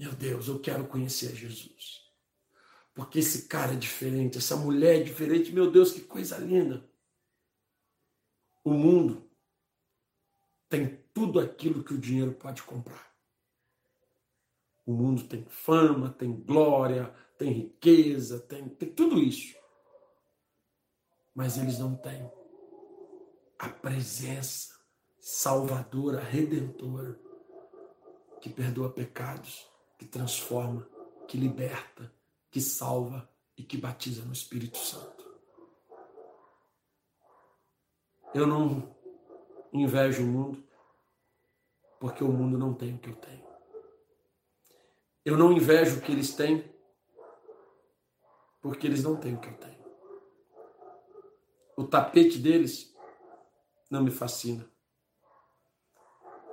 meu 0.00 0.14
Deus, 0.14 0.48
eu 0.48 0.58
quero 0.58 0.88
conhecer 0.88 1.36
Jesus. 1.36 1.97
Porque 2.98 3.20
esse 3.20 3.42
cara 3.42 3.74
é 3.74 3.76
diferente, 3.76 4.38
essa 4.38 4.56
mulher 4.56 5.00
é 5.00 5.04
diferente, 5.04 5.52
meu 5.52 5.70
Deus, 5.70 5.92
que 5.92 6.00
coisa 6.00 6.36
linda. 6.36 6.84
O 8.64 8.72
mundo 8.72 9.30
tem 10.68 10.96
tudo 11.14 11.38
aquilo 11.38 11.84
que 11.84 11.94
o 11.94 11.98
dinheiro 11.98 12.32
pode 12.32 12.60
comprar. 12.64 13.08
O 14.84 14.92
mundo 14.92 15.22
tem 15.28 15.44
fama, 15.44 16.10
tem 16.10 16.32
glória, 16.40 17.14
tem 17.38 17.52
riqueza, 17.52 18.40
tem, 18.40 18.68
tem 18.68 18.92
tudo 18.92 19.20
isso. 19.20 19.56
Mas 21.32 21.56
eles 21.56 21.78
não 21.78 21.94
têm 21.94 22.28
a 23.60 23.68
presença 23.68 24.76
salvadora, 25.20 26.18
redentora, 26.18 27.16
que 28.40 28.50
perdoa 28.50 28.90
pecados, 28.90 29.70
que 29.96 30.04
transforma, 30.04 30.84
que 31.28 31.38
liberta, 31.38 32.17
que 32.50 32.60
salva 32.60 33.28
e 33.56 33.62
que 33.62 33.76
batiza 33.76 34.24
no 34.24 34.32
Espírito 34.32 34.78
Santo. 34.78 35.26
Eu 38.34 38.46
não 38.46 38.94
invejo 39.72 40.22
o 40.22 40.26
mundo, 40.26 40.64
porque 41.98 42.22
o 42.22 42.28
mundo 42.28 42.58
não 42.58 42.74
tem 42.74 42.94
o 42.94 42.98
que 42.98 43.10
eu 43.10 43.16
tenho. 43.16 43.46
Eu 45.24 45.36
não 45.36 45.52
invejo 45.52 45.98
o 45.98 46.00
que 46.00 46.12
eles 46.12 46.34
têm, 46.34 46.72
porque 48.60 48.86
eles 48.86 49.02
não 49.02 49.16
têm 49.16 49.34
o 49.34 49.40
que 49.40 49.48
eu 49.48 49.56
tenho. 49.56 49.78
O 51.76 51.84
tapete 51.84 52.38
deles 52.38 52.94
não 53.90 54.02
me 54.02 54.10
fascina. 54.10 54.68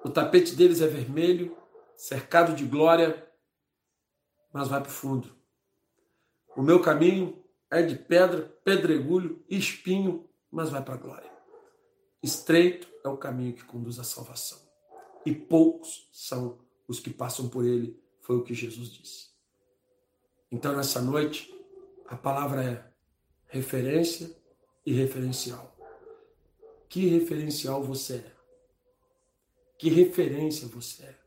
O 0.04 0.10
tapete 0.10 0.56
deles 0.56 0.82
é 0.82 0.88
vermelho, 0.88 1.58
cercado 1.96 2.54
de 2.54 2.66
glória, 2.66 3.28
mas 4.54 4.68
vai 4.68 4.80
para 4.80 4.89
o 4.89 4.93
fundo. 4.93 5.35
O 6.56 6.62
meu 6.62 6.82
caminho 6.82 7.43
é 7.70 7.82
de 7.82 7.95
pedra, 7.95 8.43
pedregulho, 8.64 9.43
espinho, 9.49 10.30
mas 10.49 10.70
vai 10.70 10.84
para 10.84 10.93
a 10.93 10.97
glória. 10.97 11.32
Estreito 12.24 12.88
é 13.03 13.10
o 13.10 13.18
caminho 13.18 13.53
que 13.53 13.66
conduz 13.66 13.99
à 13.99 14.03
salvação. 14.03 14.60
E 15.26 15.34
poucos 15.34 16.10
são 16.14 16.60
os 16.88 16.99
que 16.99 17.10
passam 17.10 17.49
por 17.49 17.66
ele, 17.66 18.01
foi 18.22 18.38
o 18.38 18.43
que 18.43 18.53
Jesus 18.53 18.89
disse. 18.89 19.30
Então, 20.51 20.76
nessa 20.76 21.01
noite, 21.01 21.53
a 22.08 22.16
palavra 22.16 22.64
é 22.64 22.91
referência 23.47 24.36
e 24.86 24.93
referencial. 24.93 25.76
Que 26.88 27.08
referencial 27.08 27.84
você 27.84 28.16
é? 28.16 28.36
Que 29.78 29.89
referência 29.89 30.68
você 30.68 31.03
é? 31.03 31.24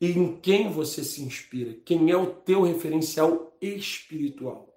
E 0.00 0.12
em 0.12 0.40
quem 0.40 0.72
você 0.72 1.04
se 1.04 1.20
inspira? 1.22 1.74
Quem 1.84 2.10
é 2.10 2.16
o 2.16 2.34
teu 2.34 2.62
referencial 2.62 3.54
espiritual? 3.60 4.74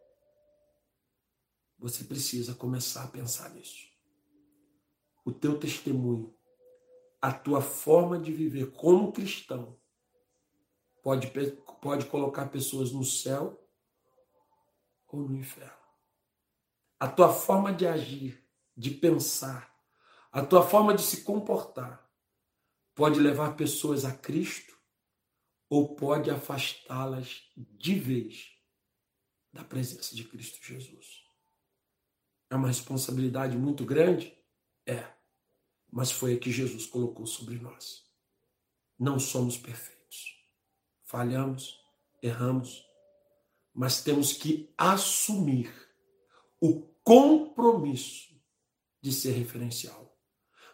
Você 1.79 2.03
precisa 2.03 2.53
começar 2.53 3.05
a 3.05 3.07
pensar 3.07 3.49
nisso. 3.51 3.87
O 5.23 5.31
teu 5.31 5.57
testemunho, 5.57 6.35
a 7.21 7.31
tua 7.31 7.61
forma 7.61 8.19
de 8.19 8.33
viver 8.33 8.71
como 8.71 9.13
cristão, 9.13 9.79
pode, 11.01 11.31
pode 11.81 12.05
colocar 12.07 12.47
pessoas 12.47 12.91
no 12.91 13.05
céu 13.05 13.65
ou 15.07 15.21
no 15.21 15.37
inferno. 15.37 15.71
A 16.99 17.07
tua 17.07 17.31
forma 17.31 17.71
de 17.71 17.87
agir, 17.87 18.45
de 18.75 18.91
pensar, 18.91 19.73
a 20.31 20.45
tua 20.45 20.67
forma 20.67 20.93
de 20.93 21.01
se 21.01 21.21
comportar 21.21 22.09
pode 22.93 23.21
levar 23.21 23.55
pessoas 23.55 24.03
a 24.03 24.11
Cristo 24.11 24.72
ou 25.73 25.95
pode 25.95 26.29
afastá-las 26.29 27.49
de 27.57 27.95
vez 27.95 28.51
da 29.51 29.63
presença 29.63 30.15
de 30.15 30.23
Cristo 30.23 30.63
Jesus. 30.63 31.23
É 32.47 32.55
uma 32.55 32.67
responsabilidade 32.67 33.57
muito 33.57 33.83
grande? 33.83 34.37
É. 34.85 35.03
Mas 35.91 36.11
foi 36.11 36.35
a 36.35 36.39
que 36.39 36.51
Jesus 36.51 36.85
colocou 36.85 37.25
sobre 37.25 37.57
nós. 37.57 38.03
Não 38.99 39.17
somos 39.17 39.57
perfeitos. 39.57 40.37
Falhamos, 41.01 41.83
erramos, 42.21 42.85
mas 43.73 44.03
temos 44.03 44.31
que 44.31 44.71
assumir 44.77 45.73
o 46.61 46.81
compromisso 47.03 48.39
de 49.01 49.11
ser 49.11 49.31
referencial. 49.31 50.15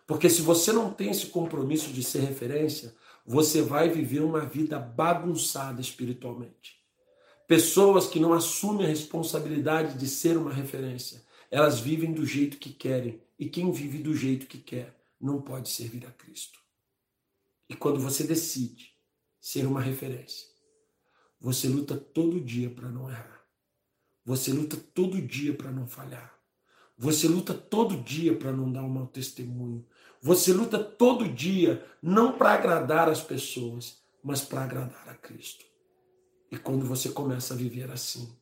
Porque 0.06 0.30
se 0.30 0.42
você 0.42 0.74
não 0.74 0.94
tem 0.94 1.10
esse 1.12 1.28
compromisso 1.28 1.94
de 1.94 2.04
ser 2.04 2.20
referência, 2.20 2.94
você 3.32 3.62
vai 3.62 3.90
viver 3.90 4.22
uma 4.22 4.44
vida 4.44 4.80
bagunçada 4.80 5.80
espiritualmente. 5.80 6.84
Pessoas 7.48 8.08
que 8.08 8.20
não 8.20 8.34
assumem 8.34 8.88
a 8.88 8.90
responsabilidade 8.90 10.00
de 10.00 10.08
ser 10.08 10.36
uma 10.36 10.52
referência, 10.52 11.24
elas 11.52 11.80
vivem 11.80 12.12
do 12.12 12.26
jeito 12.26 12.58
que 12.58 12.72
querem. 12.72 13.22
E 13.38 13.48
quem 13.48 13.72
vive 13.72 14.00
do 14.00 14.16
jeito 14.16 14.48
que 14.48 14.58
quer 14.58 15.00
não 15.22 15.40
pode 15.40 15.70
servir 15.70 16.08
a 16.08 16.12
Cristo. 16.12 16.58
E 17.70 17.76
quando 17.76 18.00
você 18.00 18.24
decide 18.24 18.96
ser 19.40 19.68
uma 19.68 19.80
referência, 19.80 20.48
você 21.40 21.68
luta 21.68 21.96
todo 21.96 22.42
dia 22.42 22.72
para 22.72 22.90
não 22.90 23.12
errar. 23.12 23.46
Você 24.26 24.52
luta 24.52 24.76
todo 24.76 25.22
dia 25.22 25.54
para 25.54 25.72
não 25.72 25.88
falhar. 25.88 26.34
Você 26.98 27.28
luta 27.28 27.54
todo 27.54 27.96
dia 27.96 28.36
para 28.36 28.52
não 28.52 28.72
dar 28.72 28.82
um 28.82 28.90
mau 28.90 29.06
testemunho. 29.06 29.86
Você 30.22 30.52
luta 30.52 30.78
todo 30.84 31.30
dia 31.30 31.86
não 32.02 32.38
para 32.38 32.54
agradar 32.54 33.08
as 33.08 33.22
pessoas, 33.22 34.02
mas 34.24 34.42
para 34.42 34.64
agradar 34.64 35.08
a 35.08 35.16
Cristo. 35.16 35.66
E 36.52 36.58
quando 36.58 36.86
você 36.86 37.10
começa 37.10 37.54
a 37.54 37.58
viver 37.58 37.90
assim, 37.92 38.36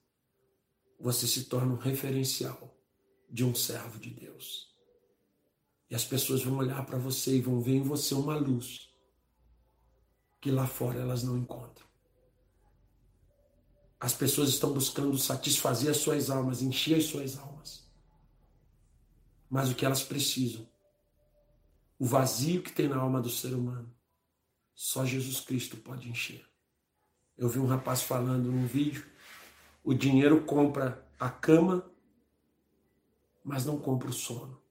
você 0.99 1.27
se 1.27 1.45
torna 1.45 1.73
um 1.73 1.77
referencial 1.77 2.75
de 3.29 3.43
um 3.43 3.53
servo 3.53 3.99
de 3.99 4.09
Deus. 4.09 4.75
E 5.89 5.95
as 5.95 6.03
pessoas 6.03 6.43
vão 6.43 6.57
olhar 6.57 6.85
para 6.85 6.97
você 6.97 7.37
e 7.37 7.41
vão 7.41 7.61
ver 7.61 7.75
em 7.75 7.83
você 7.83 8.13
uma 8.13 8.35
luz 8.35 8.89
que 10.41 10.51
lá 10.51 10.67
fora 10.67 10.99
elas 10.99 11.23
não 11.23 11.37
encontram. 11.37 11.85
As 13.99 14.13
pessoas 14.13 14.49
estão 14.49 14.73
buscando 14.73 15.17
satisfazer 15.17 15.89
as 15.89 15.97
suas 15.97 16.29
almas, 16.29 16.61
encher 16.61 16.97
as 16.97 17.05
suas 17.05 17.37
almas. 17.37 17.83
Mas 19.49 19.71
o 19.71 19.75
que 19.75 19.85
elas 19.85 20.03
precisam, 20.03 20.67
o 21.99 22.05
vazio 22.05 22.61
que 22.61 22.71
tem 22.71 22.87
na 22.87 22.97
alma 22.97 23.21
do 23.21 23.29
ser 23.29 23.53
humano, 23.53 23.91
só 24.73 25.05
Jesus 25.05 25.39
Cristo 25.39 25.77
pode 25.77 26.09
encher. 26.09 26.45
Eu 27.37 27.49
vi 27.49 27.59
um 27.59 27.65
rapaz 27.65 28.01
falando 28.01 28.51
num 28.51 28.67
vídeo: 28.67 29.05
o 29.83 29.93
dinheiro 29.93 30.43
compra 30.43 31.07
a 31.19 31.29
cama, 31.29 31.89
mas 33.43 33.65
não 33.65 33.79
compra 33.79 34.09
o 34.09 34.13
sono. 34.13 34.61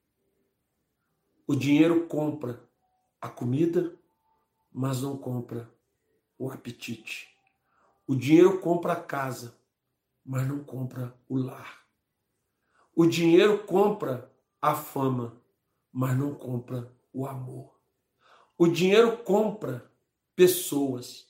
O 1.47 1.55
dinheiro 1.55 2.07
compra 2.07 2.63
a 3.21 3.29
comida, 3.29 3.97
mas 4.73 5.03
não 5.03 5.17
compra 5.17 5.71
o 6.39 6.51
apetite. 6.51 7.29
O 8.07 8.15
dinheiro 8.15 8.61
compra 8.61 8.93
a 8.93 9.03
casa, 9.03 9.59
mas 10.25 10.47
não 10.47 10.63
compra 10.63 11.17
o 11.29 11.37
lar. 11.37 11.85
O 12.95 13.07
dinheiro 13.07 13.65
compra 13.65 14.31
a 14.61 14.75
fama, 14.75 15.41
mas 15.93 16.17
não 16.17 16.35
compra 16.35 16.96
o 17.17 17.27
amor. 17.27 17.75
O 18.59 18.67
dinheiro 18.67 19.17
compra 19.19 19.91
pessoas, 20.35 21.27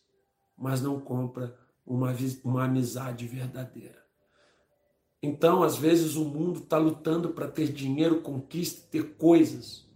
mas 0.58 0.82
não 0.82 1.00
compra 1.00 1.56
uma, 1.86 2.12
uma 2.42 2.64
amizade 2.64 3.24
verdadeira. 3.28 4.04
Então, 5.22 5.62
às 5.62 5.76
vezes, 5.76 6.16
o 6.16 6.24
mundo 6.24 6.60
está 6.60 6.76
lutando 6.76 7.30
para 7.30 7.46
ter 7.46 7.72
dinheiro, 7.72 8.20
conquista, 8.20 8.86
ter 8.90 9.14
coisas 9.14 9.86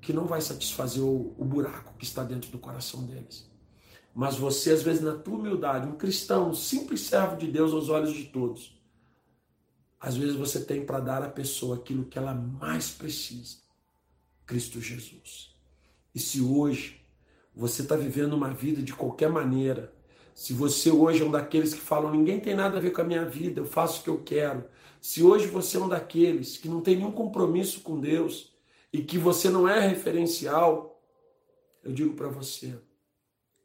que 0.00 0.12
não 0.12 0.26
vai 0.26 0.40
satisfazer 0.40 1.02
o, 1.02 1.34
o 1.38 1.44
buraco 1.44 1.94
que 1.96 2.04
está 2.04 2.24
dentro 2.24 2.50
do 2.50 2.58
coração 2.58 3.04
deles. 3.04 3.48
Mas 4.12 4.34
você, 4.34 4.72
às 4.72 4.82
vezes, 4.82 5.00
na 5.00 5.14
tua 5.14 5.36
humildade, 5.36 5.86
um 5.86 5.96
cristão, 5.96 6.50
um 6.50 6.54
simples 6.54 7.02
servo 7.02 7.36
de 7.36 7.46
Deus 7.46 7.72
aos 7.72 7.88
olhos 7.88 8.12
de 8.12 8.24
todos, 8.24 8.76
às 10.00 10.16
vezes 10.16 10.34
você 10.34 10.64
tem 10.64 10.84
para 10.84 11.00
dar 11.00 11.22
à 11.22 11.28
pessoa 11.28 11.76
aquilo 11.76 12.04
que 12.04 12.18
ela 12.18 12.34
mais 12.34 12.90
precisa: 12.90 13.67
Cristo 14.48 14.80
Jesus. 14.80 15.54
E 16.14 16.18
se 16.18 16.40
hoje 16.40 17.04
você 17.54 17.82
está 17.82 17.94
vivendo 17.94 18.32
uma 18.32 18.48
vida 18.48 18.82
de 18.82 18.94
qualquer 18.94 19.28
maneira, 19.28 19.92
se 20.34 20.54
você 20.54 20.90
hoje 20.90 21.22
é 21.22 21.26
um 21.26 21.30
daqueles 21.30 21.74
que 21.74 21.80
falam, 21.80 22.10
ninguém 22.10 22.40
tem 22.40 22.54
nada 22.54 22.78
a 22.78 22.80
ver 22.80 22.92
com 22.92 23.02
a 23.02 23.04
minha 23.04 23.26
vida, 23.26 23.60
eu 23.60 23.66
faço 23.66 24.00
o 24.00 24.04
que 24.04 24.08
eu 24.08 24.24
quero. 24.24 24.64
Se 25.02 25.22
hoje 25.22 25.46
você 25.48 25.76
é 25.76 25.80
um 25.80 25.88
daqueles 25.88 26.56
que 26.56 26.66
não 26.66 26.80
tem 26.80 26.96
nenhum 26.96 27.12
compromisso 27.12 27.82
com 27.82 28.00
Deus 28.00 28.56
e 28.90 29.02
que 29.02 29.18
você 29.18 29.50
não 29.50 29.68
é 29.68 29.86
referencial, 29.86 30.98
eu 31.84 31.92
digo 31.92 32.14
para 32.14 32.28
você, 32.28 32.74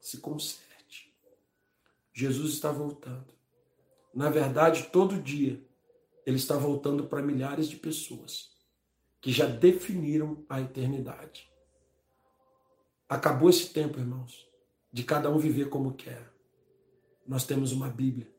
se 0.02 0.18
conserte. 0.18 1.16
Jesus 2.12 2.54
está 2.54 2.74
voltando. 2.74 3.34
Na 4.14 4.30
verdade, 4.30 4.90
todo 4.92 5.22
dia, 5.22 5.64
ele 6.26 6.38
está 6.38 6.58
voltando 6.58 7.06
para 7.06 7.22
milhares 7.22 7.70
de 7.70 7.78
pessoas 7.78 8.53
que 9.24 9.32
já 9.32 9.46
definiram 9.46 10.44
a 10.50 10.60
eternidade. 10.60 11.50
Acabou 13.08 13.50
esse 13.50 13.70
tempo, 13.70 13.98
irmãos, 13.98 14.46
de 14.92 15.02
cada 15.02 15.32
um 15.32 15.38
viver 15.38 15.70
como 15.70 15.94
quer. 15.94 16.30
Nós 17.26 17.46
temos 17.46 17.72
uma 17.72 17.88
Bíblia, 17.88 18.30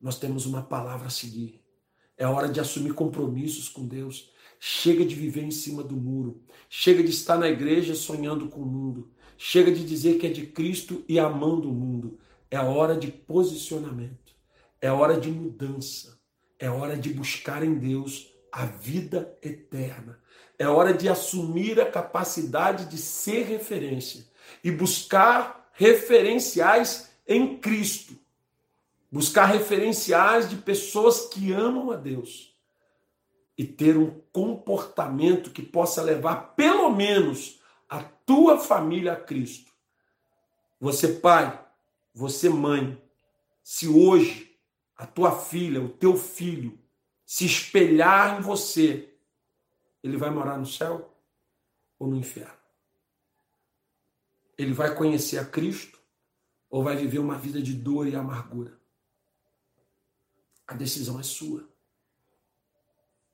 nós 0.00 0.18
temos 0.18 0.46
uma 0.46 0.62
palavra 0.62 1.08
a 1.08 1.10
seguir. 1.10 1.62
É 2.16 2.26
hora 2.26 2.48
de 2.48 2.58
assumir 2.58 2.94
compromissos 2.94 3.68
com 3.68 3.86
Deus. 3.86 4.32
Chega 4.58 5.04
de 5.04 5.14
viver 5.14 5.42
em 5.42 5.50
cima 5.50 5.82
do 5.82 5.94
muro. 5.94 6.42
Chega 6.70 7.02
de 7.02 7.10
estar 7.10 7.36
na 7.36 7.48
igreja 7.50 7.94
sonhando 7.94 8.48
com 8.48 8.62
o 8.62 8.66
mundo. 8.66 9.12
Chega 9.36 9.70
de 9.70 9.84
dizer 9.84 10.18
que 10.18 10.26
é 10.26 10.30
de 10.30 10.46
Cristo 10.46 11.04
e 11.06 11.18
amando 11.18 11.68
o 11.68 11.74
mundo. 11.74 12.18
É 12.50 12.58
hora 12.58 12.96
de 12.96 13.08
posicionamento. 13.08 14.34
É 14.80 14.90
hora 14.90 15.20
de 15.20 15.30
mudança. 15.30 16.18
É 16.58 16.70
hora 16.70 16.96
de 16.96 17.12
buscar 17.12 17.62
em 17.62 17.74
Deus 17.74 18.30
a 18.52 18.64
vida 18.64 19.36
eterna. 19.42 20.18
É 20.60 20.68
hora 20.68 20.92
de 20.92 21.08
assumir 21.08 21.80
a 21.80 21.90
capacidade 21.90 22.84
de 22.84 22.98
ser 22.98 23.46
referência 23.46 24.26
e 24.62 24.70
buscar 24.70 25.70
referenciais 25.72 27.10
em 27.26 27.56
Cristo. 27.56 28.14
Buscar 29.10 29.46
referenciais 29.46 30.50
de 30.50 30.56
pessoas 30.56 31.24
que 31.28 31.50
amam 31.50 31.90
a 31.90 31.96
Deus 31.96 32.54
e 33.56 33.64
ter 33.64 33.96
um 33.96 34.20
comportamento 34.30 35.48
que 35.48 35.62
possa 35.62 36.02
levar 36.02 36.54
pelo 36.54 36.90
menos 36.90 37.58
a 37.88 38.02
tua 38.02 38.58
família 38.58 39.14
a 39.14 39.16
Cristo. 39.16 39.72
Você, 40.78 41.08
pai, 41.08 41.58
você, 42.12 42.50
mãe, 42.50 43.02
se 43.64 43.88
hoje 43.88 44.54
a 44.94 45.06
tua 45.06 45.40
filha, 45.40 45.80
o 45.80 45.88
teu 45.88 46.18
filho, 46.18 46.78
se 47.24 47.46
espelhar 47.46 48.38
em 48.38 48.42
você, 48.42 49.09
ele 50.02 50.16
vai 50.16 50.30
morar 50.30 50.58
no 50.58 50.66
céu 50.66 51.14
ou 51.98 52.08
no 52.08 52.16
inferno? 52.16 52.58
Ele 54.56 54.72
vai 54.72 54.94
conhecer 54.94 55.38
a 55.38 55.44
Cristo 55.44 55.98
ou 56.68 56.82
vai 56.82 56.96
viver 56.96 57.18
uma 57.18 57.38
vida 57.38 57.60
de 57.62 57.74
dor 57.74 58.06
e 58.06 58.14
amargura? 58.14 58.78
A 60.66 60.74
decisão 60.74 61.18
é 61.18 61.22
sua. 61.22 61.68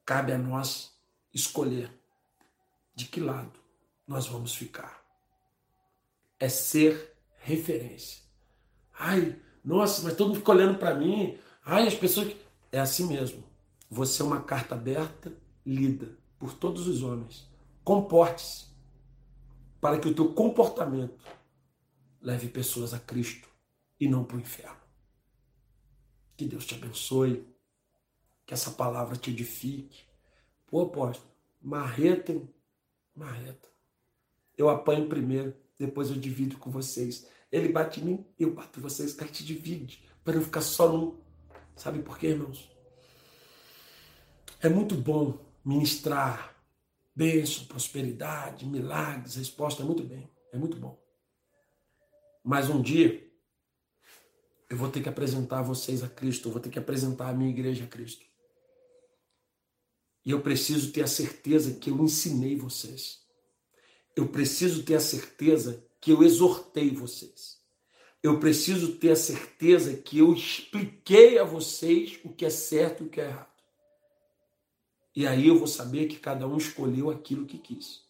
Cabe 0.04 0.32
a 0.32 0.38
nós 0.38 0.96
escolher 1.34 1.92
de 2.94 3.06
que 3.06 3.20
lado 3.20 3.58
nós 4.06 4.26
vamos 4.26 4.54
ficar. 4.54 5.04
É 6.38 6.48
ser 6.48 7.14
referência. 7.38 8.22
Ai, 8.98 9.40
nossa, 9.64 10.02
mas 10.02 10.14
todo 10.14 10.28
mundo 10.28 10.38
fica 10.38 10.52
olhando 10.52 10.78
para 10.78 10.94
mim. 10.94 11.38
Ai, 11.64 11.86
as 11.86 11.94
pessoas. 11.94 12.34
É 12.72 12.78
assim 12.78 13.06
mesmo. 13.06 13.44
Você 13.90 14.22
é 14.22 14.24
uma 14.24 14.42
carta 14.42 14.74
aberta, 14.74 15.32
lida 15.64 16.16
por 16.38 16.54
todos 16.54 16.86
os 16.86 17.02
homens. 17.02 17.48
Comporte-se 17.84 18.66
para 19.80 19.98
que 19.98 20.08
o 20.08 20.14
teu 20.14 20.32
comportamento 20.32 21.24
leve 22.20 22.48
pessoas 22.48 22.92
a 22.92 22.98
Cristo 22.98 23.48
e 24.00 24.08
não 24.08 24.24
para 24.24 24.36
o 24.36 24.40
inferno. 24.40 24.76
Que 26.36 26.44
Deus 26.44 26.66
te 26.66 26.74
abençoe, 26.74 27.46
que 28.44 28.52
essa 28.52 28.70
palavra 28.70 29.16
te 29.16 29.30
edifique. 29.30 30.04
Pô, 30.66 30.82
apóstolo, 30.82 31.30
marreta, 31.60 32.40
marreta. 33.14 33.68
Eu 34.56 34.68
apanho 34.68 35.08
primeiro, 35.08 35.54
depois 35.78 36.10
eu 36.10 36.16
divido 36.16 36.58
com 36.58 36.70
vocês. 36.70 37.28
Ele 37.50 37.68
bate 37.68 38.00
em 38.00 38.04
mim, 38.04 38.26
eu 38.38 38.52
bato 38.52 38.78
em 38.78 38.82
vocês, 38.82 39.16
a 39.18 39.24
gente 39.24 39.44
divide, 39.44 40.04
para 40.24 40.34
não 40.34 40.42
ficar 40.42 40.62
só 40.62 40.90
num. 40.90 41.18
Sabe 41.76 42.02
por 42.02 42.18
quê, 42.18 42.28
irmãos? 42.28 42.70
É 44.60 44.68
muito 44.68 44.94
bom 44.94 45.45
ministrar 45.66 46.56
bênção, 47.12 47.64
prosperidade, 47.64 48.64
milagres, 48.64 49.34
resposta, 49.34 49.82
é 49.82 49.84
muito 49.84 50.04
bem, 50.04 50.30
é 50.52 50.56
muito 50.56 50.76
bom. 50.76 50.96
Mas 52.44 52.70
um 52.70 52.80
dia 52.80 53.26
eu 54.70 54.76
vou 54.76 54.88
ter 54.88 55.02
que 55.02 55.08
apresentar 55.08 55.62
vocês 55.62 56.04
a 56.04 56.08
Cristo, 56.08 56.48
eu 56.48 56.52
vou 56.52 56.60
ter 56.60 56.70
que 56.70 56.78
apresentar 56.78 57.30
a 57.30 57.34
minha 57.34 57.50
igreja 57.50 57.84
a 57.84 57.88
Cristo. 57.88 58.24
E 60.24 60.30
eu 60.30 60.40
preciso 60.40 60.92
ter 60.92 61.02
a 61.02 61.06
certeza 61.08 61.74
que 61.74 61.90
eu 61.90 61.98
ensinei 61.98 62.56
vocês. 62.56 63.24
Eu 64.14 64.28
preciso 64.28 64.84
ter 64.84 64.94
a 64.94 65.00
certeza 65.00 65.84
que 66.00 66.12
eu 66.12 66.22
exortei 66.22 66.90
vocês. 66.90 67.60
Eu 68.22 68.38
preciso 68.38 68.96
ter 68.96 69.10
a 69.10 69.16
certeza 69.16 69.96
que 69.96 70.18
eu 70.18 70.32
expliquei 70.32 71.38
a 71.38 71.44
vocês 71.44 72.18
o 72.24 72.30
que 72.30 72.44
é 72.44 72.50
certo 72.50 73.04
e 73.04 73.06
o 73.06 73.10
que 73.10 73.20
é 73.20 73.26
errado. 73.26 73.55
E 75.16 75.26
aí 75.26 75.48
eu 75.48 75.56
vou 75.56 75.66
saber 75.66 76.08
que 76.08 76.18
cada 76.18 76.46
um 76.46 76.58
escolheu 76.58 77.10
aquilo 77.10 77.46
que 77.46 77.56
quis. 77.56 78.04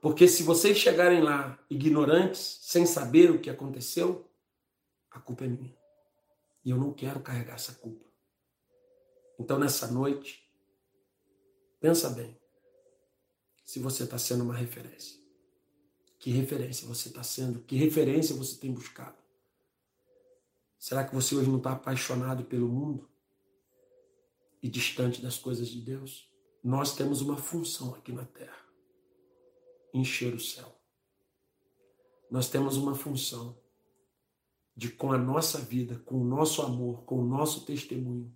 Porque 0.00 0.26
se 0.26 0.42
vocês 0.42 0.76
chegarem 0.76 1.22
lá 1.22 1.56
ignorantes, 1.70 2.58
sem 2.62 2.84
saber 2.84 3.30
o 3.30 3.38
que 3.38 3.48
aconteceu, 3.48 4.28
a 5.08 5.20
culpa 5.20 5.44
é 5.44 5.48
minha. 5.48 5.78
E 6.64 6.70
eu 6.70 6.76
não 6.76 6.92
quero 6.92 7.20
carregar 7.20 7.54
essa 7.54 7.74
culpa. 7.74 8.10
Então 9.38 9.56
nessa 9.56 9.86
noite, 9.86 10.44
pensa 11.78 12.10
bem 12.10 12.36
se 13.62 13.78
você 13.78 14.02
está 14.02 14.18
sendo 14.18 14.42
uma 14.42 14.56
referência. 14.56 15.16
Que 16.18 16.32
referência 16.32 16.88
você 16.88 17.08
está 17.08 17.22
sendo? 17.22 17.60
Que 17.60 17.76
referência 17.76 18.34
você 18.34 18.56
tem 18.56 18.72
buscado? 18.72 19.16
Será 20.76 21.04
que 21.04 21.14
você 21.14 21.36
hoje 21.36 21.48
não 21.48 21.58
está 21.58 21.72
apaixonado 21.72 22.44
pelo 22.44 22.68
mundo 22.68 23.08
e 24.62 24.68
distante 24.68 25.20
das 25.20 25.38
coisas 25.38 25.68
de 25.68 25.80
Deus? 25.80 26.28
Nós 26.62 26.94
temos 26.94 27.20
uma 27.20 27.36
função 27.36 27.94
aqui 27.94 28.12
na 28.12 28.24
terra 28.24 28.60
encher 29.92 30.34
o 30.34 30.40
céu. 30.40 30.76
Nós 32.30 32.48
temos 32.48 32.76
uma 32.76 32.94
função 32.94 33.58
de, 34.76 34.88
com 34.88 35.12
a 35.12 35.18
nossa 35.18 35.58
vida, 35.58 35.98
com 36.04 36.20
o 36.20 36.24
nosso 36.24 36.62
amor, 36.62 37.02
com 37.04 37.20
o 37.20 37.26
nosso 37.26 37.64
testemunho, 37.64 38.32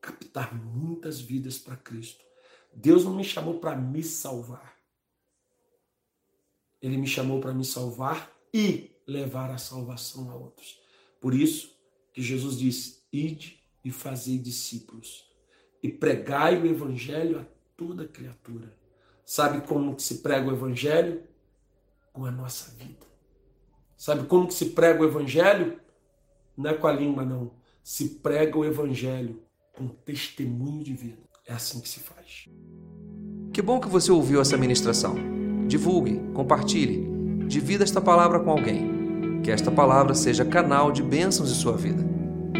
captar 0.00 0.54
muitas 0.54 1.20
vidas 1.20 1.58
para 1.58 1.76
Cristo. 1.76 2.24
Deus 2.72 3.04
não 3.04 3.14
me 3.14 3.24
chamou 3.24 3.58
para 3.58 3.76
me 3.76 4.02
salvar. 4.02 4.76
Ele 6.80 6.96
me 6.96 7.06
chamou 7.06 7.40
para 7.40 7.52
me 7.52 7.64
salvar 7.64 8.32
e 8.54 8.94
levar 9.06 9.50
a 9.50 9.58
salvação 9.58 10.30
a 10.30 10.36
outros. 10.36 10.78
Por 11.20 11.34
isso 11.34 11.76
que 12.12 12.22
Jesus 12.22 12.58
disse: 12.58 13.02
Ide 13.12 13.65
e 13.86 13.92
fazei 13.92 14.36
discípulos 14.36 15.30
e 15.80 15.88
pregai 15.88 16.60
o 16.60 16.66
evangelho 16.66 17.38
a 17.38 17.44
toda 17.76 18.08
criatura. 18.08 18.76
Sabe 19.24 19.64
como 19.64 19.94
que 19.94 20.02
se 20.02 20.16
prega 20.16 20.48
o 20.48 20.52
evangelho? 20.52 21.22
Com 22.12 22.24
a 22.24 22.30
nossa 22.32 22.72
vida. 22.72 23.06
Sabe 23.96 24.26
como 24.26 24.48
que 24.48 24.54
se 24.54 24.70
prega 24.70 25.02
o 25.02 25.04
evangelho? 25.04 25.78
Não 26.56 26.70
é 26.70 26.74
com 26.74 26.88
a 26.88 26.92
língua, 26.92 27.24
não. 27.24 27.52
Se 27.84 28.08
prega 28.08 28.58
o 28.58 28.64
evangelho 28.64 29.40
com 29.72 29.86
testemunho 29.86 30.82
de 30.82 30.92
vida. 30.92 31.22
É 31.46 31.52
assim 31.52 31.80
que 31.80 31.88
se 31.88 32.00
faz. 32.00 32.48
Que 33.52 33.62
bom 33.62 33.78
que 33.78 33.88
você 33.88 34.10
ouviu 34.10 34.40
essa 34.40 34.56
ministração. 34.56 35.14
Divulgue, 35.68 36.20
compartilhe, 36.34 37.08
divida 37.46 37.84
esta 37.84 38.00
palavra 38.00 38.40
com 38.40 38.50
alguém. 38.50 39.40
Que 39.44 39.52
esta 39.52 39.70
palavra 39.70 40.12
seja 40.12 40.44
canal 40.44 40.90
de 40.90 41.04
bênçãos 41.04 41.52
em 41.52 41.54
sua 41.54 41.76
vida. 41.76 42.16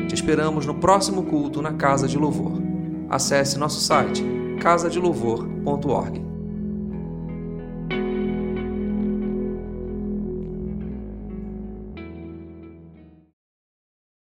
Te 0.09 0.15
esperamos 0.15 0.67
no 0.67 0.75
próximo 0.75 1.25
culto 1.25 1.61
na 1.61 1.73
Casa 1.73 2.07
de 2.07 2.17
Louvor. 2.17 2.63
Acesse 3.09 3.59
nosso 3.59 3.81
site 3.81 4.25
casadelouvor.org. 4.61 6.26